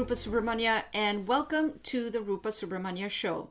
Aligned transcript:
Rupa 0.00 0.14
Subramanya, 0.14 0.84
and 0.94 1.28
welcome 1.28 1.78
to 1.82 2.08
the 2.08 2.22
Rupa 2.22 2.48
Subramanya 2.48 3.10
Show. 3.10 3.50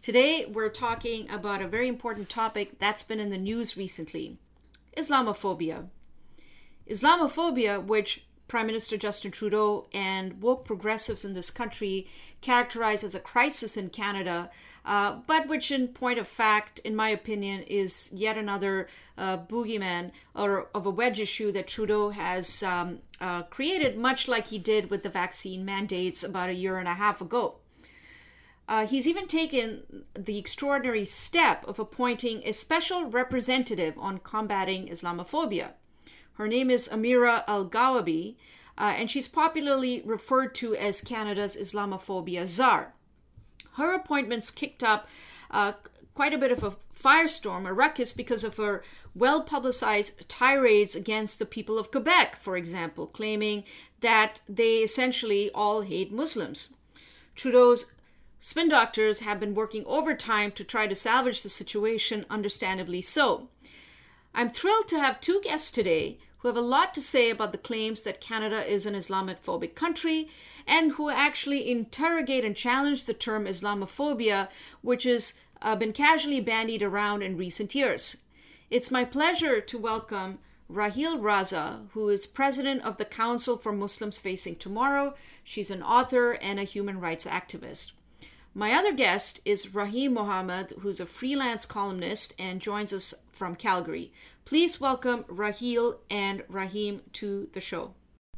Today, 0.00 0.46
we're 0.46 0.68
talking 0.68 1.28
about 1.28 1.60
a 1.60 1.66
very 1.66 1.88
important 1.88 2.28
topic 2.28 2.78
that's 2.78 3.02
been 3.02 3.18
in 3.18 3.30
the 3.30 3.36
news 3.36 3.76
recently 3.76 4.38
Islamophobia. 4.96 5.88
Islamophobia, 6.88 7.84
which 7.84 8.24
Prime 8.46 8.66
Minister 8.66 8.96
Justin 8.96 9.32
Trudeau 9.32 9.88
and 9.92 10.40
woke 10.40 10.64
progressives 10.64 11.24
in 11.24 11.34
this 11.34 11.50
country 11.50 12.06
characterize 12.42 13.02
as 13.02 13.16
a 13.16 13.20
crisis 13.20 13.76
in 13.76 13.88
Canada, 13.88 14.50
uh, 14.84 15.16
but 15.26 15.48
which, 15.48 15.72
in 15.72 15.88
point 15.88 16.18
of 16.20 16.28
fact, 16.28 16.78
in 16.80 16.94
my 16.94 17.08
opinion, 17.08 17.62
is 17.62 18.12
yet 18.14 18.38
another 18.38 18.88
uh, 19.18 19.38
boogeyman 19.38 20.12
or 20.34 20.68
of 20.74 20.86
a 20.86 20.90
wedge 20.90 21.18
issue 21.18 21.50
that 21.50 21.66
Trudeau 21.66 22.10
has 22.10 22.62
um, 22.62 23.00
uh, 23.22 23.44
created, 23.44 23.96
much 23.96 24.26
like 24.26 24.48
he 24.48 24.58
did 24.58 24.90
with 24.90 25.04
the 25.04 25.08
vaccine 25.08 25.64
mandates 25.64 26.24
about 26.24 26.50
a 26.50 26.54
year 26.54 26.78
and 26.78 26.88
a 26.88 26.94
half 26.94 27.20
ago. 27.20 27.54
Uh, 28.68 28.86
he's 28.86 29.06
even 29.06 29.26
taken 29.26 30.04
the 30.14 30.38
extraordinary 30.38 31.04
step 31.04 31.66
of 31.68 31.78
appointing 31.78 32.42
a 32.44 32.52
special 32.52 33.04
representative 33.06 33.94
on 33.96 34.18
combating 34.18 34.88
Islamophobia. 34.88 35.70
Her 36.34 36.48
name 36.48 36.70
is 36.70 36.88
Amira 36.88 37.44
Elghawaby, 37.46 38.36
uh, 38.76 38.94
and 38.96 39.10
she's 39.10 39.28
popularly 39.28 40.02
referred 40.04 40.54
to 40.56 40.74
as 40.74 41.00
Canada's 41.00 41.56
Islamophobia 41.56 42.46
czar. 42.46 42.94
Her 43.74 43.94
appointments 43.94 44.50
kicked 44.50 44.82
up 44.82 45.08
uh, 45.50 45.72
quite 46.14 46.34
a 46.34 46.38
bit 46.38 46.50
of 46.50 46.64
a 46.64 46.76
firestorm, 47.02 47.66
a 47.66 47.72
ruckus, 47.72 48.12
because 48.12 48.44
of 48.44 48.56
her 48.56 48.82
well 49.14 49.42
publicized 49.42 50.28
tirades 50.28 50.94
against 50.94 51.38
the 51.38 51.46
people 51.46 51.78
of 51.78 51.90
Quebec, 51.90 52.36
for 52.36 52.56
example, 52.56 53.06
claiming 53.06 53.64
that 54.00 54.40
they 54.48 54.78
essentially 54.78 55.50
all 55.54 55.82
hate 55.82 56.12
Muslims. 56.12 56.74
Trudeau's 57.34 57.92
spin 58.38 58.68
doctors 58.68 59.20
have 59.20 59.38
been 59.38 59.54
working 59.54 59.84
overtime 59.86 60.50
to 60.52 60.64
try 60.64 60.86
to 60.86 60.94
salvage 60.94 61.42
the 61.42 61.48
situation, 61.48 62.26
understandably 62.28 63.00
so. 63.00 63.48
I'm 64.34 64.50
thrilled 64.50 64.88
to 64.88 64.98
have 64.98 65.20
two 65.20 65.40
guests 65.42 65.70
today 65.70 66.18
who 66.38 66.48
have 66.48 66.56
a 66.56 66.60
lot 66.60 66.92
to 66.94 67.00
say 67.00 67.30
about 67.30 67.52
the 67.52 67.58
claims 67.58 68.02
that 68.02 68.20
Canada 68.20 68.66
is 68.66 68.84
an 68.84 68.94
Islamophobic 68.94 69.76
country 69.76 70.28
and 70.66 70.92
who 70.92 71.08
actually 71.08 71.70
interrogate 71.70 72.44
and 72.44 72.56
challenge 72.56 73.04
the 73.04 73.14
term 73.14 73.44
Islamophobia, 73.44 74.48
which 74.80 75.04
has 75.04 75.38
uh, 75.62 75.76
been 75.76 75.92
casually 75.92 76.40
bandied 76.40 76.82
around 76.82 77.22
in 77.22 77.36
recent 77.36 77.74
years. 77.74 78.18
It's 78.70 78.90
my 78.90 79.04
pleasure 79.04 79.60
to 79.60 79.78
welcome 79.78 80.38
Raheel 80.68 81.18
Raza, 81.18 81.88
who 81.92 82.08
is 82.08 82.26
president 82.26 82.82
of 82.82 82.96
the 82.96 83.04
Council 83.04 83.56
for 83.56 83.72
Muslims 83.72 84.18
Facing 84.18 84.56
Tomorrow. 84.56 85.14
She's 85.44 85.70
an 85.70 85.82
author 85.82 86.32
and 86.32 86.58
a 86.58 86.64
human 86.64 86.98
rights 86.98 87.26
activist. 87.26 87.92
My 88.54 88.72
other 88.72 88.92
guest 88.92 89.40
is 89.44 89.74
Rahim 89.74 90.14
Mohamed, 90.14 90.74
who's 90.80 91.00
a 91.00 91.06
freelance 91.06 91.64
columnist 91.64 92.34
and 92.38 92.60
joins 92.60 92.92
us 92.92 93.14
from 93.32 93.54
Calgary. 93.54 94.12
Please 94.44 94.80
welcome 94.80 95.24
Raheel 95.28 96.00
and 96.10 96.42
Rahim 96.48 97.02
to 97.14 97.48
the 97.52 97.60
show. 97.60 97.94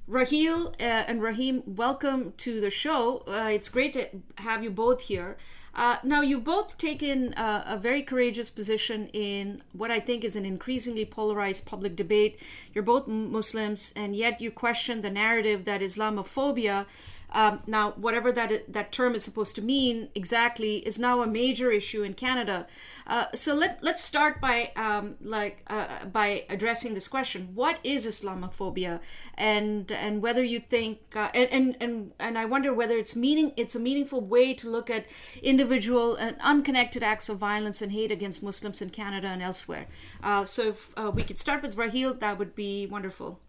Raheel 0.06 0.74
uh, 0.78 0.82
and 0.82 1.22
Rahim, 1.22 1.62
welcome 1.66 2.34
to 2.36 2.60
the 2.60 2.70
show. 2.70 3.24
Uh, 3.26 3.48
it's 3.50 3.68
great 3.68 3.92
to 3.94 4.08
have 4.36 4.62
you 4.62 4.70
both 4.70 5.02
here. 5.02 5.36
Uh, 5.74 5.96
now, 6.04 6.20
you've 6.20 6.44
both 6.44 6.78
taken 6.78 7.34
uh, 7.34 7.64
a 7.66 7.76
very 7.76 8.02
courageous 8.02 8.48
position 8.48 9.08
in 9.08 9.60
what 9.72 9.90
I 9.90 9.98
think 9.98 10.22
is 10.22 10.36
an 10.36 10.44
increasingly 10.44 11.04
polarized 11.04 11.66
public 11.66 11.96
debate. 11.96 12.38
You're 12.72 12.84
both 12.84 13.08
Muslims, 13.08 13.92
and 13.96 14.14
yet 14.14 14.40
you 14.40 14.52
question 14.52 15.02
the 15.02 15.10
narrative 15.10 15.64
that 15.64 15.80
Islamophobia 15.80 16.86
um, 17.34 17.62
now, 17.66 17.90
whatever 17.92 18.30
that 18.30 18.72
that 18.72 18.92
term 18.92 19.16
is 19.16 19.24
supposed 19.24 19.56
to 19.56 19.62
mean 19.62 20.08
exactly 20.14 20.76
is 20.86 21.00
now 21.00 21.20
a 21.20 21.26
major 21.26 21.72
issue 21.72 22.04
in 22.04 22.14
Canada. 22.14 22.66
Uh, 23.08 23.26
so 23.34 23.54
let 23.54 23.82
let's 23.82 24.02
start 24.02 24.40
by 24.40 24.70
um, 24.76 25.16
like 25.20 25.64
uh, 25.66 26.04
by 26.04 26.44
addressing 26.48 26.94
this 26.94 27.08
question: 27.08 27.48
What 27.52 27.80
is 27.82 28.06
Islamophobia, 28.06 29.00
and 29.34 29.90
and 29.90 30.22
whether 30.22 30.44
you 30.44 30.60
think 30.60 31.00
uh, 31.16 31.30
and, 31.34 31.50
and 31.50 31.76
and 31.80 32.12
and 32.20 32.38
I 32.38 32.44
wonder 32.44 32.72
whether 32.72 32.96
it's 32.96 33.16
meaning 33.16 33.52
it's 33.56 33.74
a 33.74 33.80
meaningful 33.80 34.20
way 34.20 34.54
to 34.54 34.70
look 34.70 34.88
at 34.88 35.06
individual 35.42 36.14
and 36.14 36.36
unconnected 36.40 37.02
acts 37.02 37.28
of 37.28 37.38
violence 37.38 37.82
and 37.82 37.90
hate 37.90 38.12
against 38.12 38.44
Muslims 38.44 38.80
in 38.80 38.90
Canada 38.90 39.26
and 39.26 39.42
elsewhere. 39.42 39.86
Uh, 40.22 40.44
so 40.44 40.68
if 40.68 40.94
uh, 40.96 41.10
we 41.12 41.24
could 41.24 41.38
start 41.38 41.62
with 41.62 41.76
Raheel, 41.76 42.14
that 42.14 42.38
would 42.38 42.54
be 42.54 42.86
wonderful. 42.86 43.40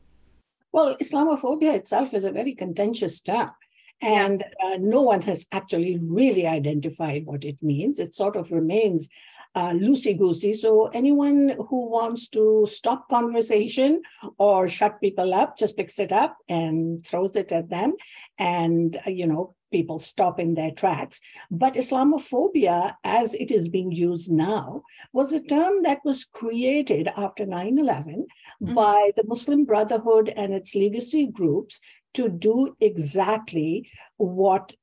Well, 0.71 0.97
Islamophobia 0.97 1.75
itself 1.75 2.13
is 2.15 2.25
a 2.25 2.31
very 2.31 2.53
contentious 2.53 3.21
term. 3.21 3.51
And 4.01 4.43
uh, 4.63 4.77
no 4.79 5.01
one 5.01 5.21
has 5.23 5.47
actually 5.51 5.99
really 6.01 6.45
identified 6.45 7.25
what 7.25 7.45
it 7.45 7.63
means. 7.63 7.99
It 7.99 8.13
sort 8.13 8.35
of 8.35 8.51
remains 8.51 9.09
uh, 9.55 9.71
loosey 9.71 10.17
goosey. 10.17 10.53
So 10.53 10.87
anyone 10.87 11.55
who 11.69 11.89
wants 11.89 12.27
to 12.29 12.67
stop 12.69 13.09
conversation 13.09 14.01
or 14.37 14.67
shut 14.67 14.99
people 14.99 15.33
up 15.33 15.57
just 15.57 15.77
picks 15.77 15.97
it 15.97 16.11
up 16.11 16.37
and 16.49 17.03
throws 17.05 17.35
it 17.35 17.51
at 17.51 17.69
them. 17.69 17.93
And, 18.37 18.97
uh, 19.07 19.11
you 19.11 19.27
know, 19.27 19.55
people 19.71 19.99
stop 19.99 20.39
in 20.39 20.53
their 20.53 20.71
tracks. 20.71 21.21
But 21.49 21.73
Islamophobia, 21.75 22.95
as 23.03 23.33
it 23.33 23.49
is 23.51 23.69
being 23.69 23.91
used 23.91 24.31
now, 24.31 24.83
was 25.13 25.33
a 25.33 25.39
term 25.39 25.83
that 25.83 25.99
was 26.03 26.25
created 26.25 27.09
after 27.15 27.45
9 27.45 27.79
11 27.79 28.27
mm-hmm. 28.61 28.73
by 28.73 29.11
the 29.15 29.23
Muslim 29.25 29.65
Brotherhood 29.65 30.33
and 30.35 30.53
its 30.53 30.75
legacy 30.75 31.27
groups 31.27 31.81
to 32.15 32.29
do 32.29 32.75
exactly 32.79 33.89
what 34.17 34.73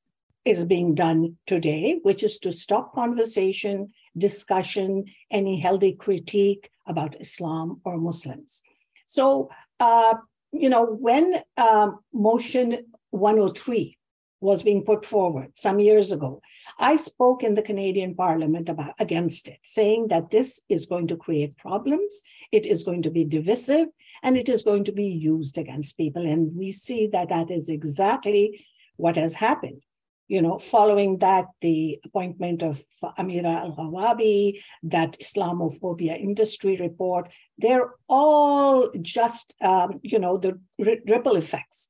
is 0.44 0.65
being 0.65 0.94
done 0.94 1.37
today, 1.47 2.00
which 2.03 2.22
is 2.22 2.38
to 2.41 2.53
stop 2.53 2.94
conversation, 2.94 3.93
discussion, 4.16 5.04
any 5.31 5.60
healthy 5.60 5.93
critique 5.93 6.70
about 6.87 7.20
Islam 7.20 7.81
or 7.84 7.97
Muslims. 7.97 8.62
So, 9.06 9.50
uh, 9.78 10.15
you 10.53 10.69
know, 10.69 10.84
when 10.84 11.43
um, 11.56 12.00
motion 12.12 12.87
103 13.10 13.97
was 14.41 14.62
being 14.64 14.84
put 14.84 15.06
forward 15.06 15.56
some 15.56 15.78
years 15.78 16.10
ago, 16.10 16.43
I 16.78 16.97
spoke 16.97 17.44
in 17.44 17.54
the 17.54 17.62
Canadian 17.62 18.14
Parliament 18.14 18.69
about 18.69 18.94
against 18.99 19.49
it, 19.49 19.59
saying 19.62 20.09
that 20.09 20.31
this 20.31 20.60
is 20.69 20.87
going 20.87 21.06
to 21.09 21.16
create 21.16 21.56
problems, 21.56 22.22
it 22.50 22.66
is 22.66 22.84
going 22.84 23.03
to 23.03 23.10
be 23.10 23.25
divisive, 23.25 23.88
and 24.22 24.37
it 24.37 24.49
is 24.49 24.62
going 24.62 24.84
to 24.84 24.93
be 24.93 25.06
used 25.06 25.59
against 25.59 25.97
people. 25.97 26.27
And 26.27 26.55
we 26.55 26.72
see 26.72 27.09
that 27.09 27.28
that 27.31 27.50
is 27.50 27.69
exactly 27.69 28.65
what 28.97 29.16
has 29.16 29.34
happened. 29.34 29.83
You 30.28 30.41
know, 30.41 30.59
following 30.59 31.19
that, 31.19 31.47
the 31.60 31.99
appointment 32.05 32.62
of 32.62 32.81
Amira 33.19 33.66
Elghawaby, 33.66 34.62
that 34.84 35.19
Islamophobia 35.19 36.19
industry 36.19 36.77
report, 36.77 37.31
they're 37.59 37.91
all 38.09 38.91
just, 39.03 39.55
um, 39.61 40.00
you 40.03 40.19
know, 40.19 40.38
the 40.38 40.59
ripple 40.78 41.37
effects 41.37 41.88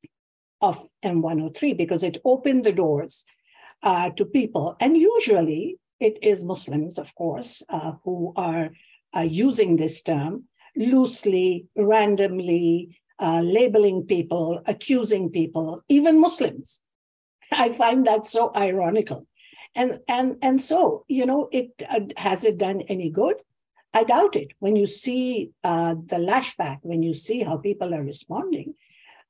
of 0.61 0.85
M103 1.05 1.77
because 1.77 2.03
it 2.03 2.19
opened 2.25 2.65
the 2.65 2.73
doors 2.73 3.25
uh, 3.83 4.11
to 4.11 4.25
people. 4.25 4.77
And 4.81 4.97
usually 4.97 5.77
it 6.01 6.19
is 6.23 6.43
Muslims, 6.43 6.99
of 6.99 7.15
course, 7.15 7.63
uh, 7.69 7.93
who 8.05 8.33
are 8.37 8.71
uh, 9.15 9.21
using 9.21 9.77
this 9.77 10.03
term 10.03 10.45
loosely, 10.77 11.67
randomly, 11.77 13.01
uh, 13.19 13.41
labeling 13.41 14.05
people, 14.05 14.63
accusing 14.67 15.31
people, 15.31 15.83
even 15.89 16.21
Muslims. 16.21 16.83
I 17.53 17.71
find 17.71 18.07
that 18.07 18.27
so 18.27 18.51
ironical. 18.55 19.27
And, 19.75 20.01
and, 20.09 20.37
and 20.43 20.61
so, 20.61 21.05
you 21.09 21.25
know, 21.25 21.49
it 21.53 21.71
uh, 21.89 22.01
has 22.17 22.45
it 22.45 22.59
done 22.59 22.83
any 22.83 23.11
good? 23.11 23.37
I 23.95 24.05
doubt 24.05 24.37
it. 24.37 24.53
When 24.59 24.77
you 24.77 24.87
see 24.87 25.51
uh, 25.65 25.95
the 26.07 26.17
lashback, 26.17 26.79
when 26.83 27.03
you 27.03 27.13
see 27.13 27.43
how 27.43 27.59
people 27.59 27.95
are 27.95 28.03
responding, 28.03 28.75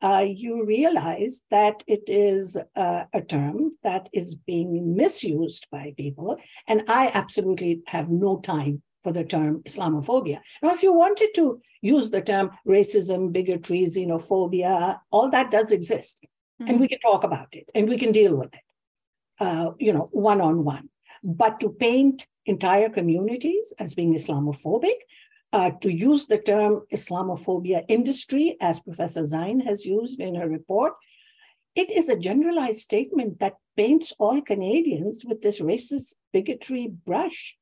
uh, 0.02 0.24
you 0.28 0.64
realize 0.64 1.42
that 1.50 1.84
it 1.86 2.02
is 2.08 2.56
uh, 2.74 3.04
a 3.12 3.20
term 3.20 3.76
that 3.82 4.08
is 4.12 4.34
being 4.34 4.96
misused 4.96 5.68
by 5.70 5.94
people. 5.96 6.38
And 6.66 6.82
I 6.88 7.10
absolutely 7.14 7.82
have 7.86 8.08
no 8.08 8.40
time 8.40 8.82
for 9.02 9.12
the 9.12 9.24
term 9.24 9.62
Islamophobia. 9.62 10.40
Now, 10.62 10.72
if 10.72 10.82
you 10.82 10.92
wanted 10.92 11.30
to 11.34 11.60
use 11.80 12.10
the 12.10 12.20
term 12.20 12.50
racism, 12.66 13.32
bigotry, 13.32 13.84
xenophobia, 13.86 15.00
all 15.10 15.30
that 15.30 15.50
does 15.50 15.72
exist. 15.72 16.24
Mm-hmm. 16.60 16.70
And 16.70 16.80
we 16.80 16.88
can 16.88 17.00
talk 17.00 17.24
about 17.24 17.48
it 17.52 17.68
and 17.74 17.88
we 17.88 17.98
can 17.98 18.12
deal 18.12 18.36
with 18.36 18.52
it, 18.54 18.60
uh, 19.40 19.72
you 19.78 19.92
know, 19.92 20.08
one 20.12 20.40
on 20.40 20.64
one. 20.64 20.88
But 21.24 21.60
to 21.60 21.70
paint 21.70 22.26
entire 22.46 22.88
communities 22.88 23.74
as 23.78 23.94
being 23.94 24.14
Islamophobic, 24.14 24.96
uh, 25.52 25.70
to 25.82 25.92
use 25.92 26.26
the 26.26 26.38
term 26.38 26.82
Islamophobia 26.92 27.84
industry, 27.88 28.56
as 28.60 28.80
Professor 28.80 29.22
Zine 29.22 29.64
has 29.64 29.84
used 29.84 30.20
in 30.20 30.34
her 30.34 30.48
report, 30.48 30.94
it 31.74 31.90
is 31.90 32.08
a 32.08 32.16
generalized 32.16 32.80
statement 32.80 33.38
that 33.40 33.56
paints 33.76 34.12
all 34.18 34.40
Canadians 34.40 35.24
with 35.24 35.42
this 35.42 35.60
racist 35.60 36.14
bigotry 36.32 36.88
brush. 36.88 37.56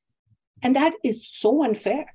And 0.62 0.76
that 0.76 0.94
is 1.02 1.26
so 1.30 1.64
unfair. 1.64 2.14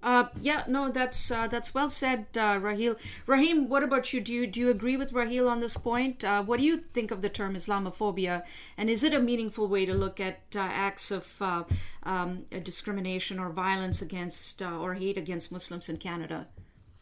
Uh, 0.00 0.28
yeah, 0.40 0.62
no, 0.68 0.90
that's 0.90 1.30
uh, 1.30 1.48
that's 1.48 1.74
well 1.74 1.90
said, 1.90 2.26
uh, 2.36 2.56
Raheel. 2.62 2.94
Rahim, 3.26 3.68
what 3.68 3.82
about 3.82 4.12
you? 4.12 4.20
Do 4.20 4.32
you 4.32 4.46
do 4.46 4.60
you 4.60 4.70
agree 4.70 4.96
with 4.96 5.12
Raheel 5.12 5.48
on 5.48 5.58
this 5.58 5.76
point? 5.76 6.22
Uh, 6.22 6.40
what 6.44 6.60
do 6.60 6.64
you 6.64 6.84
think 6.92 7.10
of 7.10 7.20
the 7.20 7.28
term 7.28 7.56
Islamophobia, 7.56 8.44
and 8.76 8.88
is 8.88 9.02
it 9.02 9.12
a 9.12 9.18
meaningful 9.18 9.66
way 9.66 9.84
to 9.86 9.94
look 9.94 10.20
at 10.20 10.40
uh, 10.54 10.60
acts 10.60 11.10
of 11.10 11.34
uh, 11.42 11.64
um, 12.04 12.44
discrimination 12.62 13.40
or 13.40 13.50
violence 13.50 14.00
against 14.00 14.62
or 14.62 14.94
hate 14.94 15.18
against 15.18 15.50
Muslims 15.50 15.88
in 15.88 15.96
Canada? 15.96 16.46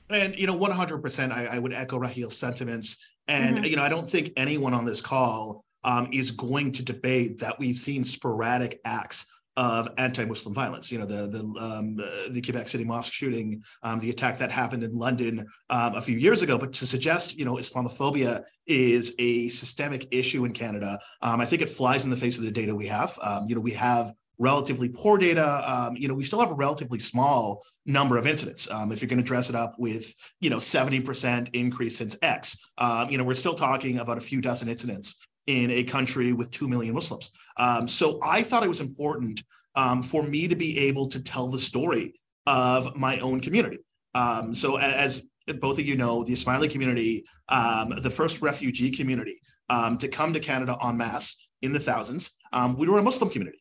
And 0.08 0.34
you 0.34 0.46
know, 0.46 0.56
one 0.56 0.70
hundred 0.70 1.02
percent, 1.02 1.32
I 1.32 1.58
would 1.58 1.74
echo 1.74 1.98
Raheel's 1.98 2.38
sentiments. 2.38 2.96
And 3.28 3.56
mm-hmm. 3.56 3.64
you 3.66 3.76
know, 3.76 3.82
I 3.82 3.90
don't 3.90 4.10
think 4.10 4.32
anyone 4.38 4.72
on 4.72 4.86
this 4.86 5.02
call 5.02 5.66
um, 5.84 6.08
is 6.12 6.30
going 6.30 6.72
to 6.72 6.82
debate 6.82 7.38
that 7.40 7.58
we've 7.58 7.76
seen 7.76 8.04
sporadic 8.04 8.80
acts 8.86 9.26
of 9.56 9.88
anti-Muslim 9.98 10.54
violence. 10.54 10.92
You 10.92 10.98
know, 10.98 11.06
the 11.06 11.26
the 11.26 11.60
um, 11.60 11.96
the 12.30 12.42
Quebec 12.42 12.68
City 12.68 12.84
mosque 12.84 13.12
shooting, 13.12 13.62
um, 13.82 13.98
the 14.00 14.10
attack 14.10 14.38
that 14.38 14.50
happened 14.50 14.82
in 14.82 14.92
London 14.92 15.46
um, 15.70 15.94
a 15.94 16.00
few 16.00 16.18
years 16.18 16.42
ago. 16.42 16.58
But 16.58 16.72
to 16.74 16.86
suggest, 16.86 17.38
you 17.38 17.44
know, 17.44 17.54
Islamophobia 17.54 18.42
is 18.66 19.14
a 19.18 19.48
systemic 19.48 20.06
issue 20.10 20.44
in 20.44 20.52
Canada, 20.52 20.98
um, 21.22 21.40
I 21.40 21.44
think 21.44 21.62
it 21.62 21.68
flies 21.68 22.04
in 22.04 22.10
the 22.10 22.16
face 22.16 22.38
of 22.38 22.44
the 22.44 22.50
data 22.50 22.74
we 22.74 22.86
have. 22.86 23.16
Um, 23.22 23.46
you 23.48 23.54
know, 23.54 23.60
we 23.60 23.72
have 23.72 24.12
relatively 24.38 24.88
poor 24.88 25.16
data. 25.16 25.62
Um, 25.66 25.96
you 25.96 26.08
know, 26.08 26.14
we 26.14 26.24
still 26.24 26.40
have 26.40 26.50
a 26.50 26.54
relatively 26.54 26.98
small 26.98 27.62
number 27.86 28.16
of 28.16 28.26
incidents. 28.26 28.70
Um, 28.70 28.92
if 28.92 29.00
you're 29.00 29.08
going 29.08 29.22
to 29.22 29.24
dress 29.24 29.48
it 29.48 29.56
up 29.56 29.74
with, 29.78 30.12
you 30.40 30.50
know, 30.50 30.58
70% 30.58 31.48
increase 31.54 31.96
since 31.96 32.18
X, 32.22 32.58
um, 32.78 33.10
you 33.10 33.18
know, 33.18 33.24
we're 33.24 33.34
still 33.34 33.54
talking 33.54 33.98
about 33.98 34.18
a 34.18 34.20
few 34.20 34.40
dozen 34.40 34.68
incidents 34.68 35.26
in 35.46 35.70
a 35.70 35.84
country 35.84 36.32
with 36.32 36.50
2 36.50 36.68
million 36.68 36.94
Muslims. 36.94 37.30
Um, 37.56 37.86
so 37.86 38.18
I 38.22 38.42
thought 38.42 38.64
it 38.64 38.68
was 38.68 38.80
important 38.80 39.42
um, 39.74 40.02
for 40.02 40.22
me 40.22 40.48
to 40.48 40.56
be 40.56 40.78
able 40.78 41.06
to 41.08 41.22
tell 41.22 41.48
the 41.50 41.58
story 41.58 42.14
of 42.46 42.96
my 42.96 43.18
own 43.20 43.40
community. 43.40 43.78
Um, 44.14 44.54
so 44.54 44.78
as 44.78 45.22
both 45.60 45.78
of 45.78 45.86
you 45.86 45.96
know, 45.96 46.24
the 46.24 46.32
Ismaili 46.32 46.70
community, 46.70 47.24
um, 47.48 47.92
the 48.02 48.10
first 48.10 48.42
refugee 48.42 48.90
community 48.90 49.36
um, 49.68 49.98
to 49.98 50.08
come 50.08 50.32
to 50.32 50.40
Canada 50.40 50.76
en 50.84 50.96
masse 50.96 51.48
in 51.62 51.72
the 51.72 51.78
thousands, 51.78 52.30
um, 52.52 52.76
we 52.76 52.88
were 52.88 52.98
a 52.98 53.02
Muslim 53.02 53.30
community. 53.30 53.58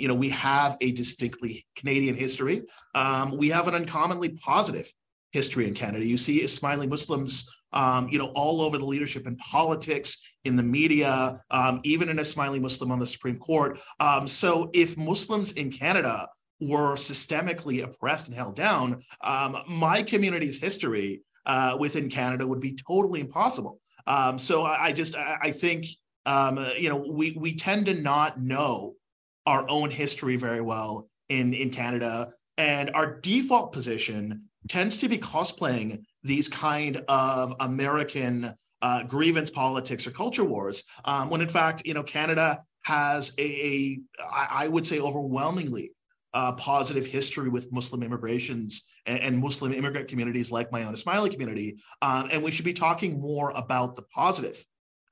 You 0.00 0.06
know, 0.06 0.14
we 0.14 0.28
have 0.30 0.76
a 0.80 0.92
distinctly 0.92 1.66
Canadian 1.74 2.14
history. 2.14 2.62
We 3.32 3.48
have 3.48 3.66
an 3.66 3.74
uncommonly 3.74 4.30
positive 4.30 4.92
history 5.32 5.66
in 5.66 5.74
Canada. 5.74 6.04
You 6.04 6.16
see 6.16 6.42
Ismaili 6.42 6.88
Muslims, 6.88 7.48
um, 7.72 8.08
you 8.10 8.18
know, 8.18 8.30
all 8.34 8.60
over 8.60 8.78
the 8.78 8.84
leadership 8.84 9.26
in 9.26 9.36
politics, 9.36 10.18
in 10.44 10.56
the 10.56 10.62
media, 10.62 11.40
um, 11.50 11.80
even 11.84 12.08
an 12.08 12.18
Ismaili 12.18 12.60
Muslim 12.60 12.90
on 12.90 12.98
the 12.98 13.06
Supreme 13.06 13.36
Court. 13.36 13.78
Um, 14.00 14.26
so 14.26 14.70
if 14.72 14.96
Muslims 14.96 15.52
in 15.52 15.70
Canada 15.70 16.28
were 16.60 16.94
systemically 16.94 17.82
oppressed 17.84 18.28
and 18.28 18.36
held 18.36 18.56
down, 18.56 19.00
um, 19.22 19.58
my 19.68 20.02
community's 20.02 20.60
history 20.60 21.22
uh, 21.46 21.76
within 21.78 22.08
Canada 22.08 22.46
would 22.46 22.60
be 22.60 22.76
totally 22.86 23.20
impossible. 23.20 23.80
Um, 24.06 24.38
so 24.38 24.62
I, 24.62 24.86
I, 24.86 24.92
just 24.92 25.16
I, 25.16 25.36
I 25.42 25.50
think 25.50 25.86
um, 26.26 26.64
you 26.76 26.88
know 26.88 27.04
we 27.10 27.36
we 27.38 27.54
tend 27.54 27.86
to 27.86 27.94
not 27.94 28.38
know 28.38 28.94
our 29.46 29.64
own 29.68 29.90
history 29.90 30.36
very 30.36 30.60
well 30.60 31.08
in 31.28 31.54
in 31.54 31.70
Canada, 31.70 32.30
and 32.56 32.90
our 32.90 33.20
default 33.20 33.72
position 33.72 34.48
tends 34.68 34.98
to 34.98 35.08
be 35.08 35.18
cosplaying 35.18 36.02
these 36.28 36.48
kind 36.48 37.02
of 37.08 37.54
American 37.60 38.52
uh, 38.82 39.02
grievance 39.04 39.50
politics 39.50 40.06
or 40.06 40.12
culture 40.12 40.44
wars, 40.44 40.84
um, 41.04 41.30
when 41.30 41.40
in 41.40 41.48
fact, 41.48 41.84
you 41.84 41.94
know, 41.94 42.02
Canada 42.04 42.58
has 42.82 43.32
a, 43.38 43.42
a 43.42 44.00
I 44.32 44.68
would 44.68 44.86
say, 44.86 45.00
overwhelmingly 45.00 45.90
uh, 46.34 46.52
positive 46.52 47.06
history 47.06 47.48
with 47.48 47.72
Muslim 47.72 48.02
immigrations 48.02 48.84
and, 49.06 49.20
and, 49.20 49.38
Muslim 49.38 49.72
immigrant 49.72 50.08
communities 50.08 50.52
like 50.52 50.70
my 50.70 50.84
own 50.84 50.94
Ismaili 50.94 51.32
community. 51.32 51.78
Um, 52.02 52.28
and 52.30 52.42
we 52.42 52.50
should 52.50 52.66
be 52.66 52.74
talking 52.74 53.18
more 53.18 53.50
about 53.56 53.96
the 53.96 54.02
positive 54.02 54.62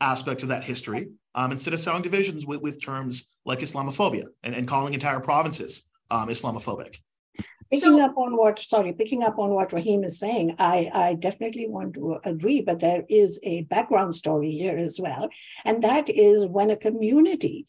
aspects 0.00 0.42
of 0.42 0.50
that 0.50 0.62
history 0.62 1.08
um, 1.34 1.52
instead 1.52 1.72
of 1.72 1.80
sowing 1.80 2.02
divisions 2.02 2.46
with, 2.46 2.60
with 2.60 2.84
terms 2.84 3.38
like 3.46 3.60
Islamophobia 3.60 4.26
and, 4.42 4.54
and 4.54 4.68
calling 4.68 4.92
entire 4.92 5.20
provinces 5.20 5.90
um, 6.10 6.28
Islamophobic. 6.28 7.00
Picking 7.70 7.98
so, 7.98 8.04
up 8.04 8.16
on 8.16 8.36
what, 8.36 8.58
sorry, 8.60 8.92
picking 8.92 9.24
up 9.24 9.38
on 9.38 9.50
what 9.50 9.72
Rahim 9.72 10.04
is 10.04 10.18
saying, 10.18 10.54
I, 10.58 10.90
I 10.92 11.14
definitely 11.14 11.66
want 11.68 11.94
to 11.94 12.18
agree, 12.24 12.60
but 12.60 12.80
there 12.80 13.04
is 13.08 13.40
a 13.42 13.62
background 13.62 14.14
story 14.14 14.52
here 14.52 14.78
as 14.78 15.00
well. 15.00 15.28
And 15.64 15.82
that 15.82 16.08
is 16.08 16.46
when 16.46 16.70
a 16.70 16.76
community, 16.76 17.66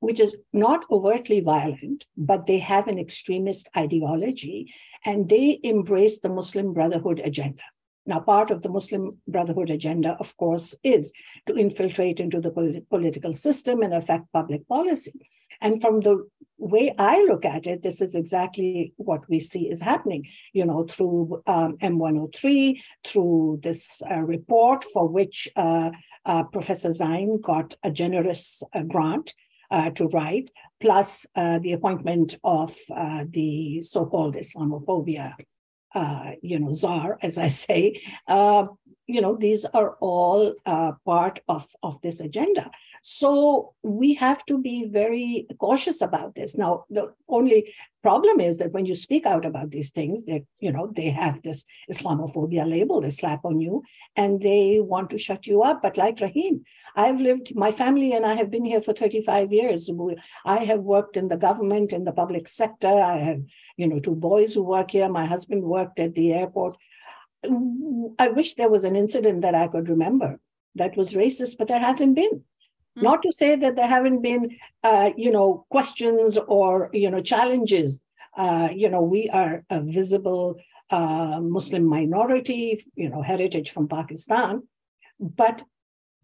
which 0.00 0.20
is 0.20 0.34
not 0.52 0.84
overtly 0.90 1.40
violent, 1.40 2.06
but 2.16 2.46
they 2.46 2.58
have 2.58 2.88
an 2.88 2.98
extremist 2.98 3.68
ideology 3.76 4.72
and 5.04 5.28
they 5.28 5.60
embrace 5.62 6.18
the 6.20 6.30
Muslim 6.30 6.72
Brotherhood 6.72 7.20
agenda. 7.22 7.62
Now, 8.06 8.20
part 8.20 8.50
of 8.50 8.62
the 8.62 8.68
Muslim 8.68 9.18
Brotherhood 9.26 9.68
agenda, 9.68 10.16
of 10.20 10.36
course, 10.36 10.74
is 10.82 11.12
to 11.46 11.56
infiltrate 11.56 12.20
into 12.20 12.40
the 12.40 12.50
polit- 12.50 12.88
political 12.88 13.32
system 13.32 13.82
and 13.82 13.92
affect 13.92 14.32
public 14.32 14.66
policy. 14.68 15.28
And 15.60 15.80
from 15.80 16.00
the 16.00 16.28
way 16.58 16.94
I 16.98 17.24
look 17.24 17.44
at 17.44 17.66
it, 17.66 17.82
this 17.82 18.00
is 18.00 18.14
exactly 18.14 18.92
what 18.96 19.28
we 19.28 19.40
see 19.40 19.68
is 19.70 19.80
happening, 19.80 20.26
you 20.52 20.64
know, 20.64 20.86
through 20.90 21.42
um, 21.46 21.76
M103, 21.78 22.78
through 23.06 23.60
this 23.62 24.02
uh, 24.10 24.20
report 24.20 24.84
for 24.84 25.06
which 25.06 25.48
uh, 25.56 25.90
uh, 26.24 26.44
Professor 26.44 26.90
Zine 26.90 27.40
got 27.40 27.76
a 27.82 27.90
generous 27.90 28.62
uh, 28.72 28.82
grant 28.82 29.34
uh, 29.70 29.90
to 29.90 30.06
write, 30.08 30.50
plus 30.80 31.26
uh, 31.34 31.58
the 31.58 31.72
appointment 31.72 32.38
of 32.44 32.76
the 33.30 33.80
so-called 33.80 34.36
Islamophobia, 34.36 35.34
you 36.42 36.58
know, 36.58 36.72
czar, 36.72 37.18
as 37.22 37.38
I 37.38 37.48
say. 37.48 38.00
You 39.06 39.20
know, 39.20 39.36
these 39.36 39.64
are 39.64 39.96
all 40.00 40.54
uh, 40.64 40.92
part 41.04 41.40
of, 41.48 41.66
of 41.82 42.00
this 42.02 42.20
agenda. 42.20 42.70
So 43.02 43.74
we 43.84 44.14
have 44.14 44.44
to 44.46 44.58
be 44.58 44.86
very 44.86 45.46
cautious 45.60 46.00
about 46.02 46.34
this. 46.34 46.56
Now, 46.56 46.86
the 46.90 47.14
only 47.28 47.72
problem 48.02 48.40
is 48.40 48.58
that 48.58 48.72
when 48.72 48.84
you 48.84 48.96
speak 48.96 49.26
out 49.26 49.44
about 49.44 49.70
these 49.70 49.90
things, 49.90 50.24
that 50.24 50.42
you 50.58 50.72
know 50.72 50.90
they 50.92 51.10
have 51.10 51.40
this 51.42 51.64
Islamophobia 51.90 52.68
label, 52.68 53.00
they 53.00 53.10
slap 53.10 53.44
on 53.44 53.60
you, 53.60 53.84
and 54.16 54.42
they 54.42 54.80
want 54.80 55.10
to 55.10 55.18
shut 55.18 55.46
you 55.46 55.62
up. 55.62 55.82
But 55.82 55.96
like 55.96 56.20
Rahim, 56.20 56.64
I've 56.96 57.20
lived, 57.20 57.54
my 57.54 57.70
family 57.70 58.12
and 58.12 58.26
I 58.26 58.34
have 58.34 58.50
been 58.50 58.64
here 58.64 58.80
for 58.80 58.92
35 58.92 59.52
years. 59.52 59.88
I 60.44 60.64
have 60.64 60.80
worked 60.80 61.16
in 61.16 61.28
the 61.28 61.36
government, 61.36 61.92
in 61.92 62.04
the 62.04 62.12
public 62.12 62.48
sector. 62.48 62.88
I 62.88 63.18
have, 63.18 63.42
you 63.76 63.86
know, 63.86 64.00
two 64.00 64.16
boys 64.16 64.54
who 64.54 64.64
work 64.64 64.90
here. 64.90 65.08
My 65.08 65.26
husband 65.26 65.62
worked 65.62 66.00
at 66.00 66.14
the 66.14 66.32
airport. 66.32 66.76
I 68.18 68.28
wish 68.28 68.54
there 68.54 68.70
was 68.70 68.84
an 68.84 68.96
incident 68.96 69.42
that 69.42 69.54
I 69.54 69.68
could 69.68 69.88
remember 69.88 70.40
that 70.74 70.96
was 70.96 71.14
racist, 71.14 71.58
but 71.58 71.68
there 71.68 71.80
hasn't 71.80 72.14
been. 72.14 72.30
Mm-hmm. 72.32 73.02
Not 73.02 73.22
to 73.22 73.32
say 73.32 73.56
that 73.56 73.76
there 73.76 73.86
haven't 73.86 74.22
been, 74.22 74.56
uh, 74.82 75.12
you 75.16 75.30
know, 75.30 75.66
questions 75.70 76.38
or 76.38 76.90
you 76.92 77.10
know 77.10 77.20
challenges. 77.20 78.00
Uh, 78.36 78.68
you 78.74 78.88
know, 78.88 79.02
we 79.02 79.28
are 79.30 79.64
a 79.70 79.80
visible 79.82 80.58
uh, 80.90 81.40
Muslim 81.42 81.84
minority, 81.84 82.82
you 82.94 83.08
know, 83.08 83.22
heritage 83.22 83.70
from 83.70 83.88
Pakistan, 83.88 84.62
but 85.18 85.62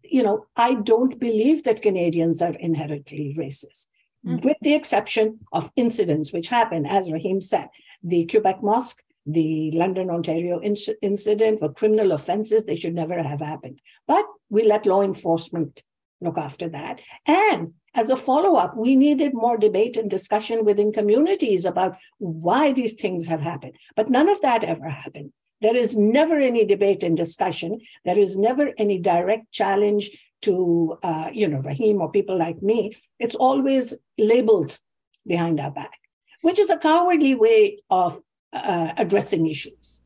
you 0.03 0.21
know, 0.21 0.45
I 0.55 0.75
don't 0.75 1.19
believe 1.19 1.63
that 1.63 1.81
Canadians 1.81 2.41
are 2.41 2.53
inherently 2.53 3.35
racist, 3.37 3.87
mm-hmm. 4.25 4.45
with 4.45 4.57
the 4.61 4.73
exception 4.73 5.39
of 5.51 5.71
incidents 5.75 6.33
which 6.33 6.49
happen, 6.49 6.85
as 6.85 7.11
Rahim 7.11 7.41
said, 7.41 7.69
the 8.03 8.25
Quebec 8.25 8.61
Mosque 8.61 9.03
the 9.25 9.71
London, 9.71 10.09
Ontario 10.09 10.61
incident 10.61 11.59
for 11.59 11.73
criminal 11.73 12.11
offenses. 12.11 12.65
They 12.65 12.75
should 12.75 12.93
never 12.93 13.21
have 13.21 13.39
happened. 13.39 13.79
But 14.07 14.25
we 14.49 14.63
let 14.63 14.85
law 14.85 15.01
enforcement 15.01 15.81
look 16.21 16.37
after 16.37 16.69
that. 16.69 16.99
And 17.25 17.73
as 17.95 18.09
a 18.09 18.17
follow 18.17 18.55
up, 18.55 18.75
we 18.75 18.95
needed 18.95 19.33
more 19.33 19.57
debate 19.57 19.97
and 19.97 20.09
discussion 20.09 20.65
within 20.65 20.91
communities 20.91 21.65
about 21.65 21.95
why 22.17 22.71
these 22.71 22.93
things 22.93 23.27
have 23.27 23.41
happened. 23.41 23.75
But 23.95 24.09
none 24.09 24.29
of 24.29 24.41
that 24.41 24.63
ever 24.63 24.89
happened. 24.89 25.31
There 25.61 25.75
is 25.75 25.97
never 25.97 26.39
any 26.39 26.65
debate 26.65 27.03
and 27.03 27.15
discussion. 27.15 27.79
There 28.03 28.19
is 28.19 28.37
never 28.37 28.73
any 28.77 28.97
direct 28.97 29.51
challenge 29.51 30.11
to, 30.41 30.97
uh, 31.03 31.29
you 31.31 31.47
know, 31.47 31.59
Rahim 31.59 32.01
or 32.01 32.11
people 32.11 32.37
like 32.37 32.61
me. 32.61 32.97
It's 33.19 33.35
always 33.35 33.95
labels 34.17 34.81
behind 35.25 35.59
our 35.59 35.71
back, 35.71 35.97
which 36.41 36.59
is 36.59 36.69
a 36.69 36.77
cowardly 36.77 37.35
way 37.35 37.77
of 37.89 38.19
uh, 38.53 38.93
addressing 38.97 39.47
issues. 39.47 40.01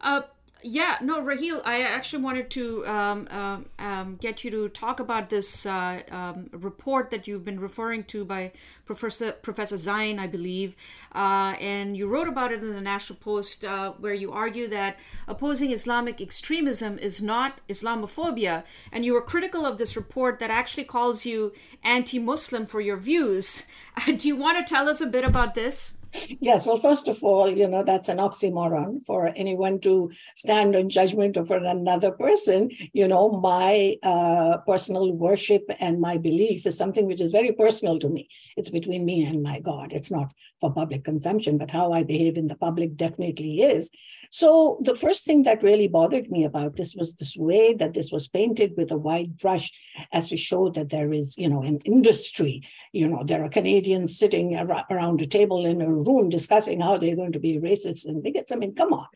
Uh, 0.00 0.22
yeah, 0.64 0.98
no, 1.00 1.20
Raheel, 1.20 1.60
I 1.64 1.82
actually 1.82 2.22
wanted 2.22 2.48
to 2.50 2.86
um, 2.86 3.26
um, 3.30 3.66
um, 3.78 4.16
get 4.20 4.44
you 4.44 4.50
to 4.52 4.68
talk 4.68 5.00
about 5.00 5.28
this 5.28 5.66
uh, 5.66 6.02
um, 6.10 6.50
report 6.52 7.10
that 7.10 7.26
you've 7.26 7.44
been 7.44 7.58
referring 7.58 8.04
to 8.04 8.24
by 8.24 8.52
Professor 8.86 9.32
Professor 9.32 9.74
Zine, 9.74 10.20
I 10.20 10.28
believe, 10.28 10.76
uh, 11.14 11.54
and 11.60 11.96
you 11.96 12.06
wrote 12.06 12.28
about 12.28 12.52
it 12.52 12.62
in 12.62 12.72
the 12.72 12.80
National 12.80 13.18
Post, 13.18 13.64
uh, 13.64 13.92
where 13.92 14.14
you 14.14 14.30
argue 14.30 14.68
that 14.68 14.98
opposing 15.26 15.72
Islamic 15.72 16.20
extremism 16.20 16.96
is 16.98 17.20
not 17.20 17.60
Islamophobia, 17.68 18.62
and 18.92 19.04
you 19.04 19.14
were 19.14 19.22
critical 19.22 19.66
of 19.66 19.78
this 19.78 19.96
report 19.96 20.38
that 20.38 20.50
actually 20.50 20.84
calls 20.84 21.26
you 21.26 21.52
anti-Muslim 21.82 22.66
for 22.66 22.80
your 22.80 22.96
views. 22.96 23.64
Do 24.06 24.28
you 24.28 24.36
want 24.36 24.64
to 24.64 24.74
tell 24.74 24.88
us 24.88 25.00
a 25.00 25.06
bit 25.06 25.24
about 25.24 25.56
this? 25.56 25.94
Yes, 26.40 26.66
well, 26.66 26.76
first 26.76 27.08
of 27.08 27.22
all, 27.24 27.50
you 27.50 27.66
know, 27.66 27.82
that's 27.82 28.10
an 28.10 28.18
oxymoron 28.18 29.02
for 29.04 29.32
anyone 29.34 29.80
to 29.80 30.10
stand 30.34 30.74
in 30.74 30.90
judgment 30.90 31.38
of 31.38 31.50
another 31.50 32.10
person. 32.10 32.70
You 32.92 33.08
know, 33.08 33.30
my 33.30 33.96
uh, 34.02 34.58
personal 34.66 35.12
worship 35.12 35.64
and 35.80 36.00
my 36.00 36.18
belief 36.18 36.66
is 36.66 36.76
something 36.76 37.06
which 37.06 37.22
is 37.22 37.32
very 37.32 37.52
personal 37.52 37.98
to 38.00 38.08
me. 38.10 38.28
It's 38.56 38.68
between 38.68 39.06
me 39.06 39.24
and 39.24 39.42
my 39.42 39.60
God. 39.60 39.94
It's 39.94 40.10
not 40.10 40.32
for 40.60 40.72
public 40.72 41.04
consumption, 41.04 41.56
but 41.56 41.70
how 41.70 41.92
I 41.92 42.02
behave 42.02 42.36
in 42.36 42.46
the 42.46 42.56
public 42.56 42.96
definitely 42.96 43.62
is. 43.62 43.90
So 44.30 44.78
the 44.80 44.96
first 44.96 45.24
thing 45.24 45.42
that 45.44 45.62
really 45.62 45.88
bothered 45.88 46.30
me 46.30 46.44
about 46.44 46.76
this 46.76 46.94
was 46.94 47.14
this 47.14 47.36
way 47.36 47.74
that 47.74 47.94
this 47.94 48.10
was 48.12 48.28
painted 48.28 48.74
with 48.76 48.90
a 48.90 48.96
wide 48.96 49.38
brush 49.38 49.70
as 50.12 50.28
to 50.28 50.36
show 50.36 50.70
that 50.70 50.90
there 50.90 51.12
is, 51.12 51.36
you 51.38 51.48
know, 51.48 51.62
an 51.62 51.78
industry. 51.84 52.62
You 52.92 53.08
know, 53.08 53.22
there 53.24 53.42
are 53.44 53.48
Canadians 53.48 54.18
sitting 54.18 54.56
around 54.56 55.22
a 55.22 55.26
table 55.26 55.64
in 55.64 55.80
a 55.80 55.90
room 55.90 56.28
discussing 56.28 56.80
how 56.80 56.98
they're 56.98 57.16
going 57.16 57.32
to 57.32 57.40
be 57.40 57.58
racist 57.58 58.06
and 58.06 58.22
bigots. 58.22 58.52
I 58.52 58.56
mean, 58.56 58.74
come 58.74 58.92
on. 58.92 59.06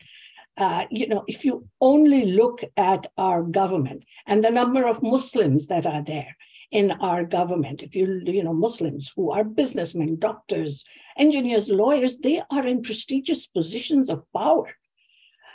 Uh, 0.57 0.85
you 0.89 1.07
know, 1.07 1.23
if 1.27 1.45
you 1.45 1.67
only 1.79 2.25
look 2.25 2.63
at 2.75 3.05
our 3.17 3.43
government 3.43 4.03
and 4.25 4.43
the 4.43 4.49
number 4.49 4.87
of 4.87 5.03
Muslims 5.03 5.67
that 5.67 5.85
are 5.85 6.01
there, 6.01 6.35
in 6.71 6.91
our 6.91 7.23
government. 7.23 7.83
If 7.83 7.95
you, 7.95 8.21
you 8.25 8.43
know, 8.43 8.53
Muslims 8.53 9.13
who 9.15 9.31
are 9.31 9.43
businessmen, 9.43 10.19
doctors, 10.19 10.83
engineers, 11.17 11.69
lawyers, 11.69 12.17
they 12.17 12.41
are 12.51 12.65
in 12.65 12.81
prestigious 12.81 13.47
positions 13.47 14.09
of 14.09 14.23
power. 14.33 14.75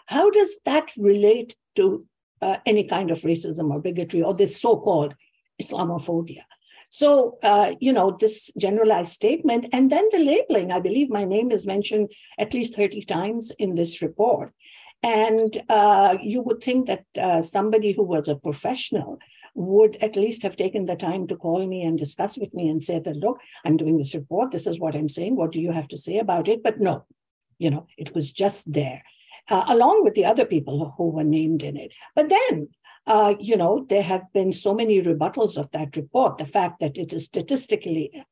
How 0.07 0.31
does 0.31 0.59
that 0.65 0.91
relate 0.97 1.57
to 1.77 2.07
uh, 2.41 2.57
any 2.67 2.85
kind 2.85 3.11
of 3.11 3.21
racism 3.21 3.71
or 3.71 3.81
bigotry 3.81 4.23
or 4.23 4.35
this 4.35 4.61
so-called 4.61 5.15
Islamophobia? 5.61 6.43
So, 6.95 7.39
uh, 7.43 7.75
you 7.81 7.91
know, 7.91 8.19
this 8.21 8.51
generalized 8.59 9.13
statement 9.13 9.65
and 9.73 9.91
then 9.91 10.07
the 10.13 10.19
labeling, 10.19 10.73
I 10.73 10.79
believe 10.79 11.09
my 11.09 11.25
name 11.25 11.51
is 11.51 11.67
mentioned 11.67 12.13
at 12.39 12.53
least 12.53 12.77
30 12.77 13.07
times 13.07 13.51
in 13.59 13.77
this 13.77 14.03
report. 14.03 14.53
And 15.03 15.57
uh, 15.71 16.19
you 16.23 16.43
would 16.43 16.63
think 16.63 16.89
that 16.89 17.07
uh, 17.19 17.41
somebody 17.41 17.93
who 17.93 18.03
was 18.03 18.29
a 18.29 18.37
professional 18.37 19.21
would 19.55 19.97
at 20.03 20.17
least 20.17 20.43
have 20.43 20.59
taken 20.59 20.85
the 20.85 20.95
time 20.95 21.27
to 21.29 21.37
call 21.37 21.67
me 21.67 21.83
and 21.83 21.99
discuss 21.99 22.37
with 22.37 22.53
me 22.53 22.69
and 22.69 22.83
say 22.83 22.99
that, 22.99 23.17
look, 23.17 23.39
I'm 23.65 23.79
doing 23.79 23.97
this 23.97 24.15
report. 24.15 24.51
This 24.51 24.67
is 24.67 24.79
what 24.79 24.95
I'm 24.95 25.09
saying. 25.09 25.35
What 25.35 25.53
do 25.53 25.61
you 25.61 25.73
have 25.73 25.89
to 25.89 25.97
say 25.97 26.19
about 26.19 26.47
it? 26.47 26.63
But 26.63 26.79
no, 26.79 27.07
you 27.57 27.71
know, 27.71 27.87
it 27.97 28.15
was 28.15 28.35
just 28.35 28.71
there, 28.71 29.03
uh, 29.49 29.65
along 29.69 30.05
with 30.05 30.13
the 30.13 30.27
other 30.27 30.45
people 30.45 30.93
who 30.99 31.09
were 31.09 31.25
named 31.25 31.63
in 31.63 31.79
it. 31.79 31.95
But 32.15 32.29
then, 32.29 32.69
uh, 33.07 33.35
you 33.41 33.57
know, 33.57 33.85
there 33.89 34.03
have 34.03 34.33
been 34.33 34.53
so 34.53 34.75
many 34.75 35.03
rebuttals 35.03 35.57
of 35.57 35.71
that 35.73 35.97
report. 35.97 36.39
The 36.39 36.47
fact 36.47 36.81
that 36.81 36.97
it 36.97 37.13
is 37.13 37.25
statistically 37.25 38.25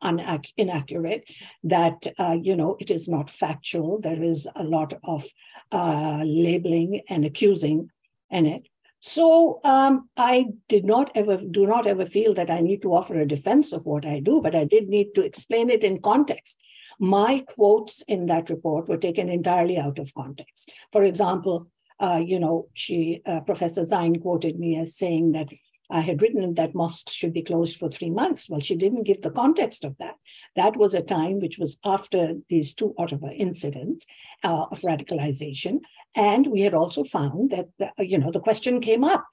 inaccurate, 0.57 1.31
that, 1.65 2.07
uh, 2.19 2.37
you 2.41 2.55
know, 2.55 2.77
it 2.79 2.91
is 2.91 3.09
not 3.09 3.31
factual. 3.31 4.01
There 4.01 4.23
is 4.23 4.49
a 4.55 4.63
lot 4.63 4.95
of 5.03 5.27
uh, 5.73 6.23
labeling 6.25 7.03
and 7.09 7.25
accusing 7.25 7.91
in 8.31 8.47
it. 8.47 8.69
So 9.01 9.61
um, 9.65 10.09
I 10.17 10.49
did 10.69 10.85
not 10.85 11.11
ever, 11.15 11.39
do 11.39 11.67
not 11.67 11.87
ever 11.87 12.07
feel 12.07 12.35
that 12.35 12.51
I 12.51 12.61
need 12.61 12.83
to 12.83 12.95
offer 12.95 13.19
a 13.19 13.27
defense 13.27 13.73
of 13.73 13.87
what 13.87 14.07
I 14.07 14.21
do, 14.21 14.41
but 14.41 14.55
I 14.55 14.65
did 14.65 14.89
need 14.89 15.15
to 15.15 15.23
explain 15.23 15.71
it 15.71 15.83
in 15.83 16.03
context. 16.03 16.59
My 16.99 17.43
quotes 17.49 18.03
in 18.03 18.27
that 18.27 18.51
report 18.51 18.89
were 18.89 18.99
taken 18.99 19.31
entirely 19.31 19.79
out 19.79 19.99
of 19.99 20.15
context. 20.15 20.71
For 20.93 21.03
example, 21.03 21.69
uh, 22.01 22.21
you 22.25 22.41
know, 22.41 22.69
she, 22.75 23.23
uh, 23.27 23.41
Professor 23.41 23.83
Zine 23.83 24.21
quoted 24.21 24.59
me 24.59 24.79
as 24.79 24.97
saying 24.97 25.33
that 25.33 25.49
I 25.91 26.01
had 26.01 26.23
written 26.23 26.55
that 26.55 26.75
mosques 26.75 27.13
should 27.13 27.33
be 27.33 27.43
closed 27.43 27.77
for 27.77 27.91
three 27.91 28.11
months. 28.11 28.49
Well, 28.49 28.61
she 28.61 28.77
didn't 28.77 29.05
give 29.05 29.23
the 29.23 29.31
context 29.31 29.85
of 29.85 29.97
that. 29.99 30.15
That 30.57 30.77
was 30.77 30.95
a 30.95 31.03
time 31.03 31.41
which 31.41 31.59
was 31.59 31.79
after 31.85 32.35
these 32.49 32.75
two 32.75 32.95
Ottawa 32.97 33.31
incidents 33.31 34.07
uh, 34.45 34.67
of 34.71 34.81
radicalization. 34.81 35.81
And 36.15 36.47
we 36.47 36.61
had 36.61 36.75
also 36.75 37.05
found 37.05 37.51
that, 37.51 37.69
the, 37.79 37.93
you 38.05 38.19
know, 38.19 38.31
the 38.31 38.41
question 38.41 38.81
came 38.81 39.05
up, 39.05 39.27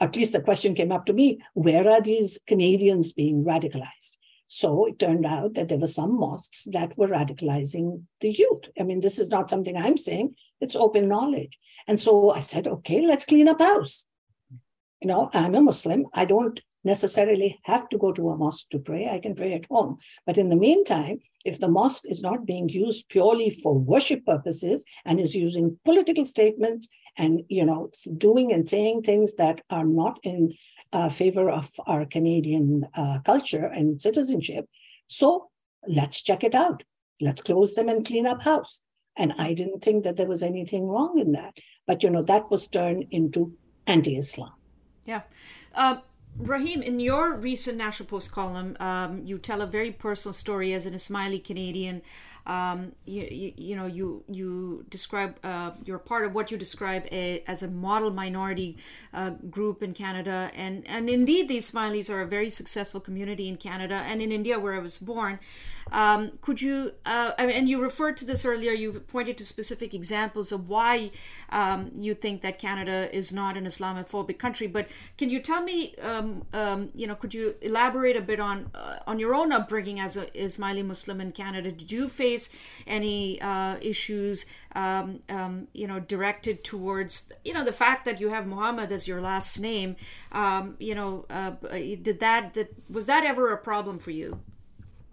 at 0.00 0.14
least 0.14 0.32
the 0.32 0.40
question 0.40 0.74
came 0.74 0.92
up 0.92 1.06
to 1.06 1.12
me, 1.12 1.38
where 1.54 1.90
are 1.90 2.02
these 2.02 2.38
Canadians 2.46 3.12
being 3.12 3.44
radicalized? 3.44 4.18
So 4.46 4.86
it 4.86 4.98
turned 4.98 5.26
out 5.26 5.54
that 5.54 5.68
there 5.68 5.78
were 5.78 5.86
some 5.86 6.16
mosques 6.18 6.64
that 6.70 6.96
were 6.98 7.08
radicalizing 7.08 8.02
the 8.20 8.30
youth. 8.30 8.60
I 8.78 8.82
mean, 8.82 9.00
this 9.00 9.18
is 9.18 9.30
not 9.30 9.48
something 9.50 9.76
I'm 9.76 9.96
saying, 9.96 10.34
it's 10.60 10.76
open 10.76 11.08
knowledge. 11.08 11.58
And 11.86 12.00
so 12.00 12.30
I 12.30 12.40
said, 12.40 12.66
okay, 12.66 13.06
let's 13.06 13.26
clean 13.26 13.48
up 13.48 13.60
house. 13.60 14.06
You 15.00 15.08
know, 15.08 15.30
I'm 15.32 15.54
a 15.54 15.60
Muslim. 15.60 16.06
I 16.14 16.24
don't 16.24 16.60
necessarily 16.82 17.60
have 17.64 17.88
to 17.90 17.98
go 17.98 18.12
to 18.12 18.30
a 18.30 18.36
mosque 18.36 18.70
to 18.70 18.78
pray. 18.78 19.08
I 19.08 19.18
can 19.18 19.34
pray 19.34 19.54
at 19.54 19.66
home. 19.66 19.98
But 20.26 20.38
in 20.38 20.48
the 20.48 20.56
meantime, 20.56 21.20
if 21.44 21.60
the 21.60 21.68
mosque 21.68 22.04
is 22.08 22.22
not 22.22 22.46
being 22.46 22.68
used 22.68 23.08
purely 23.08 23.50
for 23.50 23.78
worship 23.78 24.24
purposes 24.24 24.84
and 25.04 25.20
is 25.20 25.34
using 25.34 25.78
political 25.84 26.24
statements 26.24 26.88
and 27.16 27.42
you 27.48 27.64
know 27.64 27.90
doing 28.16 28.52
and 28.52 28.68
saying 28.68 29.02
things 29.02 29.34
that 29.34 29.60
are 29.70 29.84
not 29.84 30.18
in 30.22 30.54
uh, 30.92 31.08
favor 31.08 31.50
of 31.50 31.70
our 31.86 32.06
Canadian 32.06 32.86
uh, 32.94 33.18
culture 33.24 33.66
and 33.66 34.00
citizenship, 34.00 34.66
so 35.08 35.50
let's 35.86 36.22
check 36.22 36.44
it 36.44 36.54
out. 36.54 36.82
Let's 37.20 37.42
close 37.42 37.74
them 37.74 37.88
and 37.88 38.06
clean 38.06 38.26
up 38.26 38.42
house. 38.42 38.80
And 39.16 39.34
I 39.38 39.54
didn't 39.54 39.80
think 39.80 40.04
that 40.04 40.16
there 40.16 40.26
was 40.26 40.42
anything 40.42 40.88
wrong 40.88 41.18
in 41.18 41.32
that. 41.32 41.54
But 41.86 42.02
you 42.02 42.10
know 42.10 42.22
that 42.22 42.50
was 42.50 42.66
turned 42.66 43.06
into 43.10 43.52
anti-Islam. 43.86 44.52
Yeah. 45.04 45.22
Uh, 45.74 45.96
Rahim, 46.36 46.82
in 46.82 46.98
your 46.98 47.36
recent 47.36 47.78
National 47.78 48.08
Post 48.08 48.32
column, 48.32 48.76
um, 48.80 49.22
you 49.24 49.38
tell 49.38 49.60
a 49.60 49.66
very 49.66 49.92
personal 49.92 50.32
story 50.32 50.72
as 50.72 50.84
an 50.84 50.92
Ismaili 50.92 51.44
Canadian. 51.44 52.02
Um, 52.44 52.92
you, 53.04 53.28
you, 53.30 53.52
you, 53.56 53.76
know, 53.76 53.86
you 53.86 54.24
you 54.28 54.84
describe 54.90 55.38
uh, 55.44 55.70
you're 55.84 55.98
part 55.98 56.24
of 56.24 56.34
what 56.34 56.50
you 56.50 56.58
describe 56.58 57.06
a, 57.12 57.44
as 57.46 57.62
a 57.62 57.68
model 57.68 58.10
minority 58.10 58.76
uh, 59.12 59.30
group 59.48 59.80
in 59.80 59.94
Canada, 59.94 60.50
and 60.56 60.84
and 60.88 61.08
indeed, 61.08 61.48
the 61.48 61.56
Ismailis 61.56 62.12
are 62.12 62.22
a 62.22 62.26
very 62.26 62.50
successful 62.50 63.00
community 63.00 63.48
in 63.48 63.56
Canada 63.56 64.02
and 64.06 64.20
in 64.20 64.32
India, 64.32 64.58
where 64.58 64.74
I 64.74 64.80
was 64.80 64.98
born. 64.98 65.38
Um, 65.92 66.32
could 66.40 66.60
you, 66.60 66.92
uh, 67.06 67.32
and 67.38 67.68
you 67.68 67.80
referred 67.80 68.16
to 68.18 68.24
this 68.24 68.44
earlier, 68.44 68.72
you 68.72 68.92
pointed 69.00 69.38
to 69.38 69.44
specific 69.44 69.94
examples 69.94 70.52
of 70.52 70.68
why 70.68 71.10
um, 71.50 71.90
you 71.96 72.14
think 72.14 72.42
that 72.42 72.58
Canada 72.58 73.14
is 73.14 73.32
not 73.32 73.56
an 73.56 73.64
Islamophobic 73.64 74.38
country, 74.38 74.66
but 74.66 74.88
can 75.18 75.30
you 75.30 75.40
tell 75.40 75.62
me, 75.62 75.94
um, 75.96 76.44
um 76.52 76.90
you 76.94 77.06
know, 77.06 77.14
could 77.14 77.34
you 77.34 77.54
elaborate 77.60 78.16
a 78.16 78.20
bit 78.20 78.40
on 78.40 78.70
uh, 78.74 78.98
on 79.06 79.18
your 79.18 79.34
own 79.34 79.52
upbringing 79.52 80.00
as 80.00 80.16
an 80.16 80.26
Ismaili 80.34 80.84
Muslim 80.84 81.20
in 81.20 81.32
Canada? 81.32 81.70
Did 81.70 81.90
you 81.92 82.08
face 82.08 82.50
any 82.86 83.40
uh, 83.40 83.76
issues, 83.80 84.46
um, 84.74 85.20
um, 85.28 85.68
you 85.72 85.86
know, 85.86 86.00
directed 86.00 86.64
towards, 86.64 87.32
you 87.44 87.52
know, 87.52 87.64
the 87.64 87.72
fact 87.72 88.04
that 88.04 88.20
you 88.20 88.30
have 88.30 88.46
Mohamed 88.46 88.90
as 88.92 89.06
your 89.06 89.20
last 89.20 89.58
name? 89.58 89.96
you 90.78 90.94
know, 90.94 91.24
uh, 91.30 91.52
did 92.02 92.20
that, 92.20 92.54
that 92.54 92.68
was 92.88 93.06
that 93.06 93.24
ever 93.24 93.52
a 93.52 93.58
problem 93.58 93.98
for 93.98 94.10
you? 94.10 94.40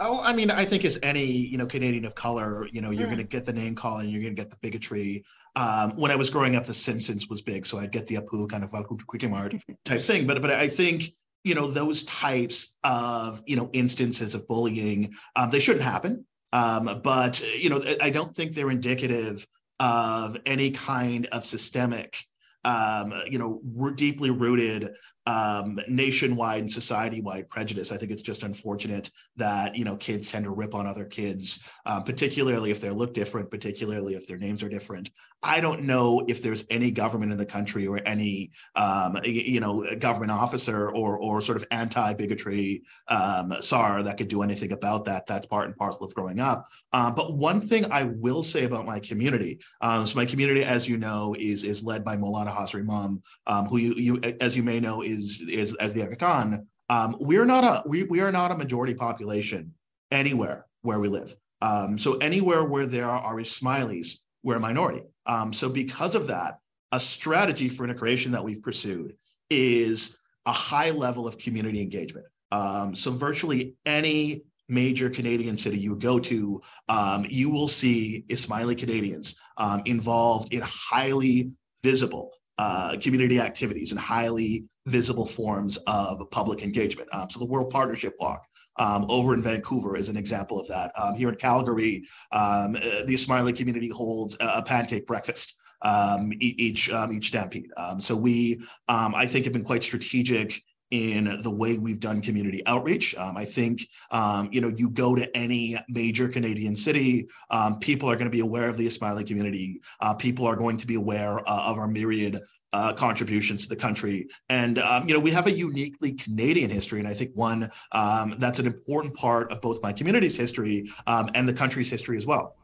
Oh, 0.04 0.20
I 0.24 0.34
mean, 0.34 0.50
I 0.50 0.66
think 0.66 0.84
as 0.84 1.00
any 1.04 1.24
you 1.24 1.58
know 1.58 1.68
Canadian 1.68 2.06
of 2.06 2.16
color, 2.16 2.68
you 2.72 2.82
know, 2.82 2.90
you're 2.90 3.06
mm. 3.06 3.12
going 3.12 3.18
to 3.20 3.24
get 3.24 3.46
the 3.46 3.54
name 3.54 3.76
calling, 3.76 4.10
you're 4.10 4.22
going 4.22 4.36
to 4.36 4.42
get 4.42 4.50
the 4.50 4.58
bigotry. 4.62 5.24
Um, 5.56 5.92
when 5.96 6.10
I 6.10 6.16
was 6.16 6.32
growing 6.32 6.56
up, 6.56 6.64
The 6.64 6.74
Simpsons 6.74 7.30
was 7.30 7.42
big, 7.42 7.66
so 7.66 7.78
I'd 7.78 7.92
get 7.92 8.08
the 8.08 8.16
Apu 8.16 8.50
kind 8.50 8.64
of 8.64 8.74
welcome 8.74 8.98
to 8.98 9.06
Kwik-E-Mart 9.06 9.56
type 9.86 10.02
thing. 10.02 10.26
But 10.26 10.42
but 10.42 10.50
I 10.50 10.68
think 10.68 11.04
you 11.44 11.54
know 11.54 11.68
those 11.68 12.04
types 12.04 12.78
of 12.84 13.44
you 13.46 13.56
know 13.56 13.70
instances 13.74 14.34
of 14.34 14.48
bullying, 14.48 15.14
um, 15.36 15.52
they 15.52 15.60
shouldn't 15.60 15.86
happen. 15.86 16.26
Um, 16.52 17.00
but 17.04 17.42
you 17.58 17.70
know, 17.70 17.82
I 18.02 18.10
don't 18.10 18.36
think 18.36 18.54
they're 18.54 18.72
indicative 18.72 19.46
of 19.80 20.38
any 20.46 20.72
kind 20.72 21.28
of 21.28 21.46
systemic, 21.46 22.18
um, 22.66 23.14
you 23.28 23.40
know, 23.40 23.62
deeply 23.96 24.32
rooted 24.32 24.90
um, 25.28 25.80
nationwide 25.88 26.62
and 26.62 26.72
society-wide 26.72 27.48
prejudice. 27.50 27.92
I 27.92 27.98
think 27.98 28.12
it's 28.12 28.22
just 28.22 28.44
unfortunate 28.44 29.10
that 29.38 29.76
you 29.76 29.86
know 29.86 29.96
kids 29.98 30.32
tend 30.32 30.46
to 30.46 30.52
rip 30.52 30.74
on 30.74 30.88
other 30.88 31.06
kids, 31.06 31.70
um, 31.86 32.04
particularly 32.04 32.72
if 32.72 32.82
they 32.82 32.90
look 32.90 33.14
different, 33.14 33.52
particularly 33.52 34.16
if 34.16 34.28
their 34.28 34.38
names 34.38 34.64
are 34.64 34.70
different. 34.70 35.12
I 35.44 35.60
don't 35.60 35.84
know 35.84 36.24
if 36.28 36.42
there's 36.42 36.66
any 36.70 36.92
government 36.92 37.32
in 37.32 37.38
the 37.38 37.46
country 37.46 37.88
or 37.88 38.02
any 38.06 38.52
um, 38.76 39.18
you 39.24 39.60
know 39.60 39.86
government 40.00 40.32
officer 40.32 40.90
or 40.90 41.18
or 41.20 41.42
sort 41.42 41.58
of 41.58 41.66
anti-bigotry 41.72 42.84
um, 43.08 43.54
czar 43.62 44.04
that 44.04 44.18
could 44.18 44.28
do 44.28 44.42
anything 44.42 44.72
about 44.72 45.06
that. 45.06 45.28
That's 45.28 45.46
part 45.46 45.68
and 45.68 45.76
parcel 45.76 46.06
of 46.06 46.16
growing 46.16 46.40
up. 46.40 46.66
Um, 46.94 47.14
but 47.14 47.36
one 47.36 47.62
thing 47.62 47.86
I 47.92 48.06
will 48.06 48.42
say 48.42 48.64
about 48.64 48.86
my 48.86 49.00
community, 49.00 49.60
um, 49.82 50.06
so 50.06 50.18
my 50.18 50.26
community, 50.26 50.64
as 50.64 50.90
you 50.90 50.98
know, 50.98 51.36
is 51.38 51.64
is 51.64 51.84
led 51.84 52.04
by 52.04 52.18
Maulana 52.18 52.56
Hazar 52.56 52.80
Imam, 52.80 53.22
who 53.70 53.78
you 53.78 53.94
you 53.96 54.20
as 54.42 54.58
you 54.58 54.64
may 54.64 54.80
know 54.80 55.04
is 55.12 55.42
is 55.42 55.76
as 55.76 55.94
the 55.94 56.04
Aga 56.04 56.64
um, 56.90 57.16
we're 57.20 57.46
not 57.46 57.64
a 57.64 57.88
we, 57.88 58.04
we 58.04 58.20
are 58.20 58.32
not 58.32 58.52
a 58.52 58.58
majority 58.58 58.94
population 58.94 59.74
anywhere 60.12 60.66
where 60.82 61.00
we 61.00 61.08
live. 61.08 61.34
Um, 61.62 61.98
so 61.98 62.18
anywhere 62.18 62.66
where 62.66 62.86
there 62.86 63.10
are 63.10 63.38
Ismailis, 63.38 64.18
we're 64.44 64.58
a 64.58 64.60
minority. 64.60 65.04
Um, 65.26 65.54
so 65.54 65.70
because 65.70 66.16
of 66.16 66.28
that, 66.28 66.60
a 66.92 67.00
strategy 67.00 67.70
for 67.70 67.84
integration 67.84 68.32
that 68.34 68.44
we've 68.44 68.62
pursued 68.62 69.16
is 69.50 70.18
a 70.46 70.52
high 70.52 70.90
level 70.90 71.28
of 71.28 71.38
community 71.38 71.82
engagement. 71.82 72.26
Um, 72.52 72.96
so 72.96 73.12
virtually 73.12 73.76
any 73.86 74.44
major 74.68 75.10
Canadian 75.10 75.58
city 75.58 75.78
you 75.78 75.96
go 75.96 76.20
to, 76.20 76.62
um, 76.90 77.26
you 77.30 77.50
will 77.50 77.68
see 77.68 78.26
Ismaili 78.30 78.78
Canadians 78.78 79.36
um, 79.58 79.82
involved 79.86 80.54
in 80.54 80.62
highly 80.64 81.56
visible 81.84 82.32
uh, 82.58 82.98
community 83.02 83.40
activities 83.40 83.92
and 83.92 84.00
highly 84.00 84.66
visible 84.88 85.26
forms 85.26 85.78
of 85.88 86.30
public 86.32 86.64
engagement. 86.64 87.08
Um, 87.14 87.30
so 87.30 87.40
the 87.40 87.46
World 87.46 87.70
Partnership 87.70 88.16
Walk 88.20 88.46
um, 88.78 89.06
over 89.10 89.34
in 89.34 89.42
Vancouver 89.42 89.96
is 89.96 90.10
an 90.10 90.18
example 90.18 90.60
of 90.60 90.68
that. 90.68 90.92
Um, 90.96 91.14
here 91.16 91.30
in 91.30 91.36
Calgary, 91.36 92.04
um, 92.32 92.76
uh, 92.76 93.04
the 93.06 93.14
Ismaili 93.14 93.56
community 93.56 93.90
holds 93.90 94.36
a 94.40 94.62
pancake 94.62 95.06
breakfast 95.06 95.56
um, 95.84 96.32
each 96.40 96.92
um, 96.92 97.12
each 97.12 97.28
stampede. 97.28 97.72
so 98.00 98.16
we, 98.16 98.62
I 98.88 99.26
think, 99.26 99.46
have 99.46 99.54
been 99.54 99.64
quite 99.64 99.84
strategic 99.84 100.62
in 100.92 101.40
the 101.42 101.50
way 101.50 101.78
we've 101.78 102.00
done 102.00 102.22
community 102.22 102.62
outreach. 102.68 103.16
Um, 103.16 103.38
I 103.38 103.46
think, 103.46 103.88
um, 104.12 104.50
you 104.52 104.62
know, 104.62 104.72
you 104.76 104.90
go 104.90 105.16
to 105.16 105.36
any 105.36 105.78
major 105.88 106.28
Canadian 106.28 106.76
city, 106.76 107.28
um, 107.50 107.80
people 107.80 108.10
are 108.10 108.16
going 108.16 108.30
to 108.30 108.32
be 108.32 108.42
aware 108.42 108.70
of 108.70 108.78
the 108.78 108.86
Ismaili 108.86 109.26
community. 109.26 109.82
Uh, 110.02 110.14
people 110.14 110.46
are 110.46 110.56
going 110.56 110.78
to 110.78 110.88
be 110.88 110.96
aware 110.96 111.40
uh, 111.40 111.64
of 111.70 111.78
our 111.80 111.88
myriad 111.88 112.40
uh, 112.74 112.94
contributions 112.94 113.64
to 113.64 113.70
the 113.70 113.76
country. 113.76 114.28
And, 114.50 114.80
um, 114.80 115.08
you 115.08 115.14
know, 115.14 115.20
we 115.20 115.32
have 115.32 115.48
a 115.48 115.52
uniquely 115.52 116.14
Canadian 116.14 116.70
history. 116.70 117.00
And 117.00 117.08
I 117.08 117.14
think 117.14 117.32
one 117.36 117.70
um, 117.92 118.36
that's 118.38 118.60
an 118.60 118.68
important 118.68 119.14
part 119.14 119.52
of 119.52 119.62
both 119.62 119.82
my 119.82 119.92
community's 119.94 120.38
history 120.38 120.90
um, 121.08 121.30
and 121.36 121.48
the 121.48 121.54
country's 121.54 121.90
history 121.90 122.18
as 122.18 122.26
well. 122.26 122.56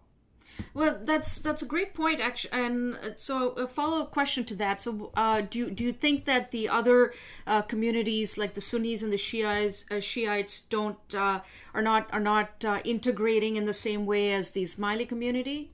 Well, 0.74 1.00
that's 1.04 1.40
that's 1.40 1.62
a 1.62 1.66
great 1.66 1.94
point, 1.94 2.20
actually. 2.20 2.54
And 2.54 2.96
uh, 2.96 3.10
so, 3.16 3.50
a 3.52 3.68
follow 3.68 4.02
up 4.02 4.12
question 4.12 4.44
to 4.46 4.56
that: 4.56 4.82
So, 4.82 5.12
uh, 5.16 5.42
do 5.42 5.60
you, 5.60 5.72
do 5.72 5.84
you 5.84 5.94
think 5.94 6.26
that 6.26 6.52
the 6.52 6.70
other 6.70 7.14
uh, 7.46 7.62
communities, 7.64 8.38
like 8.38 8.54
the 8.54 8.62
Sunnis 8.62 9.02
and 9.04 9.12
the 9.12 9.18
Shiites, 9.18 9.86
uh, 9.92 10.00
Shiites, 10.00 10.62
don't 10.62 10.98
uh, 11.16 11.42
are 11.74 11.82
not 11.82 12.10
are 12.14 12.20
not 12.20 12.64
uh, 12.66 12.80
integrating 12.84 13.56
in 13.56 13.66
the 13.66 13.74
same 13.74 14.06
way 14.06 14.34
as 14.34 14.52
the 14.52 14.64
Ismaili 14.64 15.08
community? 15.08 15.72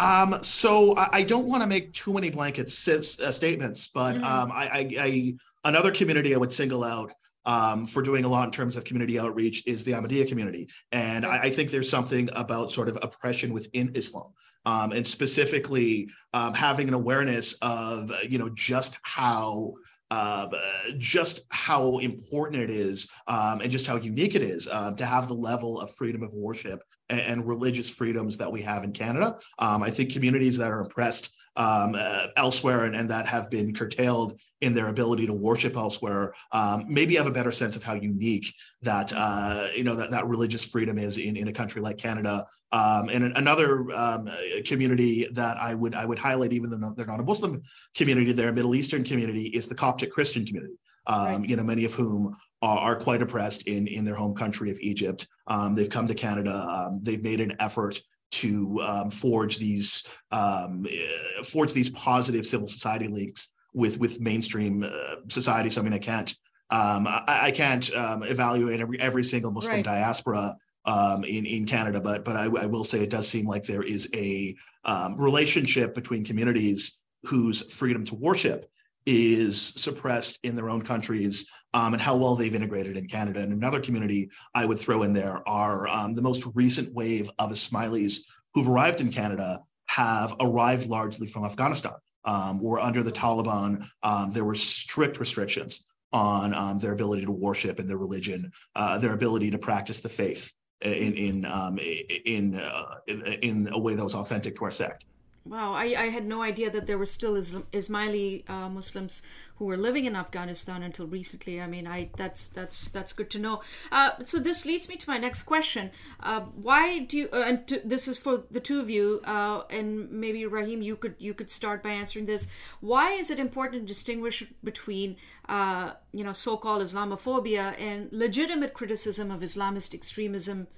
Um, 0.00 0.38
so 0.42 0.96
I, 0.96 1.08
I 1.12 1.22
don't 1.22 1.46
want 1.46 1.62
to 1.62 1.68
make 1.68 1.92
too 1.92 2.12
many 2.12 2.30
blanket 2.30 2.70
statements, 2.70 3.88
but 3.88 4.14
mm-hmm. 4.14 4.24
um, 4.24 4.52
I, 4.52 4.68
I, 4.72 4.90
I 5.00 5.34
another 5.64 5.90
community 5.90 6.34
I 6.34 6.38
would 6.38 6.52
single 6.52 6.84
out 6.84 7.12
um, 7.44 7.86
for 7.86 8.02
doing 8.02 8.24
a 8.24 8.28
lot 8.28 8.44
in 8.44 8.50
terms 8.50 8.76
of 8.76 8.84
community 8.84 9.18
outreach 9.18 9.66
is 9.66 9.84
the 9.84 9.92
Ahmadiyya 9.92 10.28
community. 10.28 10.68
And 10.92 11.24
I, 11.24 11.44
I, 11.44 11.50
think 11.50 11.70
there's 11.70 11.88
something 11.88 12.28
about 12.36 12.70
sort 12.70 12.88
of 12.88 12.98
oppression 13.02 13.52
within 13.52 13.90
Islam, 13.94 14.32
um, 14.66 14.92
and 14.92 15.06
specifically 15.06 16.08
um, 16.34 16.52
having 16.52 16.88
an 16.88 16.94
awareness 16.94 17.54
of, 17.62 18.12
you 18.28 18.38
know, 18.38 18.50
just 18.50 18.98
how 19.02 19.74
uh, 20.10 20.48
just 20.96 21.46
how 21.50 21.98
important 21.98 22.62
it 22.62 22.70
is 22.70 23.10
um, 23.26 23.60
and 23.60 23.70
just 23.70 23.86
how 23.86 23.96
unique 23.96 24.34
it 24.34 24.42
is 24.42 24.66
uh, 24.68 24.92
to 24.94 25.04
have 25.04 25.28
the 25.28 25.34
level 25.34 25.80
of 25.80 25.94
freedom 25.96 26.22
of 26.22 26.32
worship 26.32 26.82
and, 27.10 27.20
and 27.20 27.46
religious 27.46 27.90
freedoms 27.90 28.38
that 28.38 28.50
we 28.50 28.62
have 28.62 28.84
in 28.84 28.92
Canada. 28.92 29.36
Um, 29.58 29.82
I 29.82 29.90
think 29.90 30.10
communities 30.12 30.56
that 30.58 30.70
are 30.70 30.80
oppressed 30.80 31.34
um, 31.58 31.94
uh, 31.98 32.28
elsewhere 32.36 32.84
and, 32.84 32.94
and, 32.94 33.10
that 33.10 33.26
have 33.26 33.50
been 33.50 33.74
curtailed 33.74 34.38
in 34.60 34.74
their 34.74 34.88
ability 34.88 35.26
to 35.26 35.34
worship 35.34 35.76
elsewhere 35.76 36.32
um, 36.52 36.84
maybe 36.88 37.16
have 37.16 37.26
a 37.26 37.30
better 37.30 37.52
sense 37.52 37.76
of 37.76 37.82
how 37.82 37.94
unique 37.94 38.46
that 38.82 39.12
uh, 39.14 39.68
you 39.74 39.82
know 39.82 39.94
that, 39.94 40.10
that 40.10 40.26
religious 40.26 40.64
freedom 40.64 40.98
is 40.98 41.18
in, 41.18 41.36
in 41.36 41.48
a 41.48 41.52
country 41.52 41.82
like 41.82 41.98
Canada. 41.98 42.46
Um, 42.70 43.08
and 43.08 43.36
another 43.36 43.90
um, 43.94 44.28
community 44.64 45.26
that 45.32 45.56
I 45.56 45.74
would 45.74 45.94
I 45.94 46.04
would 46.06 46.18
highlight, 46.18 46.52
even 46.52 46.70
though 46.70 46.94
they're 46.96 47.06
not 47.06 47.20
a 47.20 47.24
Muslim 47.24 47.62
community, 47.96 48.32
they're 48.32 48.50
a 48.50 48.52
Middle 48.52 48.74
Eastern 48.74 49.04
community, 49.04 49.46
is 49.48 49.66
the 49.66 49.74
Coptic 49.74 50.12
Christian 50.12 50.46
community. 50.46 50.74
Um, 51.06 51.40
right. 51.40 51.48
You 51.48 51.56
know, 51.56 51.64
many 51.64 51.84
of 51.84 51.94
whom 51.94 52.36
are, 52.62 52.78
are, 52.78 52.96
quite 52.96 53.22
oppressed 53.22 53.66
in 53.66 53.86
in 53.86 54.04
their 54.04 54.14
home 54.14 54.34
country 54.34 54.70
of 54.70 54.78
Egypt. 54.80 55.26
Um, 55.46 55.74
they've 55.74 55.90
come 55.90 56.06
to 56.06 56.14
Canada. 56.14 56.66
Um, 56.68 57.00
they've 57.02 57.22
made 57.22 57.40
an 57.40 57.56
effort 57.58 58.00
to 58.30 58.80
um, 58.82 59.10
forge 59.10 59.58
these 59.58 60.20
um, 60.30 60.86
eh, 60.88 61.42
forge 61.42 61.72
these 61.72 61.90
positive 61.90 62.46
civil 62.46 62.68
society 62.68 63.08
links 63.08 63.50
with 63.74 63.98
with 63.98 64.20
mainstream 64.20 64.84
uh, 64.84 65.16
society. 65.28 65.70
So 65.70 65.80
I 65.80 65.84
mean, 65.84 65.92
I 65.92 65.98
can't 65.98 66.30
um, 66.70 67.06
I, 67.06 67.40
I, 67.44 67.50
can't 67.50 67.94
um, 67.94 68.22
evaluate 68.22 68.80
every 68.80 69.00
every 69.00 69.24
single 69.24 69.52
Muslim 69.52 69.76
right. 69.76 69.84
diaspora 69.84 70.54
um, 70.84 71.24
in 71.24 71.46
in 71.46 71.64
Canada, 71.64 72.00
but 72.00 72.24
but 72.24 72.36
I, 72.36 72.44
I, 72.44 72.66
will 72.66 72.84
say 72.84 73.02
it 73.02 73.10
does 73.10 73.26
seem 73.26 73.46
like 73.46 73.62
there 73.62 73.82
is 73.82 74.08
a 74.14 74.54
um, 74.84 75.16
relationship 75.16 75.94
between 75.94 76.24
communities 76.24 76.98
whose 77.24 77.72
freedom 77.72 78.04
to 78.04 78.14
worship 78.14 78.66
is 79.10 79.72
suppressed 79.74 80.38
in 80.42 80.54
their 80.54 80.68
own 80.68 80.82
countries 80.82 81.46
um, 81.72 81.94
and 81.94 82.02
how 82.02 82.14
well 82.14 82.34
they've 82.34 82.54
integrated 82.54 82.94
in 82.94 83.06
Canada. 83.08 83.40
And 83.40 83.54
another 83.54 83.80
community 83.80 84.28
I 84.54 84.66
would 84.66 84.78
throw 84.78 85.02
in 85.02 85.14
there 85.14 85.40
are 85.48 85.88
um, 85.88 86.14
the 86.14 86.20
most 86.20 86.46
recent 86.54 86.92
wave 86.94 87.30
of 87.38 87.50
Ismailis 87.50 88.18
who've 88.52 88.68
arrived 88.68 89.00
in 89.00 89.10
Canada 89.10 89.60
have 89.86 90.34
arrived 90.40 90.88
largely 90.88 91.26
from 91.26 91.46
Afghanistan. 91.46 91.94
Um, 92.26 92.60
or 92.62 92.80
under 92.80 93.02
the 93.02 93.10
Taliban, 93.10 93.82
um, 94.02 94.28
there 94.28 94.44
were 94.44 94.54
strict 94.54 95.18
restrictions 95.18 95.84
on 96.12 96.52
um, 96.52 96.76
their 96.76 96.92
ability 96.92 97.24
to 97.24 97.32
worship 97.32 97.78
and 97.78 97.88
their 97.88 97.96
religion, 97.96 98.52
uh, 98.76 98.98
their 98.98 99.14
ability 99.14 99.50
to 99.52 99.58
practice 99.58 100.02
the 100.02 100.10
faith 100.10 100.52
in 100.82 101.14
in 101.14 101.44
um, 101.46 101.78
in, 101.78 102.56
uh, 102.56 102.96
in, 103.06 103.22
in 103.22 103.68
a 103.72 103.78
way 103.78 103.94
that 103.94 104.04
was 104.04 104.14
authentic 104.14 104.56
to 104.56 104.64
our 104.64 104.70
sect. 104.70 105.06
Wow, 105.48 105.72
I, 105.72 105.94
I 105.96 106.08
had 106.10 106.26
no 106.26 106.42
idea 106.42 106.70
that 106.70 106.86
there 106.86 106.98
were 106.98 107.06
still 107.06 107.34
Islam, 107.34 107.66
Ismaili 107.72 108.48
uh, 108.50 108.68
Muslims 108.68 109.22
who 109.56 109.64
were 109.64 109.78
living 109.78 110.04
in 110.04 110.14
Afghanistan 110.14 110.82
until 110.82 111.06
recently. 111.06 111.58
I 111.58 111.66
mean, 111.66 111.86
I 111.86 112.10
that's 112.18 112.48
that's 112.48 112.88
that's 112.88 113.14
good 113.14 113.30
to 113.30 113.38
know. 113.38 113.62
Uh, 113.90 114.10
so 114.26 114.38
this 114.38 114.66
leads 114.66 114.90
me 114.90 114.96
to 114.96 115.08
my 115.08 115.16
next 115.16 115.44
question: 115.44 115.90
uh, 116.20 116.40
Why 116.40 116.98
do 116.98 117.16
you? 117.16 117.28
Uh, 117.32 117.44
and 117.46 117.66
to, 117.68 117.80
this 117.82 118.06
is 118.08 118.18
for 118.18 118.42
the 118.50 118.60
two 118.60 118.78
of 118.78 118.90
you, 118.90 119.22
uh, 119.24 119.62
and 119.70 120.10
maybe 120.10 120.44
Rahim, 120.44 120.82
you 120.82 120.96
could 120.96 121.14
you 121.18 121.32
could 121.32 121.48
start 121.48 121.82
by 121.82 121.92
answering 121.92 122.26
this. 122.26 122.48
Why 122.80 123.12
is 123.12 123.30
it 123.30 123.40
important 123.40 123.82
to 123.82 123.86
distinguish 123.86 124.44
between 124.62 125.16
uh, 125.48 125.92
you 126.12 126.24
know 126.24 126.34
so-called 126.34 126.82
Islamophobia 126.82 127.74
and 127.80 128.12
legitimate 128.12 128.74
criticism 128.74 129.30
of 129.30 129.40
Islamist 129.40 129.94
extremism? 129.94 130.68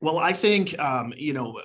Well, 0.00 0.18
I 0.18 0.32
think 0.32 0.78
um, 0.78 1.12
you 1.16 1.32
know 1.32 1.58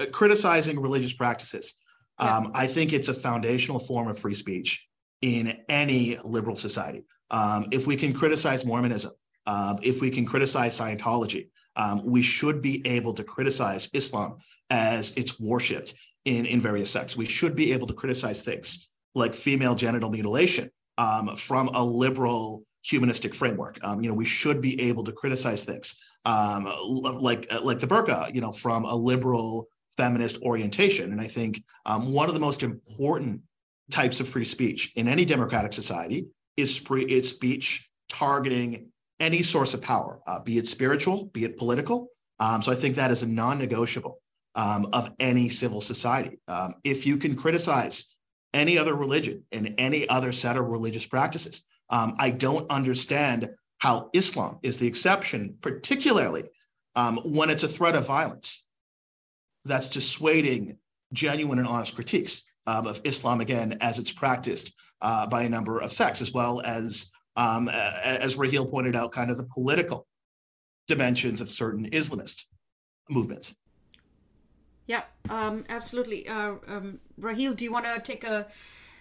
uh, 0.00 0.06
criticizing 0.12 0.80
religious 0.80 1.12
practices. 1.12 1.74
Um, 2.18 2.52
I 2.54 2.66
think 2.66 2.92
it's 2.92 3.08
a 3.08 3.14
foundational 3.14 3.80
form 3.80 4.06
of 4.06 4.18
free 4.18 4.34
speech 4.34 4.86
in 5.22 5.58
any 5.68 6.18
liberal 6.24 6.56
society. 6.56 7.04
Um, 7.30 7.66
if 7.72 7.86
we 7.86 7.96
can 7.96 8.12
criticize 8.12 8.64
Mormonism, 8.64 9.12
uh, 9.46 9.76
if 9.82 10.00
we 10.00 10.10
can 10.10 10.24
criticize 10.24 10.78
Scientology, 10.78 11.48
um, 11.76 12.04
we 12.04 12.22
should 12.22 12.60
be 12.60 12.82
able 12.86 13.14
to 13.14 13.24
criticize 13.24 13.88
Islam 13.94 14.36
as 14.70 15.12
it's 15.16 15.40
worshipped 15.40 15.94
in, 16.24 16.46
in 16.46 16.60
various 16.60 16.90
sects. 16.90 17.16
We 17.16 17.24
should 17.24 17.56
be 17.56 17.72
able 17.72 17.86
to 17.86 17.94
criticize 17.94 18.42
things 18.42 18.88
like 19.14 19.34
female 19.34 19.74
genital 19.74 20.10
mutilation 20.10 20.70
um, 20.98 21.34
from 21.34 21.68
a 21.68 21.84
liberal 21.84 22.64
humanistic 22.82 23.34
framework. 23.34 23.78
Um, 23.82 24.00
you 24.02 24.08
know, 24.08 24.14
we 24.14 24.24
should 24.24 24.60
be 24.60 24.80
able 24.88 25.04
to 25.04 25.12
criticize 25.12 25.64
things 25.64 25.96
um, 26.24 26.64
like 27.20 27.50
like 27.62 27.78
the 27.78 27.86
burqa, 27.86 28.34
you 28.34 28.40
know, 28.40 28.52
from 28.52 28.84
a 28.84 28.94
liberal 28.94 29.68
feminist 29.96 30.42
orientation. 30.42 31.12
And 31.12 31.20
I 31.20 31.26
think 31.26 31.62
um, 31.86 32.12
one 32.12 32.28
of 32.28 32.34
the 32.34 32.40
most 32.40 32.62
important 32.62 33.40
types 33.90 34.20
of 34.20 34.28
free 34.28 34.44
speech 34.44 34.92
in 34.96 35.08
any 35.08 35.24
democratic 35.24 35.72
society 35.72 36.26
is, 36.56 36.78
free, 36.78 37.04
is 37.04 37.28
speech 37.28 37.88
targeting 38.08 38.88
any 39.20 39.42
source 39.42 39.74
of 39.74 39.82
power, 39.82 40.20
uh, 40.26 40.40
be 40.40 40.58
it 40.58 40.66
spiritual, 40.66 41.26
be 41.26 41.44
it 41.44 41.56
political. 41.56 42.08
Um, 42.40 42.62
so 42.62 42.72
I 42.72 42.74
think 42.74 42.96
that 42.96 43.10
is 43.10 43.22
a 43.22 43.28
non-negotiable 43.28 44.18
um, 44.54 44.88
of 44.92 45.10
any 45.20 45.48
civil 45.48 45.80
society. 45.80 46.38
Um, 46.48 46.74
if 46.84 47.06
you 47.06 47.16
can 47.16 47.34
criticize 47.36 48.16
any 48.54 48.78
other 48.78 48.94
religion 48.94 49.44
and 49.52 49.74
any 49.78 50.08
other 50.08 50.32
set 50.32 50.56
of 50.56 50.66
religious 50.66 51.06
practices, 51.06 51.62
um, 51.90 52.14
I 52.18 52.30
don't 52.30 52.70
understand 52.70 53.50
how 53.78 54.10
Islam 54.12 54.58
is 54.62 54.78
the 54.78 54.86
exception, 54.86 55.56
particularly 55.60 56.44
um, 56.94 57.18
when 57.24 57.50
it's 57.50 57.62
a 57.62 57.68
threat 57.68 57.96
of 57.96 58.06
violence 58.06 58.66
that's 59.64 59.88
dissuading 59.88 60.78
genuine 61.12 61.58
and 61.58 61.68
honest 61.68 61.94
critiques 61.94 62.44
um, 62.66 62.86
of 62.86 63.00
Islam 63.04 63.40
again 63.40 63.78
as 63.80 63.98
it's 63.98 64.12
practiced 64.12 64.74
uh, 65.00 65.26
by 65.26 65.42
a 65.42 65.48
number 65.48 65.80
of 65.80 65.92
sects, 65.92 66.20
as 66.20 66.32
well 66.32 66.60
as 66.64 67.10
um, 67.36 67.68
as 67.68 68.36
Raheel 68.36 68.66
pointed 68.66 68.94
out, 68.94 69.12
kind 69.12 69.30
of 69.30 69.38
the 69.38 69.48
political 69.54 70.06
dimensions 70.86 71.40
of 71.40 71.48
certain 71.48 71.88
Islamist 71.90 72.44
movements. 73.08 73.56
Yeah, 74.92 75.04
um, 75.30 75.64
absolutely. 75.78 76.20
Uh, 76.28 76.54
um, 76.74 77.00
Raheel, 77.16 77.54
do 77.54 77.64
you 77.64 77.72
want 77.72 77.86
to 77.86 77.98
take 78.12 78.24
a 78.24 78.46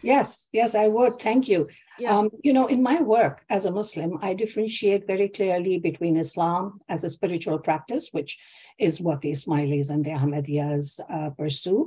Yes, 0.04 0.48
yes, 0.60 0.74
I 0.74 0.88
would. 0.88 1.14
Thank 1.20 1.48
you. 1.52 1.60
Yeah. 2.00 2.18
Um, 2.18 2.30
you 2.44 2.54
know, 2.54 2.68
in 2.76 2.82
my 2.82 2.98
work 3.02 3.44
as 3.50 3.66
a 3.66 3.72
Muslim, 3.72 4.12
I 4.22 4.34
differentiate 4.34 5.06
very 5.06 5.30
clearly 5.38 5.76
between 5.90 6.16
Islam 6.18 6.80
as 6.90 7.04
a 7.04 7.10
spiritual 7.18 7.60
practice, 7.60 8.10
which 8.18 8.40
is 8.80 9.02
what 9.06 9.22
the 9.22 9.32
Ismailis 9.38 9.92
and 9.92 10.04
the 10.04 10.16
Ahmadiyyas 10.22 10.88
uh, 11.16 11.30
pursue, 11.42 11.82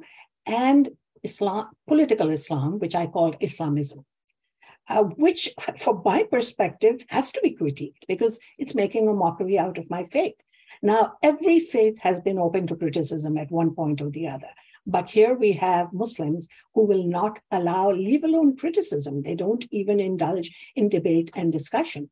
and 0.47 0.91
Islam, 1.23 1.63
political 1.89 2.29
Islam, 2.39 2.79
which 2.79 2.95
I 2.95 3.07
call 3.07 3.35
Islamism. 3.41 4.01
uh, 4.89 5.05
which, 5.25 5.55
from 5.79 6.03
my 6.05 6.25
perspective, 6.25 7.05
has 7.09 7.33
to 7.33 7.41
be 7.41 7.57
critiqued 7.57 8.05
because 8.07 8.39
it's 8.59 8.75
making 8.75 9.09
a 9.09 9.13
mockery 9.13 9.59
out 9.59 9.79
of 9.79 9.89
my 9.91 10.05
faith. 10.05 10.35
Now, 10.85 11.15
every 11.23 11.61
faith 11.61 11.99
has 12.01 12.21
been 12.21 12.39
open 12.39 12.67
to 12.67 12.77
criticism 12.77 13.39
at 13.39 13.51
one 13.51 13.75
point 13.75 14.03
or 14.03 14.11
the 14.11 14.29
other. 14.29 14.51
But 14.87 15.11
here 15.11 15.33
we 15.33 15.53
have 15.53 15.95
Muslims 15.95 16.47
who 16.75 16.85
will 16.85 17.05
not 17.05 17.41
allow, 17.51 17.91
leave 17.91 18.23
alone 18.23 18.55
criticism. 18.55 19.23
They 19.23 19.35
don't 19.35 19.67
even 19.71 19.99
indulge 19.99 20.55
in 20.77 20.91
debate 20.91 21.31
and 21.35 21.51
discussion. 21.51 22.11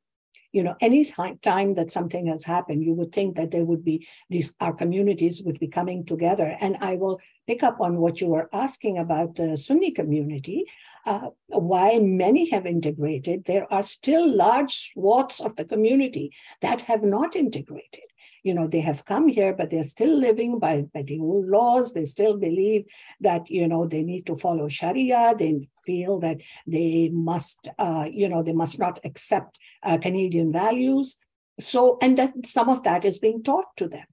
You 0.53 0.63
know, 0.63 0.75
any 0.81 1.05
time 1.43 1.75
that 1.75 1.91
something 1.91 2.27
has 2.29 2.45
happened, 2.45 2.83
you 2.83 2.95
would 2.95 3.13
think 3.13 3.37
that 3.37 3.51
there 3.51 3.67
would 3.67 3.85
be 3.85 4.09
these, 4.31 4.55
our 4.59 4.73
communities 4.73 5.43
would 5.43 5.59
be 5.59 5.69
coming 5.69 6.07
together. 6.07 6.57
And 6.59 6.79
I 6.81 6.95
will 6.95 7.21
pick 7.47 7.63
up 7.63 7.79
on 7.79 7.99
what 7.99 8.23
you 8.23 8.29
were 8.29 8.49
asking 8.55 8.97
about 8.97 9.37
the 9.37 9.59
Sunni 9.59 9.91
community. 9.91 10.65
Uh, 11.05 11.31
why 11.49 11.99
many 11.99 12.49
have 12.49 12.65
integrated, 12.65 13.45
there 13.45 13.71
are 13.73 13.83
still 13.83 14.25
large 14.35 14.93
swaths 14.93 15.41
of 15.41 15.57
the 15.57 15.65
community 15.65 16.31
that 16.61 16.83
have 16.83 17.03
not 17.03 17.35
integrated 17.35 18.05
you 18.43 18.55
know 18.55 18.67
they 18.67 18.81
have 18.81 19.05
come 19.05 19.29
here 19.29 19.53
but 19.53 19.71
they're 19.71 19.83
still 19.85 20.17
living 20.17 20.59
by, 20.59 20.83
by 20.95 21.03
the 21.03 21.19
old 21.19 21.49
laws. 21.49 21.93
They 21.93 22.05
still 22.05 22.37
believe 22.37 22.85
that 23.21 23.51
you 23.51 23.69
know 23.69 23.87
they 23.87 24.03
need 24.03 24.27
to 24.27 24.37
follow 24.37 24.69
sharia. 24.69 25.35
They 25.39 25.69
feel 25.87 26.21
that 26.21 26.39
they 26.67 27.11
must 27.13 27.69
uh, 27.79 28.09
you 28.11 28.29
know 28.29 28.43
they 28.43 28.53
must 28.53 28.79
not 28.79 29.01
accept 29.05 29.59
uh, 29.83 29.99
canadian 29.99 30.53
values. 30.53 31.19
So 31.61 31.99
and 32.03 32.17
that 32.19 32.47
some 32.47 32.69
of 32.69 32.83
that 32.85 33.05
is 33.05 33.19
being 33.19 33.43
taught 33.43 33.77
to 33.77 33.89
them 33.89 34.07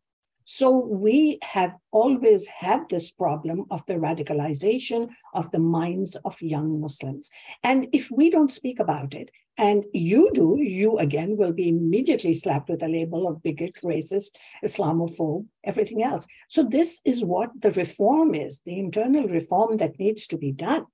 so 0.51 0.71
we 0.71 1.37
have 1.43 1.75
always 1.91 2.47
had 2.47 2.89
this 2.89 3.11
problem 3.11 3.65
of 3.69 3.85
the 3.85 3.93
radicalization 3.93 5.09
of 5.35 5.51
the 5.51 5.59
minds 5.59 6.15
of 6.25 6.41
young 6.41 6.81
Muslims. 6.81 7.29
And 7.63 7.87
if 7.93 8.09
we 8.09 8.31
don't 8.31 8.51
speak 8.51 8.79
about 8.79 9.13
it, 9.13 9.29
and 9.59 9.85
you 9.93 10.31
do, 10.33 10.57
you 10.59 10.97
again 10.97 11.37
will 11.37 11.53
be 11.53 11.69
immediately 11.69 12.33
slapped 12.33 12.67
with 12.67 12.81
a 12.81 12.87
label 12.87 13.27
of 13.27 13.43
bigot, 13.43 13.75
racist, 13.83 14.31
Islamophobe, 14.65 15.45
everything 15.63 16.01
else. 16.01 16.25
So 16.47 16.63
this 16.63 16.99
is 17.05 17.23
what 17.23 17.51
the 17.61 17.71
reform 17.71 18.33
is, 18.33 18.59
the 18.65 18.79
internal 18.79 19.27
reform 19.27 19.77
that 19.77 19.99
needs 19.99 20.25
to 20.27 20.37
be 20.37 20.51
done, 20.51 20.87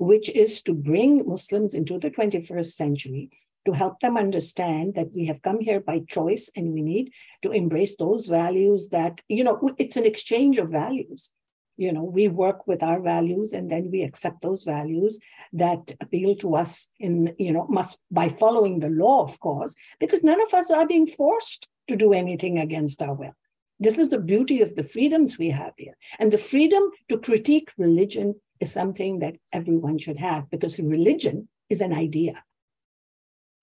which 0.00 0.28
is 0.30 0.62
to 0.62 0.74
bring 0.74 1.28
Muslims 1.28 1.74
into 1.74 2.00
the 2.00 2.10
21st 2.10 2.72
century 2.72 3.30
to 3.66 3.72
help 3.72 4.00
them 4.00 4.16
understand 4.16 4.94
that 4.94 5.12
we 5.12 5.26
have 5.26 5.42
come 5.42 5.60
here 5.60 5.80
by 5.80 6.00
choice 6.08 6.50
and 6.56 6.72
we 6.72 6.82
need 6.82 7.12
to 7.42 7.50
embrace 7.50 7.96
those 7.96 8.28
values 8.28 8.88
that, 8.90 9.20
you 9.28 9.44
know, 9.44 9.70
it's 9.76 9.96
an 9.96 10.06
exchange 10.06 10.58
of 10.58 10.70
values. 10.70 11.30
You 11.76 11.92
know, 11.92 12.04
we 12.04 12.28
work 12.28 12.66
with 12.66 12.82
our 12.82 13.00
values 13.00 13.52
and 13.52 13.70
then 13.70 13.90
we 13.90 14.02
accept 14.02 14.40
those 14.40 14.64
values 14.64 15.20
that 15.52 15.94
appeal 16.00 16.34
to 16.36 16.56
us 16.56 16.88
in, 16.98 17.34
you 17.38 17.52
know, 17.52 17.66
must 17.68 17.98
by 18.10 18.30
following 18.30 18.78
the 18.78 18.88
law, 18.88 19.22
of 19.22 19.38
course, 19.40 19.76
because 20.00 20.22
none 20.22 20.40
of 20.40 20.54
us 20.54 20.70
are 20.70 20.86
being 20.86 21.06
forced 21.06 21.68
to 21.88 21.96
do 21.96 22.14
anything 22.14 22.58
against 22.58 23.02
our 23.02 23.12
will. 23.12 23.34
This 23.78 23.98
is 23.98 24.08
the 24.08 24.18
beauty 24.18 24.62
of 24.62 24.74
the 24.74 24.84
freedoms 24.84 25.38
we 25.38 25.50
have 25.50 25.72
here. 25.76 25.96
And 26.18 26.32
the 26.32 26.38
freedom 26.38 26.84
to 27.10 27.18
critique 27.18 27.70
religion 27.76 28.36
is 28.58 28.72
something 28.72 29.18
that 29.18 29.36
everyone 29.52 29.98
should 29.98 30.16
have 30.16 30.48
because 30.50 30.78
religion 30.78 31.48
is 31.68 31.82
an 31.82 31.92
idea. 31.92 32.42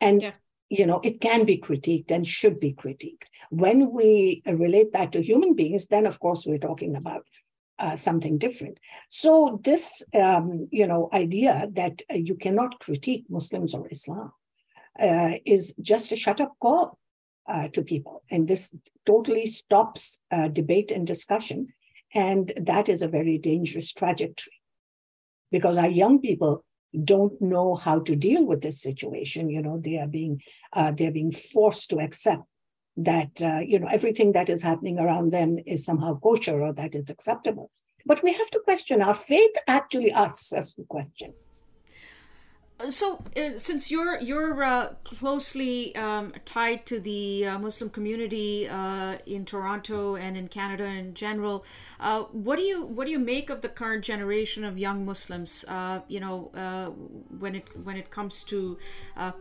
And 0.08 0.22
yeah. 0.22 0.36
you 0.78 0.86
know, 0.90 1.00
it 1.10 1.16
can 1.28 1.42
be 1.52 1.58
critiqued 1.68 2.12
and 2.16 2.26
should 2.38 2.58
be 2.68 2.74
critiqued. 2.84 3.28
When 3.64 3.80
we 3.98 4.10
relate 4.64 4.92
that 4.94 5.12
to 5.14 5.28
human 5.30 5.54
beings, 5.62 5.84
then 5.94 6.06
of 6.12 6.16
course 6.24 6.42
we're 6.48 6.68
talking 6.70 6.94
about 7.02 7.26
uh, 7.84 7.96
something 8.08 8.36
different. 8.46 8.76
So 9.10 9.60
this, 9.70 9.86
um, 10.26 10.48
you 10.80 10.88
know, 10.92 11.02
idea 11.26 11.54
that 11.82 11.96
uh, 12.12 12.18
you 12.28 12.36
cannot 12.46 12.80
critique 12.86 13.26
Muslims 13.38 13.72
or 13.78 13.86
Islam 13.96 14.30
uh, 15.08 15.34
is 15.56 15.64
just 15.92 16.12
a 16.12 16.18
shut 16.24 16.40
up 16.46 16.54
call 16.64 16.86
uh, 17.54 17.68
to 17.74 17.82
people, 17.94 18.16
and 18.32 18.48
this 18.48 18.64
totally 19.12 19.46
stops 19.60 20.02
uh, 20.36 20.48
debate 20.60 20.90
and 20.96 21.06
discussion, 21.14 21.60
and 22.28 22.54
that 22.72 22.86
is 22.94 23.02
a 23.02 23.14
very 23.20 23.38
dangerous 23.52 23.90
trajectory, 24.00 24.58
because 25.52 25.78
our 25.78 25.94
young 26.04 26.16
people 26.28 26.54
don't 27.04 27.42
know 27.42 27.76
how 27.76 28.00
to 28.00 28.16
deal 28.16 28.46
with 28.46 28.62
this 28.62 28.82
situation. 28.82 29.50
You 29.50 29.62
know, 29.62 29.80
they 29.84 29.98
are 29.98 30.08
being 30.08 30.42
uh, 30.74 30.92
they're 30.92 31.12
being 31.12 31.32
forced 31.32 31.90
to 31.90 32.00
accept 32.00 32.44
that 32.98 33.42
uh, 33.42 33.62
you 33.66 33.80
know 33.80 33.88
everything 33.88 34.34
that 34.34 34.50
is 34.50 34.62
happening 34.62 35.00
around 35.00 35.32
them 35.32 35.58
is 35.66 35.86
somehow 35.86 36.20
kosher 36.20 36.62
or 36.62 36.74
that 36.74 36.96
it's 36.96 37.10
acceptable. 37.10 37.72
But 38.06 38.22
we 38.22 38.34
have 38.34 38.50
to 38.52 38.60
question 38.60 39.02
our 39.02 39.16
faith. 39.16 39.56
Actually, 39.68 40.12
asks 40.12 40.54
us 40.54 40.74
the 40.74 40.84
question: 40.84 41.34
so 42.90 43.24
uh, 43.38 43.58
since 43.58 43.92
you're 43.92 44.20
you're 44.20 44.64
uh, 44.64 44.90
closely 45.04 45.96
um, 45.96 46.34
tied 46.46 46.86
to 46.86 47.00
the 47.00 47.46
uh, 47.46 47.60
Muslim 47.60 47.90
community 47.90 48.68
uh, 48.68 49.18
in 49.26 49.46
Toronto 49.46 50.16
and 50.16 50.36
in 50.36 50.48
Canada 50.48 50.86
in 50.86 51.14
general, 51.14 51.66
uh, 52.00 52.24
what 52.32 52.58
do 52.58 52.64
you 52.64 52.84
what 52.86 53.06
do 53.06 53.12
you 53.12 53.20
make 53.20 53.50
of 53.50 53.62
the 53.62 53.70
current 53.70 54.04
generation 54.04 54.64
of 54.64 54.78
young 54.78 55.06
Muslims? 55.06 55.64
Uh, 55.68 56.02
you 56.08 56.20
know, 56.20 56.52
when 57.40 57.56
it 57.56 57.68
when 57.84 57.96
it 57.96 58.10
comes 58.10 58.44
to 58.44 58.78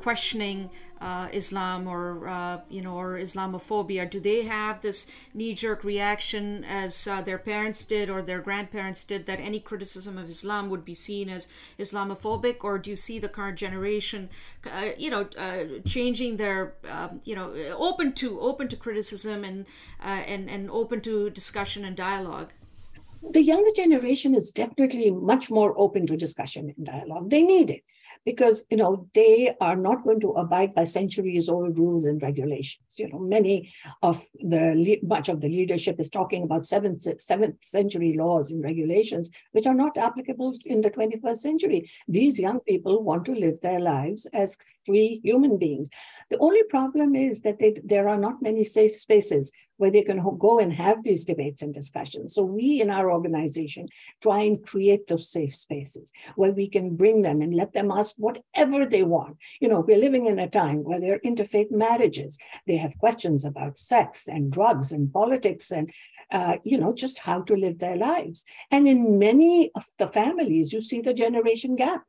questioning 0.00 0.70
Islam 1.32 1.88
or 1.88 2.62
you 2.68 2.80
know 2.80 2.94
or 2.94 3.18
Islamophobia, 3.18 4.08
do 4.08 4.20
they 4.20 4.42
have 4.42 4.82
this 4.82 5.06
knee 5.34 5.54
jerk 5.54 5.84
reaction 5.84 6.64
as 6.64 7.04
their 7.24 7.38
parents 7.38 7.84
did 7.84 8.08
or 8.08 8.22
their 8.22 8.40
grandparents 8.40 9.04
did 9.04 9.26
that 9.26 9.40
any 9.40 9.58
criticism 9.58 10.18
of 10.18 10.28
Islam 10.28 10.70
would 10.70 10.84
be 10.84 10.94
seen 10.94 11.28
as 11.28 11.48
Islamophobic, 11.78 12.62
or 12.62 12.78
do 12.78 12.90
you 12.90 12.96
see 12.96 13.18
the 13.18 13.31
current 13.32 13.58
generation, 13.58 14.28
uh, 14.70 14.90
you 14.96 15.10
know, 15.10 15.28
uh, 15.36 15.64
changing 15.86 16.36
their, 16.36 16.74
um, 16.88 17.20
you 17.24 17.34
know, 17.34 17.52
open 17.76 18.12
to 18.14 18.40
open 18.40 18.68
to 18.68 18.76
criticism 18.76 19.44
and 19.44 19.66
uh, 20.04 20.22
and 20.32 20.50
and 20.50 20.70
open 20.70 21.00
to 21.02 21.30
discussion 21.30 21.84
and 21.84 21.96
dialogue. 21.96 22.50
The 23.30 23.42
younger 23.42 23.70
generation 23.76 24.34
is 24.34 24.50
definitely 24.50 25.10
much 25.10 25.50
more 25.50 25.74
open 25.76 26.06
to 26.08 26.16
discussion 26.16 26.74
and 26.76 26.86
dialogue. 26.86 27.30
They 27.30 27.42
need 27.42 27.70
it 27.70 27.82
because 28.24 28.64
you 28.70 28.76
know 28.76 29.08
they 29.14 29.54
are 29.60 29.76
not 29.76 30.04
going 30.04 30.20
to 30.20 30.30
abide 30.32 30.74
by 30.74 30.84
centuries 30.84 31.48
old 31.48 31.78
rules 31.78 32.06
and 32.06 32.22
regulations. 32.22 32.94
You 32.96 33.08
know 33.08 33.18
many 33.18 33.72
of 34.02 34.24
the 34.40 34.98
much 35.02 35.28
of 35.28 35.40
the 35.40 35.48
leadership 35.48 35.98
is 35.98 36.08
talking 36.08 36.42
about 36.42 36.66
seventh 36.66 37.06
seventh 37.20 37.64
century 37.64 38.14
laws 38.16 38.50
and 38.50 38.62
regulations 38.62 39.30
which 39.52 39.66
are 39.66 39.74
not 39.74 39.96
applicable 39.96 40.54
in 40.64 40.80
the 40.80 40.90
21st 40.90 41.36
century. 41.36 41.90
These 42.08 42.38
young 42.38 42.60
people 42.60 43.02
want 43.02 43.24
to 43.26 43.32
live 43.32 43.60
their 43.60 43.80
lives 43.80 44.26
as 44.26 44.56
free 44.86 45.20
human 45.22 45.58
beings. 45.58 45.88
The 46.30 46.38
only 46.38 46.62
problem 46.64 47.14
is 47.14 47.42
that 47.42 47.58
they, 47.58 47.74
there 47.84 48.08
are 48.08 48.18
not 48.18 48.42
many 48.42 48.64
safe 48.64 48.96
spaces 48.96 49.52
where 49.82 49.90
they 49.90 50.02
can 50.02 50.22
go 50.38 50.60
and 50.60 50.72
have 50.72 51.02
these 51.02 51.24
debates 51.24 51.60
and 51.60 51.74
discussions. 51.74 52.32
So 52.36 52.44
we 52.44 52.80
in 52.80 52.88
our 52.88 53.10
organization 53.10 53.88
try 54.20 54.42
and 54.42 54.64
create 54.64 55.08
those 55.08 55.28
safe 55.28 55.56
spaces 55.56 56.12
where 56.36 56.52
we 56.52 56.68
can 56.68 56.94
bring 56.94 57.22
them 57.22 57.42
and 57.42 57.52
let 57.52 57.72
them 57.72 57.90
ask 57.90 58.14
whatever 58.16 58.86
they 58.86 59.02
want. 59.02 59.38
You 59.58 59.66
know, 59.66 59.80
we're 59.80 59.98
living 59.98 60.26
in 60.26 60.38
a 60.38 60.48
time 60.48 60.84
where 60.84 61.00
there 61.00 61.14
are 61.14 61.28
interfaith 61.30 61.72
marriages. 61.72 62.38
They 62.68 62.76
have 62.76 62.96
questions 62.98 63.44
about 63.44 63.76
sex 63.76 64.28
and 64.28 64.52
drugs 64.52 64.92
and 64.92 65.12
politics 65.12 65.72
and 65.72 65.90
uh, 66.30 66.58
you 66.62 66.78
know, 66.78 66.92
just 66.94 67.18
how 67.18 67.42
to 67.42 67.54
live 67.54 67.80
their 67.80 67.96
lives. 67.96 68.44
And 68.70 68.86
in 68.86 69.18
many 69.18 69.72
of 69.74 69.84
the 69.98 70.08
families, 70.08 70.72
you 70.72 70.80
see 70.80 71.00
the 71.00 71.12
generation 71.12 71.74
gap 71.74 72.04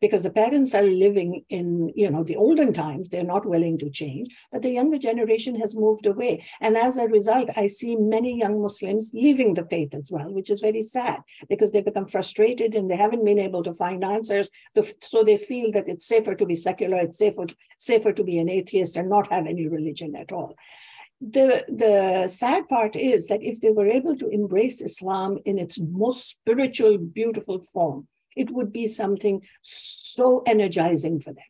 because 0.00 0.22
the 0.22 0.30
parents 0.30 0.74
are 0.74 0.82
living 0.82 1.44
in 1.48 1.92
you 1.94 2.10
know 2.10 2.24
the 2.24 2.36
olden 2.36 2.72
times 2.72 3.08
they're 3.08 3.22
not 3.22 3.46
willing 3.46 3.78
to 3.78 3.90
change 3.90 4.36
but 4.50 4.62
the 4.62 4.70
younger 4.70 4.98
generation 4.98 5.54
has 5.60 5.76
moved 5.76 6.06
away. 6.06 6.44
And 6.60 6.76
as 6.76 6.96
a 6.96 7.06
result 7.06 7.50
i 7.56 7.66
see 7.66 7.96
many 7.96 8.38
young 8.38 8.60
muslims 8.60 9.10
leaving 9.14 9.54
the 9.54 9.66
faith 9.66 9.94
as 9.94 10.10
well 10.10 10.32
which 10.32 10.50
is 10.50 10.60
very 10.60 10.82
sad 10.82 11.20
because 11.48 11.72
they 11.72 11.80
become 11.80 12.06
frustrated 12.06 12.74
and 12.74 12.90
they 12.90 12.96
haven't 12.96 13.24
been 13.24 13.38
able 13.38 13.62
to 13.62 13.74
find 13.74 14.04
answers 14.04 14.50
so 15.00 15.22
they 15.22 15.36
feel 15.36 15.72
that 15.72 15.88
it's 15.88 16.06
safer 16.06 16.34
to 16.34 16.46
be 16.46 16.54
secular 16.54 16.98
it's 16.98 17.18
safer 17.18 17.46
safer 17.82 18.12
to 18.12 18.24
be 18.24 18.38
an 18.38 18.48
atheist 18.48 18.96
and 18.96 19.08
not 19.08 19.30
have 19.30 19.46
any 19.46 19.66
religion 19.66 20.14
at 20.16 20.32
all. 20.32 20.54
The 21.20 21.64
the 21.68 22.26
sad 22.26 22.68
part 22.68 22.96
is 22.96 23.26
that 23.28 23.42
if 23.42 23.60
they 23.60 23.70
were 23.70 23.86
able 23.86 24.16
to 24.16 24.28
embrace 24.28 24.80
islam 24.80 25.38
in 25.44 25.58
its 25.64 25.78
most 25.80 26.30
spiritual 26.30 26.98
beautiful 26.98 27.62
form 27.72 28.08
it 28.36 28.50
would 28.50 28.72
be 28.72 28.86
something 28.86 29.42
so 29.62 30.42
energizing 30.46 31.20
for 31.20 31.32
them. 31.32 31.44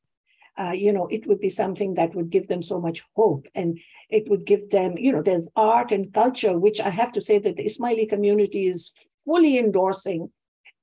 Uh, 0.58 0.72
you 0.72 0.92
know, 0.92 1.06
it 1.06 1.26
would 1.26 1.40
be 1.40 1.48
something 1.48 1.94
that 1.94 2.14
would 2.14 2.28
give 2.28 2.46
them 2.48 2.62
so 2.62 2.78
much 2.78 3.02
hope 3.16 3.46
and 3.54 3.78
it 4.10 4.28
would 4.28 4.44
give 4.44 4.68
them, 4.68 4.98
you 4.98 5.10
know, 5.10 5.22
there's 5.22 5.48
art 5.56 5.92
and 5.92 6.12
culture, 6.12 6.58
which 6.58 6.78
I 6.80 6.90
have 6.90 7.12
to 7.12 7.22
say 7.22 7.38
that 7.38 7.56
the 7.56 7.64
Ismaili 7.64 8.08
community 8.08 8.68
is 8.68 8.92
fully 9.24 9.58
endorsing 9.58 10.30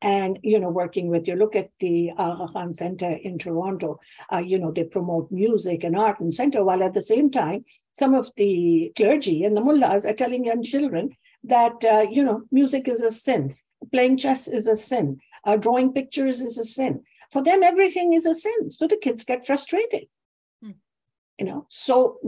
and, 0.01 0.39
you 0.41 0.59
know, 0.59 0.69
working 0.69 1.09
with. 1.09 1.27
You 1.27 1.35
look 1.35 1.55
at 1.55 1.69
the 1.79 2.11
Aga 2.17 2.53
Khan 2.53 2.73
Center 2.73 3.11
in 3.11 3.37
Toronto, 3.37 3.99
uh, 4.31 4.37
you 4.37 4.57
know, 4.57 4.71
they 4.71 4.85
promote 4.85 5.29
music 5.31 5.83
and 5.83 5.95
art 5.95 6.19
and 6.19 6.33
center, 6.33 6.63
while 6.63 6.81
at 6.81 6.93
the 6.93 7.01
same 7.01 7.29
time, 7.29 7.65
some 7.93 8.15
of 8.15 8.31
the 8.37 8.91
clergy 8.95 9.43
and 9.43 9.55
the 9.55 9.61
mullahs 9.61 10.05
are 10.05 10.13
telling 10.13 10.45
young 10.45 10.63
children 10.63 11.11
that, 11.43 11.83
uh, 11.83 12.05
you 12.09 12.23
know, 12.23 12.43
music 12.51 12.87
is 12.87 13.01
a 13.01 13.11
sin, 13.11 13.55
playing 13.91 14.17
chess 14.17 14.47
is 14.47 14.67
a 14.67 14.75
sin, 14.75 15.19
uh, 15.43 15.55
drawing 15.55 15.93
pictures 15.93 16.41
is 16.41 16.57
a 16.57 16.63
sin. 16.63 17.03
For 17.29 17.43
them, 17.43 17.63
everything 17.63 18.13
is 18.13 18.25
a 18.25 18.33
sin. 18.33 18.71
So 18.71 18.87
the 18.87 18.97
kids 18.97 19.23
get 19.23 19.45
frustrated. 19.45 20.07
Hmm. 20.63 20.71
You 21.37 21.45
know, 21.45 21.67
so 21.69 22.19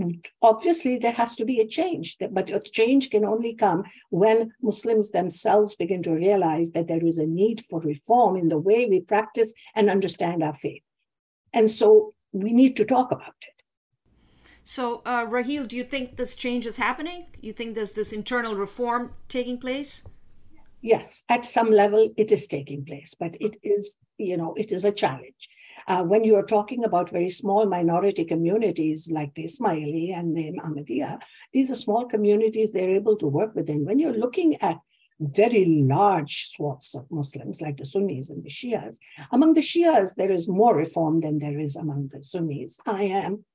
obviously 0.42 0.98
there 0.98 1.12
has 1.14 1.36
to 1.36 1.46
be 1.46 1.60
a 1.60 1.68
change, 1.68 2.18
but 2.32 2.50
a 2.50 2.60
change 2.60 3.10
can 3.10 3.26
only 3.26 3.56
come 3.56 3.84
when 4.10 4.54
Muslims 4.62 5.12
themselves 5.12 5.76
begin 5.76 6.04
to 6.04 6.14
realize 6.14 6.72
that 6.72 6.88
there 6.88 7.06
is 7.06 7.18
a 7.18 7.26
need 7.26 7.64
for 7.70 7.80
reform 7.82 8.38
in 8.38 8.50
the 8.50 8.60
way 8.60 8.86
we 8.86 9.02
practice 9.02 9.54
and 9.76 9.90
understand 9.90 10.44
our 10.44 10.56
faith. 10.56 10.84
And 11.54 11.70
so 11.70 12.14
we 12.32 12.54
need 12.54 12.76
to 12.78 12.86
talk 12.86 13.12
about 13.12 13.36
it. 13.42 13.62
So, 14.64 15.02
uh, 15.06 15.26
Raheel, 15.28 15.66
do 15.66 15.76
you 15.76 15.84
think 15.84 16.18
this 16.18 16.36
change 16.36 16.66
is 16.68 16.78
happening? 16.78 17.26
You 17.42 17.52
think 17.52 17.74
there's 17.74 17.94
this 17.94 18.14
internal 18.14 18.56
reform 18.56 19.14
taking 19.28 19.58
place? 19.58 20.04
Yes, 20.82 21.24
at 21.30 21.46
some 21.46 21.72
level 21.72 22.12
it 22.18 22.32
is 22.32 22.48
taking 22.48 22.84
place, 22.86 23.16
but 23.18 23.38
it 23.40 23.58
is, 23.62 23.98
you 24.18 24.36
know, 24.36 24.54
it 24.58 24.72
is 24.72 24.84
a 24.84 24.92
challenge. 24.92 25.50
Uh, 25.88 26.04
when 26.04 26.24
you 26.24 26.36
are 26.36 26.46
talking 26.46 26.84
about 26.84 27.10
very 27.10 27.30
small 27.30 27.66
minority 27.66 28.24
communities 28.26 29.10
like 29.12 29.34
the 29.36 29.46
Ismaili 29.46 30.16
and 30.16 30.36
the 30.36 30.52
Ahmadiyya, 30.60 31.20
these 31.54 31.72
are 31.72 31.76
small 31.76 32.06
communities 32.06 32.72
they're 32.72 32.96
able 32.96 33.16
to 33.18 33.28
work 33.28 33.56
within. 33.56 33.86
When 33.86 34.00
you're 34.00 34.14
looking 34.14 34.56
at 34.62 34.80
very 35.20 35.66
large 35.66 36.52
swaths 36.52 36.96
of 36.96 37.06
Muslims, 37.12 37.62
like 37.62 37.78
the 37.78 37.86
Sunnis 37.86 38.30
and 38.30 38.44
the 38.44 38.50
Shias, 38.50 38.98
among 39.32 39.54
the 39.54 39.62
Shias, 39.62 40.16
there 40.16 40.32
is 40.32 40.48
more 40.48 40.76
reform 40.76 41.22
than 41.22 41.40
there 41.40 41.60
is 41.60 41.76
among 41.76 42.10
the 42.12 42.24
Sunnis. 42.24 42.80
I 42.86 43.04
am 43.04 43.46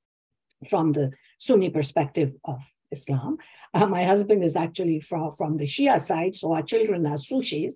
from 0.67 0.93
the 0.93 1.11
Sunni 1.37 1.69
perspective 1.69 2.33
of 2.45 2.61
Islam. 2.91 3.37
Uh, 3.77 3.85
my 3.85 4.03
husband 4.03 4.43
is 4.43 4.55
actually 4.55 4.99
from, 4.99 5.29
from 5.31 5.57
the 5.57 5.65
Shia 5.65 5.99
side, 5.99 6.33
so 6.33 6.53
our 6.53 6.63
children 6.63 7.05
are 7.05 7.17
Sushis. 7.17 7.75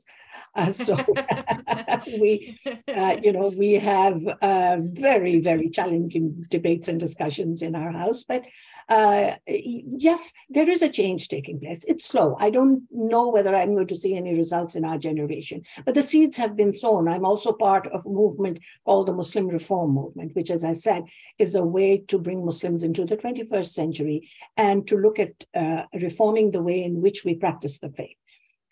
Uh, 0.55 0.71
so 0.71 0.95
we, 2.19 2.57
uh, 2.87 3.17
you 3.23 3.31
know, 3.31 3.53
we 3.55 3.73
have 3.73 4.25
uh, 4.41 4.77
very, 4.79 5.39
very 5.39 5.69
challenging 5.69 6.43
debates 6.49 6.87
and 6.87 6.99
discussions 6.99 7.61
in 7.61 7.75
our 7.75 7.91
house. 7.91 8.23
But 8.23 8.45
uh, 8.91 9.35
yes, 9.47 10.33
there 10.49 10.69
is 10.69 10.81
a 10.81 10.89
change 10.89 11.29
taking 11.29 11.61
place. 11.61 11.85
It's 11.87 12.05
slow. 12.05 12.35
I 12.41 12.49
don't 12.49 12.83
know 12.91 13.29
whether 13.29 13.55
I'm 13.55 13.73
going 13.73 13.87
to 13.87 13.95
see 13.95 14.17
any 14.17 14.35
results 14.35 14.75
in 14.75 14.83
our 14.83 14.97
generation, 14.97 15.61
but 15.85 15.95
the 15.95 16.03
seeds 16.03 16.35
have 16.35 16.57
been 16.57 16.73
sown. 16.73 17.07
I'm 17.07 17.23
also 17.23 17.53
part 17.53 17.87
of 17.87 18.05
a 18.05 18.09
movement 18.09 18.59
called 18.83 19.07
the 19.07 19.13
Muslim 19.13 19.47
Reform 19.47 19.91
Movement, 19.91 20.35
which, 20.35 20.51
as 20.51 20.65
I 20.65 20.73
said, 20.73 21.05
is 21.39 21.55
a 21.55 21.63
way 21.63 21.99
to 22.09 22.19
bring 22.19 22.45
Muslims 22.45 22.83
into 22.83 23.05
the 23.05 23.15
21st 23.15 23.69
century 23.69 24.29
and 24.57 24.85
to 24.87 24.97
look 24.97 25.19
at 25.19 25.45
uh, 25.55 25.83
reforming 25.93 26.51
the 26.51 26.61
way 26.61 26.83
in 26.83 26.99
which 26.99 27.23
we 27.23 27.35
practice 27.35 27.79
the 27.79 27.91
faith. 27.91 28.17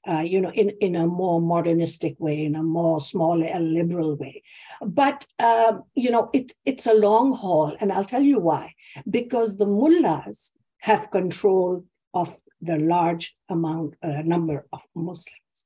Uh, 0.10 0.22
you 0.22 0.42
know, 0.42 0.52
in, 0.52 0.70
in 0.82 0.96
a 0.96 1.06
more 1.06 1.40
modernistic 1.40 2.16
way, 2.20 2.44
in 2.44 2.56
a 2.56 2.64
more 2.64 3.00
small 3.00 3.44
L 3.44 3.62
liberal 3.62 4.16
way. 4.16 4.42
But, 4.82 5.28
uh, 5.38 5.74
you 5.94 6.10
know, 6.10 6.32
it, 6.34 6.54
it's 6.66 6.88
a 6.88 6.96
long 6.96 7.34
haul. 7.34 7.76
And 7.80 7.92
I'll 7.92 8.06
tell 8.06 8.24
you 8.24 8.40
why. 8.40 8.74
Because 9.08 9.58
the 9.58 9.68
mullahs 9.68 10.52
have 10.80 11.12
control 11.12 11.86
of 12.14 12.36
the 12.60 12.78
large 12.78 13.34
amount, 13.50 13.96
uh, 14.02 14.24
number 14.24 14.66
of 14.74 14.82
Muslims. 14.96 15.66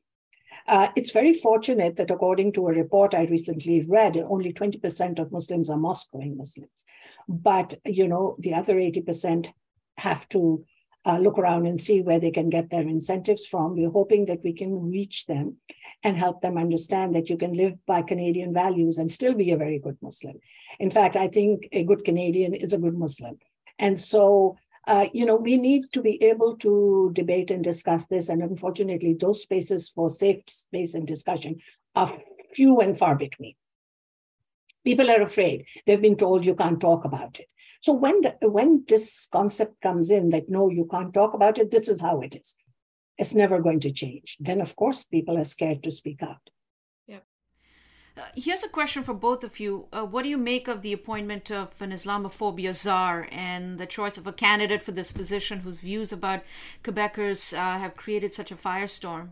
Uh, 0.68 0.90
it's 0.96 1.12
very 1.12 1.34
fortunate 1.34 1.96
that 1.96 2.12
according 2.12 2.54
to 2.54 2.66
a 2.66 2.74
report 2.74 3.14
I 3.14 3.24
recently 3.26 3.86
read, 3.88 4.18
only 4.18 4.52
20% 4.52 5.20
of 5.20 5.32
Muslims 5.32 5.70
are 5.70 5.78
mosque-going 5.78 6.38
Muslims. 6.38 6.86
But, 7.30 7.76
you 7.86 8.08
know, 8.08 8.36
the 8.40 8.54
other 8.54 8.76
80% 8.76 9.52
have 9.98 10.28
to 10.30 10.66
uh, 11.06 11.18
look 11.18 11.38
around 11.38 11.66
and 11.66 11.82
see 11.82 12.02
where 12.02 12.20
they 12.20 12.32
can 12.32 12.50
get 12.50 12.70
their 12.70 12.82
incentives 12.82 13.46
from. 13.46 13.76
We're 13.76 13.90
hoping 13.90 14.26
that 14.26 14.44
we 14.44 14.54
can 14.54 14.90
reach 14.90 15.26
them 15.26 15.58
and 16.04 16.18
help 16.18 16.42
them 16.42 16.58
understand 16.58 17.16
that 17.16 17.30
you 17.30 17.38
can 17.38 17.54
live 17.54 17.74
by 17.86 18.02
Canadian 18.02 18.54
values 18.54 18.98
and 18.98 19.12
still 19.12 19.34
be 19.34 19.52
a 19.52 19.58
very 19.58 19.80
good 19.80 19.98
Muslim. 20.02 20.40
In 20.80 20.92
fact, 20.92 21.16
I 21.16 21.28
think 21.28 21.68
a 21.72 21.84
good 21.84 22.04
Canadian 22.04 22.54
is 22.54 22.74
a 22.74 22.78
good 22.78 22.98
Muslim. 22.98 23.38
And 23.80 24.00
so, 24.00 24.58
uh, 24.88 25.08
you 25.14 25.26
know, 25.26 25.38
we 25.38 25.58
need 25.58 25.84
to 25.94 26.02
be 26.02 26.22
able 26.24 26.58
to 26.58 27.12
debate 27.14 27.52
and 27.52 27.64
discuss 27.64 28.08
this. 28.08 28.30
And 28.30 28.42
unfortunately, 28.42 29.16
those 29.20 29.42
spaces 29.42 29.90
for 29.90 30.10
safe 30.10 30.44
space 30.48 30.94
and 30.94 31.08
discussion 31.08 31.58
are 31.96 32.12
few 32.54 32.80
and 32.82 32.98
far 32.98 33.16
between. 33.16 33.56
People 34.84 35.10
are 35.10 35.22
afraid. 35.22 35.66
They've 35.86 36.02
been 36.02 36.18
told 36.18 36.46
you 36.46 36.56
can't 36.56 36.82
talk 36.82 37.06
about 37.06 37.40
it. 37.40 37.48
So 37.84 37.92
when 37.92 38.22
when 38.40 38.86
this 38.88 39.28
concept 39.30 39.82
comes 39.82 40.10
in 40.10 40.30
that 40.30 40.50
no, 40.50 40.70
you 40.70 40.88
can't 40.90 41.14
talk 41.14 41.34
about 41.34 41.58
it, 41.58 41.70
this 41.70 41.90
is 41.90 42.00
how 42.00 42.22
it 42.22 42.34
is. 42.34 42.56
It's 43.18 43.34
never 43.34 43.60
going 43.60 43.82
to 43.82 43.92
change. 43.92 44.38
Then 44.40 44.62
of 44.62 44.74
course 44.78 45.04
people 45.04 45.38
are 45.38 45.44
scared 45.44 45.84
to 45.84 45.92
speak 45.92 46.24
out. 46.24 46.50
Yeah. 47.08 47.24
Uh, 48.16 48.22
here's 48.36 48.64
a 48.64 48.70
question 48.70 49.04
for 49.04 49.14
both 49.14 49.44
of 49.44 49.60
you. 49.60 49.88
Uh, 49.92 50.06
what 50.06 50.24
do 50.24 50.30
you 50.30 50.38
make 50.38 50.70
of 50.70 50.82
the 50.82 50.94
appointment 50.94 51.52
of 51.52 51.82
an 51.82 51.92
Islamophobia 51.92 52.74
czar 52.74 53.28
and 53.30 53.78
the 53.78 53.86
choice 53.98 54.18
of 54.18 54.28
a 54.28 54.32
candidate 54.32 54.82
for 54.82 54.94
this 54.94 55.12
position 55.12 55.60
whose 55.60 55.82
views 55.82 56.14
about 56.14 56.44
Quebecers 56.86 57.52
uh, 57.52 57.80
have 57.80 57.98
created 57.98 58.32
such 58.32 58.50
a 58.50 58.56
firestorm? 58.56 59.32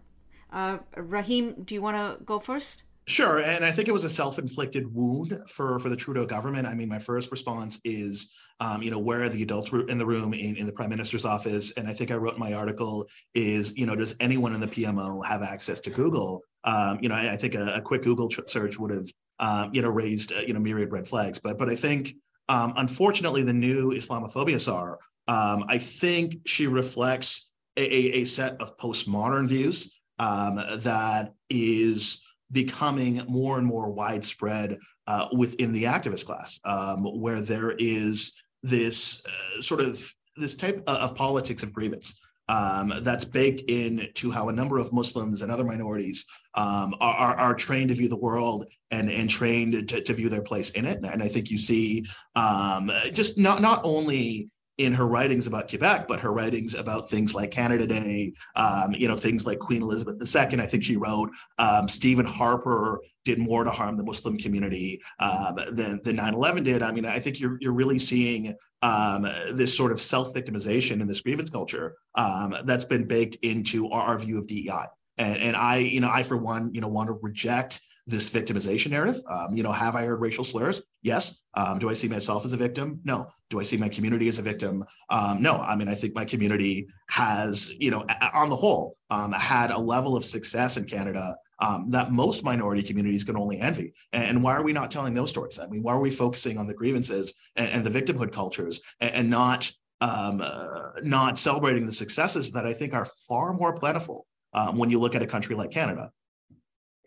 Uh, 0.52 0.80
Rahim, 0.98 1.64
do 1.64 1.74
you 1.74 1.82
want 1.82 1.96
to 1.96 2.22
go 2.26 2.38
first? 2.38 2.84
Sure, 3.08 3.40
and 3.40 3.66
I 3.66 3.72
think 3.72 3.88
it 3.88 3.92
was 3.92 4.04
a 4.04 4.10
self-inflicted 4.10 4.94
wound 4.94 5.42
for 5.48 5.80
for 5.80 5.90
the 5.90 5.96
Trudeau 5.96 6.26
government. 6.26 6.68
I 6.68 6.76
mean, 6.76 6.88
my 6.88 7.00
first 7.00 7.32
response 7.32 7.82
is, 7.84 8.32
um, 8.60 8.84
you 8.84 8.92
know, 8.92 9.00
where 9.00 9.24
are 9.24 9.30
the 9.30 9.42
adults 9.42 9.72
in 9.72 9.98
the 9.98 10.06
room 10.06 10.34
in, 10.34 10.56
in 10.56 10.68
the 10.68 10.72
Prime 10.72 10.92
Minister's 10.92 11.26
office? 11.26 11.72
And 11.72 11.88
I 11.88 11.94
think 11.94 12.12
I 12.12 12.16
wrote 12.16 12.38
my 12.38 12.54
article 12.54 13.08
is, 13.34 13.76
you 13.76 13.88
know, 13.88 13.96
does 13.96 14.16
anyone 14.20 14.54
in 14.54 14.62
the 14.62 14.68
PMO 14.68 15.26
have 15.26 15.42
access 15.42 15.80
to 15.82 15.90
Google? 15.90 16.44
Um, 16.64 17.00
you 17.02 17.10
know, 17.10 17.16
I, 17.16 17.34
I 17.34 17.38
think 17.38 17.56
a, 17.56 17.74
a, 17.74 17.82
quick 17.82 18.04
Google 18.04 18.30
search 18.46 18.78
would 18.78 18.92
have, 18.92 19.08
um, 19.40 19.72
you 19.74 19.82
know, 19.82 19.90
raised 19.90 20.32
uh, 20.32 20.42
you 20.46 20.54
know 20.54 20.60
myriad 20.60 20.92
red 20.92 21.08
flags. 21.08 21.40
But 21.40 21.58
but 21.58 21.70
I 21.70 21.76
think, 21.76 22.14
um, 22.50 22.74
unfortunately, 22.78 23.42
the 23.42 23.54
new 23.54 23.94
Islamophobia 23.94 24.60
czar, 24.60 25.00
um, 25.28 25.66
I 25.68 25.80
think 25.80 26.36
she 26.46 26.68
reflects 26.68 27.50
a, 27.78 27.82
a, 27.82 28.22
a 28.22 28.24
set 28.26 28.62
of 28.62 28.78
postmodern 28.78 29.48
views 29.48 30.02
um, 30.20 30.58
that 30.84 31.34
is 31.50 32.24
becoming 32.52 33.22
more 33.28 33.58
and 33.58 33.68
more 33.68 33.90
widespread 33.90 34.78
uh, 35.08 35.28
within 35.38 35.72
the 35.72 35.84
activist 35.84 36.26
class, 36.26 36.60
um, 36.66 37.04
where 37.20 37.42
there 37.42 37.76
is 37.78 38.34
this 38.64 39.24
uh, 39.26 39.62
sort 39.62 39.82
of 39.82 40.04
this 40.38 40.56
type 40.56 40.82
of 40.88 41.16
politics 41.16 41.64
of 41.64 41.74
grievance 41.74 42.20
um, 42.52 42.94
that's 43.02 43.24
baked 43.24 43.62
into 43.70 44.30
how 44.30 44.50
a 44.50 44.54
number 44.54 44.78
of 44.78 44.92
Muslims 44.92 45.42
and 45.42 45.52
other 45.52 45.64
minorities 45.64 46.26
um, 46.56 46.94
are, 47.00 47.36
are, 47.38 47.54
trained 47.54 47.90
to 47.90 47.96
view 47.96 48.10
the 48.10 48.18
world 48.18 48.66
and, 48.92 49.10
and 49.10 49.30
trained 49.30 49.88
to, 49.88 50.02
to 50.02 50.14
view 50.14 50.28
their 50.28 50.42
place 50.42 50.72
in 50.72 50.86
it. 50.86 51.00
And 51.04 51.24
I 51.24 51.28
think 51.30 51.50
you 51.50 51.58
see 51.58 52.06
um, 52.36 52.92
just 53.14 53.38
not, 53.38 53.62
not 53.62 53.82
only 53.84 54.50
in 54.78 54.94
her 54.94 55.08
writings 55.08 55.48
about 55.48 55.70
Quebec, 55.70 56.08
but 56.08 56.20
her 56.20 56.32
writings 56.32 56.76
about 56.76 57.10
things 57.10 57.34
like 57.34 57.52
Canada 57.52 57.86
Day, 57.86 58.34
um, 58.56 58.94
you 58.94 59.08
know, 59.08 59.16
things 59.16 59.46
like 59.46 59.60
Queen 59.60 59.82
Elizabeth 59.82 60.16
II. 60.16 60.60
I 60.60 60.66
think 60.66 60.84
she 60.84 60.98
wrote 60.98 61.30
um, 61.58 61.88
Stephen 61.88 62.26
Harper 62.26 63.02
did 63.24 63.38
more 63.38 63.64
to 63.64 63.70
harm 63.70 63.98
the 63.98 64.04
Muslim 64.04 64.38
community 64.38 65.02
um, 65.20 65.56
than, 65.74 66.02
than 66.04 66.18
9/11 66.18 66.64
did. 66.64 66.84
I 66.84 66.92
mean, 66.92 67.06
I 67.06 67.20
think 67.20 67.40
you're 67.40 67.58
you're 67.62 67.74
really 67.74 68.00
seeing 68.00 68.56
um, 68.82 69.28
this 69.52 69.76
sort 69.76 69.92
of 69.92 70.02
self-victimization 70.02 71.02
and 71.02 71.10
this 71.10 71.22
grievance 71.22 71.50
culture 71.50 71.96
um, 72.16 72.56
that's 72.66 72.86
been 72.86 73.06
baked 73.06 73.38
into 73.44 73.90
our, 73.90 74.02
our 74.02 74.18
view 74.18 74.40
of 74.40 74.48
DEI. 74.48 74.86
And, 75.18 75.38
and 75.38 75.56
I, 75.56 75.78
you 75.78 76.02
know, 76.02 76.10
I 76.12 76.24
for 76.24 76.38
one, 76.38 76.74
you 76.74 76.82
know, 76.82 76.88
want 76.88 77.08
to 77.08 77.14
reject 77.22 77.82
this 78.08 78.30
victimization 78.30 78.92
narrative. 78.92 79.22
Um, 79.30 79.56
you 79.56 79.64
know, 79.64 79.72
have 79.72 79.96
I 79.96 80.06
heard 80.06 80.22
racial 80.22 80.44
slurs? 80.44 80.82
Yes. 81.04 81.44
Um, 81.54 81.80
do 81.80 81.90
I 81.90 81.94
see 81.94 82.08
myself 82.08 82.46
as 82.46 82.54
a 82.54 82.58
victim? 82.58 83.00
No. 83.04 83.28
Do 83.50 83.60
I 83.60 83.64
see 83.64 83.78
my 83.78 83.90
community 83.90 84.28
as 84.28 84.40
a 84.40 84.42
victim? 84.42 84.84
Um, 85.10 85.42
no. 85.42 85.58
I 85.58 85.76
mean, 85.76 85.88
I 85.88 85.94
think 85.94 86.16
my 86.16 86.26
community 86.26 86.88
has, 87.10 87.74
you 87.80 87.92
know, 87.92 88.06
on 88.34 88.50
the 88.50 88.56
whole, 88.56 88.98
um, 89.10 89.32
had 89.32 89.72
a 89.72 89.80
level 89.80 90.16
of 90.16 90.26
success 90.26 90.78
in 90.78 90.86
Canada 90.86 91.36
um, 91.60 91.90
that 91.92 92.12
most 92.12 92.44
minority 92.44 92.82
communities 92.82 93.24
can 93.24 93.38
only 93.38 93.60
envy. 93.60 93.94
And 94.14 94.44
why 94.44 94.54
are 94.56 94.64
we 94.64 94.74
not 94.74 94.90
telling 94.90 95.14
those 95.14 95.30
stories? 95.30 95.60
I 95.60 95.68
mean, 95.68 95.84
why 95.84 95.94
are 95.94 96.00
we 96.00 96.12
focusing 96.12 96.58
on 96.58 96.68
the 96.68 96.74
grievances 96.74 97.34
and, 97.56 97.70
and 97.70 97.84
the 97.84 98.02
victimhood 98.02 98.32
cultures 98.32 98.82
and, 99.00 99.14
and 99.14 99.30
not 99.30 99.72
um, 100.02 100.42
uh, 100.44 100.94
not 101.04 101.38
celebrating 101.38 101.86
the 101.86 101.94
successes 101.94 102.52
that 102.52 102.66
I 102.66 102.74
think 102.74 102.96
are 102.96 103.06
far 103.06 103.54
more 103.54 103.72
plentiful 103.72 104.26
um, 104.54 104.78
when 104.78 104.90
you 104.90 105.00
look 105.00 105.14
at 105.14 105.22
a 105.22 105.28
country 105.28 105.56
like 105.56 105.70
Canada? 105.70 106.12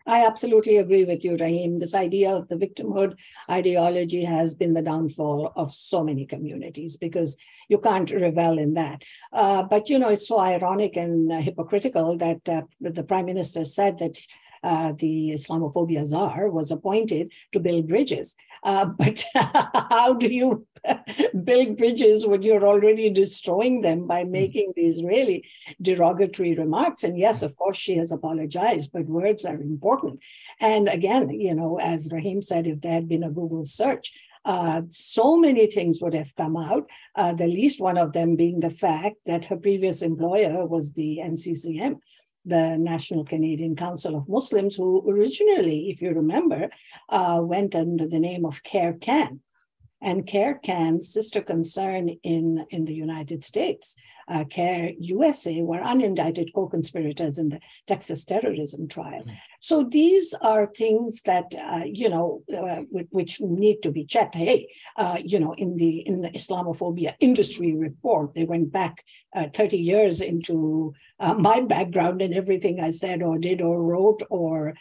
I 0.07 0.27
absolutely 0.27 0.77
agree 0.77 1.05
with 1.05 1.25
you, 1.25 1.37
Rahim. 1.37 1.79
This 1.79 1.95
idea 1.95 2.35
of 2.37 2.49
the 2.49 2.57
victimhood 2.57 3.19
ideology 3.49 4.25
has 4.25 4.55
been 4.55 4.75
the 4.75 4.83
downfall 4.83 5.53
of 5.57 5.73
so 5.73 6.05
many 6.05 6.27
communities 6.27 6.99
because 6.99 7.39
you 7.71 7.79
can't 7.79 8.11
revel 8.11 8.59
in 8.59 8.75
that. 8.75 9.03
Uh, 9.33 9.63
but, 9.63 9.89
you 9.89 9.99
know, 9.99 10.09
it's 10.09 10.29
so 10.29 10.39
ironic 10.41 10.97
and 10.97 11.33
hypocritical 11.33 12.19
that 12.19 12.47
uh, 12.49 12.63
the 12.81 13.03
prime 13.03 13.25
minister 13.25 13.65
said 13.65 13.99
that 13.99 14.19
uh, 14.65 14.93
the 14.99 15.33
Islamophobia 15.35 16.05
czar, 16.05 16.51
was 16.51 16.71
appointed 16.71 17.31
to 17.53 17.61
build 17.61 17.87
bridges. 17.87 18.35
Uh, 18.63 18.87
but 18.99 19.25
how 19.35 20.15
do 20.15 20.29
you 20.29 20.67
build 21.45 21.77
bridges 21.77 22.27
when 22.27 22.43
you're 22.43 22.67
already 22.67 23.11
destroying 23.11 23.83
them 23.83 24.07
by 24.07 24.23
hmm. 24.25 24.31
making 24.33 24.73
these 24.75 25.05
really 25.05 25.45
derogatory 25.81 26.55
remarks? 26.55 27.05
And 27.05 27.19
yes, 27.19 27.43
of 27.43 27.57
course, 27.57 27.77
she 27.77 27.97
has 27.97 28.11
apologized, 28.11 28.91
but 28.93 29.07
words 29.07 29.45
are 29.45 29.61
important. 29.61 30.21
And 30.61 30.89
again, 30.89 31.29
you 31.29 31.55
know, 31.55 31.79
as 31.79 32.11
Rahim 32.13 32.41
said, 32.41 32.67
if 32.67 32.81
there 32.81 32.93
had 32.93 33.09
been 33.09 33.25
a 33.25 33.31
Google 33.31 33.65
search, 33.65 34.13
uh, 34.45 34.83
so 34.91 35.37
many 35.37 35.67
things 35.67 36.01
would 36.01 36.15
have 36.15 36.35
come 36.37 36.57
out, 36.57 36.89
uh, 37.17 37.33
the 37.33 37.47
least 37.47 37.81
one 37.81 37.97
of 37.97 38.13
them 38.13 38.37
being 38.37 38.61
the 38.61 38.71
fact 38.71 39.17
that 39.25 39.47
her 39.47 39.57
previous 39.57 40.03
employer 40.03 40.67
was 40.67 40.93
the 40.93 41.21
NCCM, 41.25 41.99
the 42.45 42.77
National 42.77 43.25
Canadian 43.25 43.77
Council 43.77 44.17
of 44.17 44.29
Muslims, 44.29 44.77
who 44.77 45.09
originally, 45.11 45.91
if 45.91 46.03
you 46.03 46.11
remember, 46.11 46.69
uh, 47.09 47.41
went 47.43 47.75
under 47.75 48.07
the 48.07 48.19
name 48.19 48.45
of 48.45 48.63
CAIR-CAN 48.63 49.41
and 50.05 50.27
CAIR-CAN's 50.27 51.09
sister 51.09 51.41
concern 51.41 52.11
in, 52.23 52.67
in 52.69 52.85
the 52.85 52.95
United 52.95 53.43
States, 53.43 53.97
uh, 54.29 54.45
CAIR 54.45 54.93
USA, 54.99 55.63
were 55.63 55.81
unindicted 55.81 56.53
co 56.55 56.67
conspirators 56.67 57.39
in 57.39 57.49
the 57.49 57.61
Texas 57.87 58.25
terrorism 58.25 58.87
trial. 58.87 59.23
Mm-hmm. 59.23 59.35
So 59.61 59.83
these 59.83 60.35
are 60.43 60.67
things 60.67 61.23
that, 61.23 61.55
uh, 61.59 61.85
you 61.87 62.11
know, 62.11 62.43
uh, 62.55 62.83
which 62.91 63.41
need 63.41 63.83
to 63.83 63.91
be 63.91 64.05
checked. 64.05 64.35
Hey, 64.35 64.69
uh, 64.99 65.19
you 65.25 65.41
know, 65.41 65.55
in 65.55 65.79
the, 65.79 66.01
in 66.01 66.21
the 66.21 66.29
Islamophobia 66.29 67.15
industry 67.21 67.75
report, 67.75 68.35
they 68.35 68.45
went 68.45 68.73
back 68.73 69.03
uh, 69.35 69.49
30 69.55 69.79
years 69.79 70.21
into 70.21 70.93
uh, 71.19 71.33
my 71.33 71.61
background 71.63 72.21
and 72.21 72.35
everything 72.35 72.79
I 72.79 72.91
said 72.91 73.23
or 73.23 73.39
did 73.39 73.63
or 73.63 73.83
wrote 73.83 74.23
or, 74.29 74.75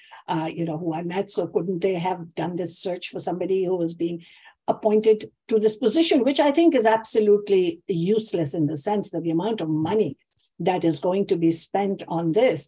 you 0.48 0.66
know, 0.66 0.78
who 0.78 0.94
I 0.94 1.04
met. 1.04 1.32
So 1.32 1.48
couldn't 1.48 1.80
they 1.82 1.96
have 1.96 2.36
done 2.36 2.58
this 2.58 2.78
search 2.78 3.10
for 3.10 3.20
somebody 3.20 3.64
who 3.64 3.78
was 3.78 3.94
being 3.94 4.26
appointed 4.68 5.30
to 5.48 5.60
this 5.60 5.76
position, 5.76 6.24
which 6.24 6.40
I 6.40 6.52
think 6.52 6.76
is 6.76 6.86
absolutely 6.86 7.82
useless 7.88 8.54
in 8.54 8.68
the 8.68 8.78
sense 8.78 9.10
that 9.12 9.24
the 9.24 9.32
amount 9.32 9.62
of 9.62 9.70
money 9.70 10.18
that 10.60 10.84
is 10.84 11.00
going 11.00 11.28
to 11.28 11.36
be 11.36 11.52
spent 11.52 12.04
on 12.08 12.32
this, 12.32 12.68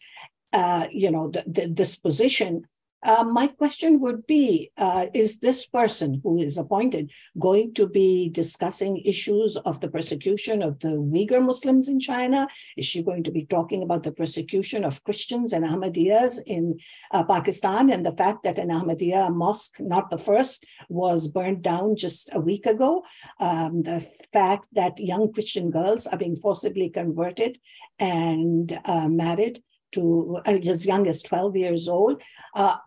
uh, 0.52 0.88
you 0.92 1.12
know, 1.12 1.30
the, 1.30 1.44
the, 1.48 1.68
this 1.68 1.96
position 1.96 2.66
uh, 3.06 3.24
my 3.24 3.48
question 3.48 4.00
would 4.02 4.26
be 4.26 4.72
uh, 4.78 5.06
Is 5.14 5.38
this 5.38 5.66
person 5.68 6.20
who 6.24 6.42
is 6.42 6.58
appointed 6.58 7.12
going 7.40 7.74
to 7.76 7.88
be 7.88 8.30
discussing 8.30 8.98
issues 8.98 9.58
of 9.58 9.80
the 9.80 9.88
persecution 9.88 10.64
of 10.64 10.80
the 10.80 10.90
Uyghur 10.90 11.46
Muslims 11.46 11.88
in 11.88 12.00
China? 12.00 12.48
Is 12.76 12.86
she 12.86 13.04
going 13.04 13.24
to 13.24 13.32
be 13.32 13.46
talking 13.46 13.84
about 13.84 14.04
the 14.04 14.12
persecution 14.12 14.84
of 14.84 15.04
Christians 15.04 15.54
and 15.54 15.64
Ahmadiyyas 15.64 16.42
in 16.48 16.80
uh, 17.12 17.24
Pakistan 17.24 17.92
and 17.92 18.04
the 18.06 18.16
fact 18.16 18.44
that 18.44 18.58
an 18.58 18.70
Ahmadiyya 18.70 19.34
mosque, 19.34 19.80
not 19.80 20.10
the 20.10 20.18
first, 20.18 20.66
was 20.90 21.28
burned 21.28 21.62
down 21.62 21.96
just 21.96 22.30
a 22.34 22.40
week 22.40 22.66
ago? 22.66 23.04
Um, 23.40 23.84
the 23.84 24.00
fact 24.34 24.68
that 24.74 25.00
young 25.00 25.32
Christian 25.32 25.70
girls 25.70 26.08
are 26.08 26.18
being 26.18 26.36
forcibly 26.36 26.90
converted 26.90 27.60
and 28.00 28.80
uh, 28.86 29.08
married 29.08 29.62
to 29.94 30.42
uh, 30.46 30.52
as 30.52 30.86
young 30.86 31.08
as 31.08 31.22
12 31.24 31.56
years 31.56 31.88
old. 31.88 32.22
Uh, 32.54 32.78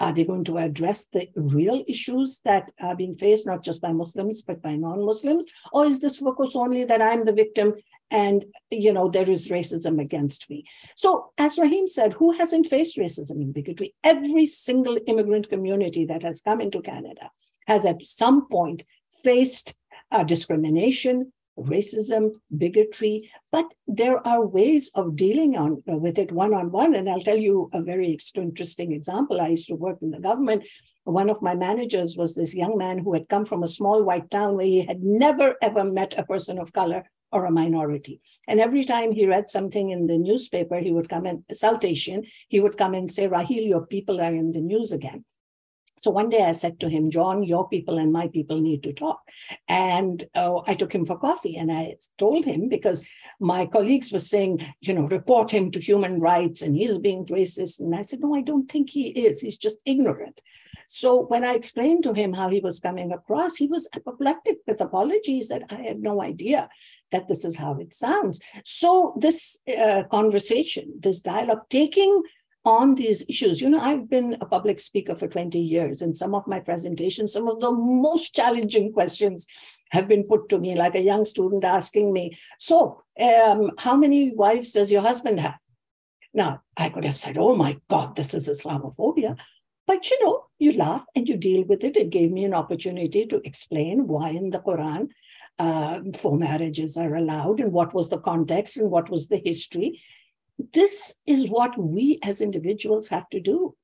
are 0.00 0.14
they 0.14 0.24
going 0.24 0.44
to 0.44 0.56
address 0.56 1.06
the 1.12 1.28
real 1.36 1.84
issues 1.86 2.40
that 2.44 2.72
are 2.80 2.96
being 2.96 3.14
faced, 3.14 3.46
not 3.46 3.62
just 3.62 3.82
by 3.82 3.92
Muslims, 3.92 4.40
but 4.40 4.62
by 4.62 4.74
non-Muslims? 4.74 5.44
Or 5.72 5.84
is 5.84 6.00
this 6.00 6.16
focus 6.18 6.56
only 6.56 6.84
that 6.84 7.02
I'm 7.02 7.26
the 7.26 7.34
victim 7.34 7.74
and 8.10 8.44
you 8.70 8.92
know 8.92 9.08
there 9.08 9.30
is 9.30 9.48
racism 9.48 10.00
against 10.00 10.48
me? 10.48 10.64
So 10.96 11.32
as 11.36 11.58
Rahim 11.58 11.86
said, 11.86 12.14
who 12.14 12.32
hasn't 12.32 12.66
faced 12.66 12.96
racism 12.96 13.42
and 13.42 13.52
bigotry? 13.52 13.94
Every 14.02 14.46
single 14.46 14.98
immigrant 15.06 15.50
community 15.50 16.06
that 16.06 16.22
has 16.22 16.40
come 16.40 16.62
into 16.62 16.80
Canada 16.80 17.30
has 17.66 17.84
at 17.84 18.04
some 18.04 18.48
point 18.48 18.84
faced 19.22 19.76
uh, 20.10 20.24
discrimination, 20.24 21.32
racism, 21.64 22.34
bigotry, 22.56 23.30
but 23.52 23.72
there 23.86 24.26
are 24.26 24.46
ways 24.46 24.90
of 24.94 25.16
dealing 25.16 25.56
on, 25.56 25.82
with 25.86 26.18
it 26.18 26.32
one 26.32 26.54
on 26.54 26.70
one. 26.70 26.94
And 26.94 27.08
I'll 27.08 27.20
tell 27.20 27.36
you 27.36 27.70
a 27.72 27.82
very 27.82 28.16
interesting 28.34 28.92
example. 28.92 29.40
I 29.40 29.48
used 29.48 29.68
to 29.68 29.74
work 29.74 29.98
in 30.02 30.10
the 30.10 30.20
government. 30.20 30.68
One 31.04 31.30
of 31.30 31.42
my 31.42 31.54
managers 31.54 32.16
was 32.16 32.34
this 32.34 32.54
young 32.54 32.78
man 32.78 32.98
who 32.98 33.14
had 33.14 33.28
come 33.28 33.44
from 33.44 33.62
a 33.62 33.68
small 33.68 34.02
white 34.02 34.30
town 34.30 34.56
where 34.56 34.66
he 34.66 34.84
had 34.84 35.02
never 35.02 35.56
ever 35.62 35.84
met 35.84 36.14
a 36.16 36.24
person 36.24 36.58
of 36.58 36.72
color 36.72 37.04
or 37.32 37.44
a 37.44 37.50
minority. 37.50 38.20
And 38.48 38.60
every 38.60 38.84
time 38.84 39.12
he 39.12 39.26
read 39.26 39.48
something 39.48 39.90
in 39.90 40.06
the 40.06 40.18
newspaper, 40.18 40.78
he 40.78 40.92
would 40.92 41.08
come 41.08 41.26
in, 41.26 41.44
South 41.52 41.84
Asian, 41.84 42.24
he 42.48 42.60
would 42.60 42.76
come 42.76 42.94
and 42.94 43.10
say, 43.10 43.28
Raheel, 43.28 43.62
your 43.62 43.86
people 43.86 44.20
are 44.20 44.34
in 44.34 44.52
the 44.52 44.60
news 44.60 44.92
again. 44.92 45.24
So 46.00 46.10
one 46.10 46.30
day 46.30 46.42
I 46.42 46.52
said 46.52 46.80
to 46.80 46.88
him, 46.88 47.10
John, 47.10 47.42
your 47.42 47.68
people 47.68 47.98
and 47.98 48.10
my 48.10 48.28
people 48.28 48.58
need 48.58 48.82
to 48.84 48.94
talk. 48.94 49.20
And 49.68 50.24
uh, 50.34 50.60
I 50.66 50.74
took 50.74 50.94
him 50.94 51.04
for 51.04 51.18
coffee 51.18 51.58
and 51.58 51.70
I 51.70 51.96
told 52.16 52.46
him 52.46 52.70
because 52.70 53.06
my 53.38 53.66
colleagues 53.66 54.10
were 54.10 54.18
saying, 54.18 54.66
you 54.80 54.94
know, 54.94 55.02
report 55.02 55.50
him 55.50 55.70
to 55.72 55.78
human 55.78 56.18
rights 56.18 56.62
and 56.62 56.74
he's 56.74 56.96
being 56.96 57.26
racist. 57.26 57.80
And 57.80 57.94
I 57.94 58.00
said, 58.00 58.20
no, 58.20 58.34
I 58.34 58.40
don't 58.40 58.66
think 58.66 58.88
he 58.88 59.08
is. 59.08 59.42
He's 59.42 59.58
just 59.58 59.82
ignorant. 59.84 60.40
So 60.86 61.26
when 61.26 61.44
I 61.44 61.52
explained 61.52 62.04
to 62.04 62.14
him 62.14 62.32
how 62.32 62.48
he 62.48 62.60
was 62.60 62.80
coming 62.80 63.12
across, 63.12 63.56
he 63.56 63.66
was 63.66 63.86
apoplectic 63.94 64.56
with 64.66 64.80
apologies 64.80 65.48
that 65.48 65.64
I 65.70 65.82
had 65.82 66.00
no 66.00 66.22
idea 66.22 66.70
that 67.12 67.28
this 67.28 67.44
is 67.44 67.56
how 67.56 67.76
it 67.78 67.92
sounds. 67.92 68.40
So 68.64 69.14
this 69.18 69.58
uh, 69.68 70.04
conversation, 70.10 70.94
this 70.98 71.20
dialogue, 71.20 71.68
taking 71.68 72.22
on 72.64 72.94
these 72.94 73.24
issues. 73.28 73.60
You 73.60 73.70
know, 73.70 73.80
I've 73.80 74.08
been 74.08 74.36
a 74.40 74.46
public 74.46 74.80
speaker 74.80 75.14
for 75.14 75.28
20 75.28 75.58
years, 75.58 76.02
and 76.02 76.16
some 76.16 76.34
of 76.34 76.46
my 76.46 76.60
presentations, 76.60 77.32
some 77.32 77.48
of 77.48 77.60
the 77.60 77.72
most 77.72 78.34
challenging 78.34 78.92
questions 78.92 79.46
have 79.90 80.06
been 80.06 80.24
put 80.24 80.48
to 80.50 80.58
me, 80.58 80.74
like 80.74 80.94
a 80.94 81.02
young 81.02 81.24
student 81.24 81.64
asking 81.64 82.12
me, 82.12 82.38
So, 82.58 83.02
um, 83.20 83.72
how 83.78 83.96
many 83.96 84.32
wives 84.34 84.72
does 84.72 84.92
your 84.92 85.02
husband 85.02 85.40
have? 85.40 85.58
Now, 86.32 86.62
I 86.76 86.90
could 86.90 87.04
have 87.04 87.16
said, 87.16 87.38
Oh 87.38 87.54
my 87.56 87.78
God, 87.88 88.16
this 88.16 88.34
is 88.34 88.48
Islamophobia. 88.48 89.36
But 89.86 90.08
you 90.08 90.24
know, 90.24 90.44
you 90.58 90.72
laugh 90.72 91.04
and 91.16 91.28
you 91.28 91.36
deal 91.36 91.64
with 91.64 91.82
it. 91.82 91.96
It 91.96 92.10
gave 92.10 92.30
me 92.30 92.44
an 92.44 92.54
opportunity 92.54 93.26
to 93.26 93.40
explain 93.44 94.06
why 94.06 94.30
in 94.30 94.50
the 94.50 94.60
Quran 94.60 95.08
uh, 95.58 96.00
four 96.16 96.38
marriages 96.38 96.96
are 96.96 97.14
allowed 97.16 97.58
and 97.58 97.72
what 97.72 97.92
was 97.92 98.08
the 98.08 98.18
context 98.18 98.76
and 98.76 98.90
what 98.90 99.10
was 99.10 99.28
the 99.28 99.42
history 99.44 100.00
this 100.72 101.16
is 101.26 101.48
what 101.48 101.78
we 101.78 102.18
as 102.22 102.40
individuals 102.40 103.08
have 103.08 103.28
to 103.30 103.40
do 103.40 103.76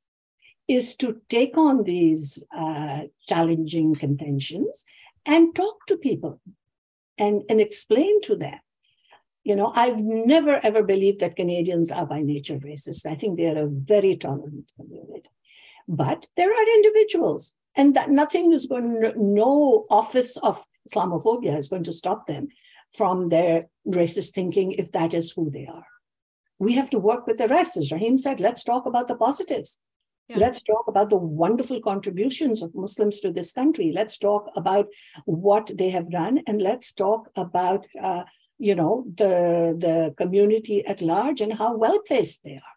is 0.68 0.96
to 0.96 1.20
take 1.28 1.56
on 1.56 1.84
these 1.84 2.42
uh, 2.56 3.02
challenging 3.28 3.94
contentions 3.94 4.84
and 5.24 5.54
talk 5.54 5.86
to 5.86 5.96
people 5.96 6.40
and, 7.18 7.42
and 7.48 7.60
explain 7.60 8.20
to 8.22 8.36
them. 8.36 8.58
You 9.44 9.54
know 9.54 9.70
i've 9.76 10.00
never 10.00 10.58
ever 10.66 10.82
believed 10.82 11.20
that 11.20 11.36
canadians 11.36 11.92
are 11.92 12.04
by 12.04 12.20
nature 12.20 12.58
racist. 12.58 13.06
I 13.06 13.14
think 13.14 13.36
they 13.36 13.46
are 13.46 13.62
a 13.62 13.68
very 13.68 14.16
tolerant 14.16 14.68
community. 14.74 15.30
But 15.86 16.26
there 16.36 16.50
are 16.50 16.74
individuals 16.74 17.52
and 17.76 17.94
that 17.94 18.10
nothing 18.10 18.52
is 18.52 18.66
going 18.66 19.12
no 19.14 19.86
office 19.88 20.36
of 20.38 20.66
islamophobia 20.88 21.56
is 21.56 21.68
going 21.68 21.84
to 21.84 21.92
stop 21.92 22.26
them 22.26 22.48
from 22.92 23.28
their 23.28 23.66
racist 23.86 24.30
thinking 24.30 24.72
if 24.72 24.90
that 24.90 25.14
is 25.14 25.30
who 25.30 25.48
they 25.48 25.66
are 25.66 25.86
we 26.58 26.74
have 26.74 26.90
to 26.90 26.98
work 26.98 27.26
with 27.26 27.38
the 27.38 27.48
rest. 27.48 27.76
As 27.76 27.92
Rahim 27.92 28.18
said, 28.18 28.40
let's 28.40 28.64
talk 28.64 28.86
about 28.86 29.08
the 29.08 29.16
positives. 29.16 29.78
Yeah. 30.28 30.38
Let's 30.38 30.60
talk 30.62 30.88
about 30.88 31.10
the 31.10 31.16
wonderful 31.16 31.80
contributions 31.80 32.60
of 32.60 32.74
Muslims 32.74 33.20
to 33.20 33.30
this 33.30 33.52
country. 33.52 33.92
Let's 33.94 34.18
talk 34.18 34.50
about 34.56 34.88
what 35.24 35.70
they 35.76 35.90
have 35.90 36.10
done, 36.10 36.42
and 36.48 36.60
let's 36.60 36.92
talk 36.92 37.30
about, 37.36 37.86
uh, 38.02 38.24
you 38.58 38.74
know, 38.74 39.04
the 39.16 39.76
the 39.78 40.14
community 40.16 40.84
at 40.84 41.00
large 41.00 41.40
and 41.40 41.52
how 41.52 41.76
well 41.76 42.00
placed 42.00 42.42
they 42.42 42.54
are. 42.54 42.76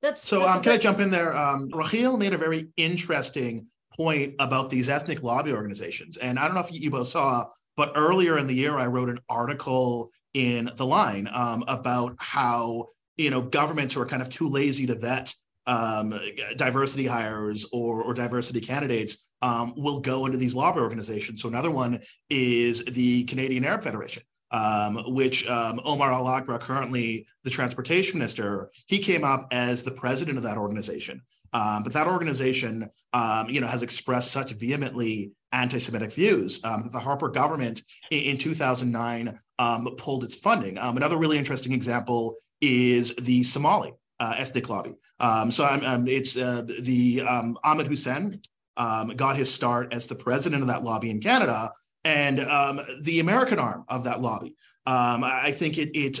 That's 0.00 0.22
so. 0.22 0.40
That's 0.40 0.56
um, 0.56 0.62
can 0.62 0.72
I 0.72 0.78
jump 0.78 1.00
in 1.00 1.10
there? 1.10 1.36
Um, 1.36 1.68
Raheel 1.74 2.16
made 2.16 2.32
a 2.32 2.38
very 2.38 2.68
interesting 2.78 3.66
point 3.94 4.34
about 4.38 4.70
these 4.70 4.88
ethnic 4.88 5.22
lobby 5.22 5.52
organizations, 5.52 6.16
and 6.16 6.38
I 6.38 6.46
don't 6.46 6.54
know 6.54 6.62
if 6.62 6.72
you 6.72 6.90
both 6.90 7.08
saw, 7.08 7.44
but 7.76 7.92
earlier 7.94 8.38
in 8.38 8.46
the 8.46 8.54
year, 8.54 8.78
I 8.78 8.86
wrote 8.86 9.10
an 9.10 9.18
article 9.28 10.10
in 10.36 10.68
the 10.76 10.84
line 10.84 11.26
um, 11.32 11.64
about 11.66 12.14
how 12.18 12.86
you 13.16 13.30
know 13.30 13.40
governments 13.40 13.94
who 13.94 14.02
are 14.02 14.06
kind 14.06 14.20
of 14.20 14.28
too 14.28 14.48
lazy 14.48 14.86
to 14.86 14.94
vet 14.94 15.34
um, 15.66 16.14
diversity 16.56 17.06
hires 17.06 17.66
or, 17.72 18.02
or 18.02 18.14
diversity 18.14 18.60
candidates 18.60 19.32
um, 19.42 19.72
will 19.76 19.98
go 19.98 20.26
into 20.26 20.38
these 20.38 20.54
lobby 20.54 20.78
organizations. 20.78 21.42
So 21.42 21.48
another 21.48 21.70
one 21.70 22.00
is 22.30 22.84
the 22.84 23.24
Canadian 23.24 23.64
Arab 23.64 23.82
Federation, 23.82 24.22
um, 24.52 25.02
which 25.08 25.48
um, 25.48 25.80
Omar 25.84 26.10
Alghabra, 26.10 26.60
currently 26.60 27.26
the 27.42 27.50
transportation 27.50 28.18
minister, 28.18 28.70
he 28.86 28.98
came 28.98 29.24
up 29.24 29.48
as 29.50 29.82
the 29.82 29.90
president 29.90 30.36
of 30.36 30.44
that 30.44 30.56
organization. 30.56 31.20
Um, 31.52 31.82
but 31.82 31.92
that 31.94 32.06
organization, 32.06 32.88
um, 33.12 33.48
you 33.48 33.60
know, 33.60 33.66
has 33.66 33.82
expressed 33.82 34.30
such 34.30 34.52
vehemently 34.52 35.32
anti-Semitic 35.52 36.12
views 36.12 36.60
that 36.60 36.92
the 36.92 36.98
Harper 36.98 37.28
government 37.28 37.82
in, 38.10 38.20
in 38.20 38.38
2009 38.38 39.36
um, 39.58 39.88
pulled 39.96 40.24
its 40.24 40.34
funding. 40.34 40.78
Um, 40.78 40.96
another 40.96 41.16
really 41.16 41.38
interesting 41.38 41.72
example 41.72 42.34
is 42.60 43.14
the 43.16 43.42
Somali 43.42 43.92
uh, 44.20 44.34
ethnic 44.36 44.68
lobby. 44.68 44.94
Um, 45.20 45.50
so 45.50 45.64
um, 45.64 46.06
it's 46.08 46.36
uh, 46.36 46.62
the 46.80 47.22
um, 47.22 47.58
Ahmed 47.64 47.86
Hussen 47.86 48.40
um, 48.76 49.08
got 49.08 49.36
his 49.36 49.52
start 49.52 49.92
as 49.92 50.06
the 50.06 50.14
president 50.14 50.62
of 50.62 50.68
that 50.68 50.84
lobby 50.84 51.10
in 51.10 51.20
Canada, 51.20 51.70
and 52.04 52.40
um, 52.40 52.80
the 53.02 53.20
American 53.20 53.58
arm 53.58 53.84
of 53.88 54.04
that 54.04 54.20
lobby. 54.20 54.54
Um, 54.86 55.24
I 55.24 55.50
think 55.50 55.78
it 55.78 55.90
it 55.94 56.20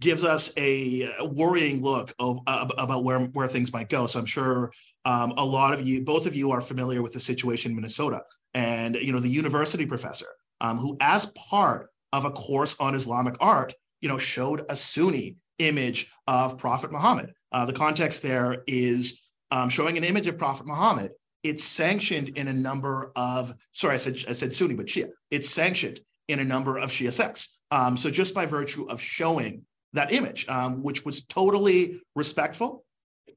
gives 0.00 0.24
us 0.24 0.52
a 0.56 1.10
worrying 1.32 1.82
look 1.82 2.12
of, 2.18 2.38
about 2.46 3.04
where 3.04 3.20
where 3.20 3.48
things 3.48 3.72
might 3.72 3.88
go. 3.88 4.06
So 4.06 4.18
I'm 4.18 4.26
sure 4.26 4.72
a 5.04 5.44
lot 5.44 5.74
of 5.74 5.82
you, 5.82 6.04
both 6.04 6.26
of 6.26 6.34
you, 6.34 6.50
are 6.50 6.60
familiar 6.60 7.02
with 7.02 7.12
the 7.12 7.20
situation 7.20 7.72
in 7.72 7.76
Minnesota, 7.76 8.22
and 8.54 8.96
you 8.96 9.12
know 9.12 9.20
the 9.20 9.28
university 9.28 9.84
professor 9.84 10.28
who, 10.62 10.96
as 11.00 11.26
part 11.26 11.90
of 12.12 12.24
a 12.24 12.30
course 12.30 12.76
on 12.80 12.94
Islamic 12.94 13.36
art, 13.40 13.74
you 14.00 14.08
know, 14.08 14.18
showed 14.18 14.64
a 14.68 14.76
Sunni 14.76 15.36
image 15.58 16.10
of 16.26 16.58
Prophet 16.58 16.92
Muhammad. 16.92 17.32
Uh, 17.52 17.64
the 17.64 17.72
context 17.72 18.22
there 18.22 18.62
is 18.66 19.30
um, 19.50 19.68
showing 19.68 19.96
an 19.96 20.04
image 20.04 20.26
of 20.26 20.38
Prophet 20.38 20.66
Muhammad. 20.66 21.12
It's 21.42 21.64
sanctioned 21.64 22.30
in 22.30 22.48
a 22.48 22.52
number 22.52 23.12
of, 23.16 23.54
sorry, 23.72 23.94
I 23.94 23.98
said 23.98 24.16
I 24.28 24.32
said 24.32 24.52
Sunni, 24.52 24.74
but 24.74 24.86
Shia. 24.86 25.08
It's 25.30 25.48
sanctioned 25.48 26.00
in 26.28 26.40
a 26.40 26.44
number 26.44 26.78
of 26.78 26.90
Shia 26.90 27.12
sects. 27.12 27.60
Um, 27.70 27.96
so 27.96 28.10
just 28.10 28.34
by 28.34 28.46
virtue 28.46 28.86
of 28.88 29.00
showing 29.00 29.64
that 29.94 30.12
image, 30.12 30.48
um, 30.48 30.82
which 30.82 31.04
was 31.04 31.24
totally 31.24 32.00
respectful 32.14 32.84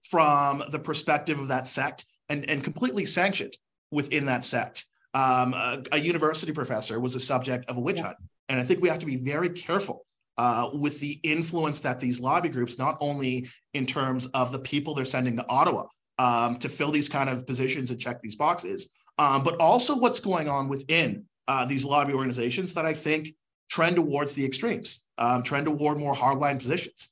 from 0.09 0.63
the 0.71 0.79
perspective 0.79 1.39
of 1.39 1.47
that 1.49 1.67
sect 1.67 2.05
and, 2.29 2.49
and 2.49 2.63
completely 2.63 3.05
sanctioned 3.05 3.55
within 3.91 4.25
that 4.25 4.43
sect. 4.43 4.85
Um, 5.13 5.53
a, 5.53 5.83
a, 5.91 5.99
university 5.99 6.53
professor 6.53 6.99
was 6.99 7.13
the 7.13 7.19
subject 7.19 7.69
of 7.69 7.77
a 7.77 7.81
witch 7.81 7.99
hunt. 7.99 8.15
And 8.51 8.59
I 8.59 8.63
think 8.63 8.81
we 8.81 8.89
have 8.89 8.99
to 8.99 9.05
be 9.05 9.15
very 9.15 9.47
careful 9.47 10.05
uh, 10.37 10.71
with 10.73 10.99
the 10.99 11.17
influence 11.23 11.79
that 11.79 12.01
these 12.01 12.19
lobby 12.19 12.49
groups, 12.49 12.77
not 12.77 12.97
only 12.99 13.47
in 13.73 13.85
terms 13.85 14.27
of 14.33 14.51
the 14.51 14.59
people 14.59 14.93
they're 14.93 15.05
sending 15.05 15.37
to 15.37 15.47
Ottawa 15.47 15.85
um, 16.19 16.57
to 16.57 16.67
fill 16.67 16.91
these 16.91 17.07
kind 17.07 17.29
of 17.29 17.47
positions 17.47 17.91
and 17.91 17.99
check 17.99 18.21
these 18.21 18.35
boxes, 18.35 18.89
um, 19.19 19.41
but 19.41 19.57
also 19.61 19.97
what's 19.97 20.19
going 20.19 20.49
on 20.49 20.67
within 20.67 21.23
uh, 21.47 21.65
these 21.65 21.85
lobby 21.85 22.11
organizations 22.11 22.73
that 22.73 22.85
I 22.85 22.93
think 22.93 23.29
trend 23.69 23.95
towards 23.95 24.33
the 24.33 24.45
extremes, 24.45 25.05
um, 25.17 25.43
trend 25.43 25.67
toward 25.67 25.97
more 25.97 26.13
hardline 26.13 26.57
positions. 26.57 27.11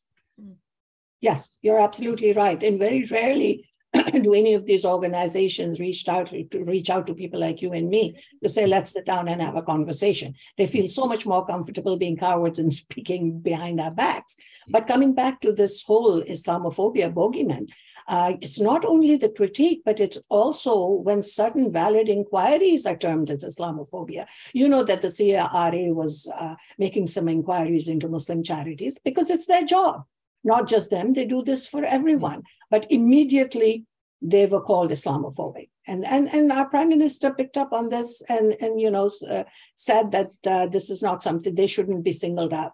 Yes, 1.21 1.57
you're 1.61 1.79
absolutely 1.79 2.33
right. 2.33 2.61
And 2.61 2.77
very 2.77 3.05
rarely 3.05 3.68
do 4.21 4.33
any 4.33 4.53
of 4.53 4.65
these 4.65 4.85
organizations 4.85 5.79
reach 5.79 6.07
out 6.07 6.29
to 6.29 6.63
reach 6.65 6.89
out 6.89 7.07
to 7.07 7.13
people 7.13 7.39
like 7.39 7.61
you 7.61 7.73
and 7.73 7.89
me 7.89 8.19
to 8.43 8.49
say 8.49 8.67
let's 8.67 8.91
sit 8.91 9.05
down 9.05 9.27
and 9.27 9.41
have 9.41 9.55
a 9.55 9.63
conversation 9.63 10.35
they 10.57 10.67
feel 10.67 10.87
so 10.87 11.05
much 11.05 11.25
more 11.25 11.45
comfortable 11.45 11.97
being 11.97 12.17
cowards 12.17 12.59
and 12.59 12.73
speaking 12.83 13.39
behind 13.39 13.79
our 13.81 13.91
backs 13.91 14.37
but 14.69 14.87
coming 14.87 15.13
back 15.13 15.41
to 15.41 15.51
this 15.51 15.83
whole 15.83 16.23
islamophobia 16.23 17.11
bogeyman 17.11 17.67
uh, 18.07 18.33
it's 18.41 18.59
not 18.59 18.85
only 18.85 19.17
the 19.17 19.29
critique, 19.29 19.83
but 19.85 19.99
it's 19.99 20.17
also 20.29 20.87
when 20.87 21.21
certain 21.21 21.71
valid 21.71 22.09
inquiries 22.09 22.87
are 22.87 22.97
termed 22.97 23.29
as 23.29 23.45
Islamophobia. 23.45 24.25
You 24.51 24.67
know 24.67 24.83
that 24.83 25.03
the 25.03 25.11
CRA 25.11 25.93
was 25.93 26.27
uh, 26.35 26.55
making 26.79 27.05
some 27.05 27.29
inquiries 27.29 27.87
into 27.87 28.09
Muslim 28.09 28.41
charities 28.41 28.97
because 29.05 29.29
it's 29.29 29.45
their 29.45 29.63
job 29.63 30.05
not 30.43 30.67
just 30.67 30.89
them, 30.89 31.13
they 31.13 31.25
do 31.25 31.43
this 31.43 31.67
for 31.67 31.83
everyone. 31.83 32.43
But 32.69 32.91
immediately 32.91 33.85
they 34.21 34.45
were 34.45 34.61
called 34.61 34.91
Islamophobic. 34.91 35.69
And, 35.87 36.05
and, 36.05 36.27
and 36.27 36.51
our 36.51 36.67
prime 36.69 36.89
minister 36.89 37.33
picked 37.33 37.57
up 37.57 37.73
on 37.73 37.89
this 37.89 38.21
and, 38.29 38.55
and 38.61 38.79
you 38.79 38.91
know, 38.91 39.09
uh, 39.29 39.43
said 39.75 40.11
that 40.11 40.31
uh, 40.45 40.67
this 40.67 40.89
is 40.89 41.01
not 41.01 41.23
something 41.23 41.55
they 41.55 41.67
shouldn't 41.67 42.03
be 42.03 42.11
singled 42.11 42.53
out. 42.53 42.73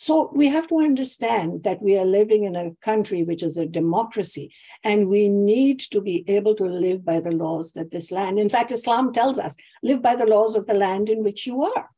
So 0.00 0.30
we 0.32 0.46
have 0.46 0.68
to 0.68 0.78
understand 0.78 1.64
that 1.64 1.82
we 1.82 1.98
are 1.98 2.04
living 2.04 2.44
in 2.44 2.54
a 2.54 2.70
country 2.82 3.24
which 3.24 3.42
is 3.42 3.58
a 3.58 3.66
democracy, 3.66 4.52
and 4.84 5.08
we 5.08 5.28
need 5.28 5.80
to 5.90 6.00
be 6.00 6.24
able 6.28 6.54
to 6.54 6.66
live 6.66 7.04
by 7.04 7.18
the 7.18 7.32
laws 7.32 7.72
that 7.72 7.90
this 7.90 8.12
land. 8.12 8.38
In 8.38 8.48
fact, 8.48 8.70
Islam 8.70 9.12
tells 9.12 9.40
us 9.40 9.56
live 9.82 10.00
by 10.00 10.14
the 10.14 10.24
laws 10.24 10.54
of 10.54 10.66
the 10.66 10.74
land 10.74 11.10
in 11.10 11.24
which 11.24 11.48
you 11.48 11.64
are, 11.64 11.90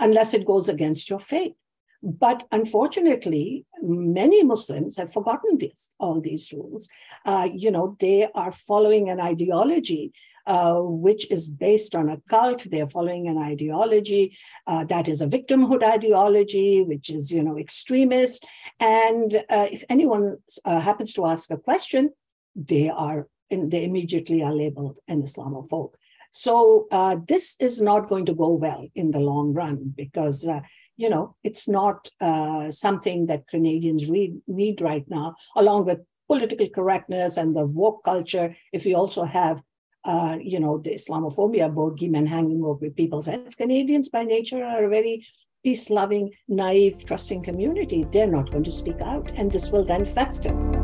unless 0.00 0.34
it 0.34 0.44
goes 0.44 0.68
against 0.68 1.08
your 1.08 1.20
faith. 1.20 1.54
But 2.02 2.46
unfortunately, 2.50 3.64
many 3.80 4.42
Muslims 4.42 4.96
have 4.96 5.12
forgotten 5.12 5.58
this, 5.58 5.90
all 6.00 6.20
these 6.20 6.52
rules. 6.52 6.88
Uh, 7.24 7.48
you 7.52 7.70
know, 7.70 7.96
they 8.00 8.28
are 8.34 8.50
following 8.50 9.08
an 9.08 9.20
ideology 9.20 10.12
uh, 10.46 10.80
which 10.80 11.30
is 11.30 11.48
based 11.48 11.94
on 11.94 12.08
a 12.08 12.20
cult. 12.28 12.66
They're 12.68 12.88
following 12.88 13.28
an 13.28 13.38
ideology 13.38 14.36
uh, 14.66 14.82
that 14.84 15.08
is 15.08 15.20
a 15.20 15.28
victimhood 15.28 15.84
ideology, 15.84 16.82
which 16.82 17.10
is, 17.10 17.30
you 17.30 17.42
know, 17.44 17.56
extremist. 17.56 18.44
And 18.80 19.36
uh, 19.48 19.68
if 19.70 19.84
anyone 19.88 20.38
uh, 20.64 20.80
happens 20.80 21.14
to 21.14 21.26
ask 21.26 21.50
a 21.50 21.56
question, 21.56 22.10
they 22.56 22.88
are 22.88 23.28
they 23.50 23.84
immediately 23.84 24.42
are 24.42 24.52
labeled 24.52 24.98
an 25.08 25.22
Islamophobe. 25.22 25.92
So 26.30 26.88
uh, 26.90 27.16
this 27.28 27.54
is 27.60 27.82
not 27.82 28.08
going 28.08 28.24
to 28.26 28.34
go 28.34 28.48
well 28.48 28.88
in 28.94 29.10
the 29.10 29.20
long 29.20 29.52
run 29.52 29.92
because 29.94 30.48
uh, 30.48 30.60
you 30.96 31.08
know, 31.08 31.36
it's 31.42 31.68
not 31.68 32.08
uh, 32.20 32.70
something 32.70 33.26
that 33.26 33.48
Canadians 33.48 34.10
read, 34.10 34.40
need 34.46 34.80
right 34.80 35.04
now, 35.08 35.34
along 35.56 35.86
with 35.86 36.00
political 36.28 36.68
correctness 36.68 37.36
and 37.36 37.54
the 37.56 37.64
woke 37.64 38.04
culture. 38.04 38.56
If 38.72 38.86
you 38.86 38.96
also 38.96 39.24
have, 39.24 39.62
uh, 40.04 40.36
you 40.40 40.60
know, 40.60 40.78
the 40.78 40.94
Islamophobia 40.94 41.72
bogeyman 41.72 42.28
hanging 42.28 42.62
over 42.64 42.90
people's 42.90 43.26
heads, 43.26 43.54
Canadians 43.54 44.08
by 44.08 44.24
nature 44.24 44.64
are 44.64 44.84
a 44.84 44.88
very 44.88 45.26
peace 45.64 45.90
loving, 45.90 46.32
naive, 46.48 47.04
trusting 47.04 47.42
community. 47.42 48.06
They're 48.10 48.26
not 48.26 48.50
going 48.50 48.64
to 48.64 48.72
speak 48.72 49.00
out, 49.00 49.30
and 49.36 49.50
this 49.50 49.70
will 49.70 49.84
then 49.84 50.04
fester. 50.04 50.81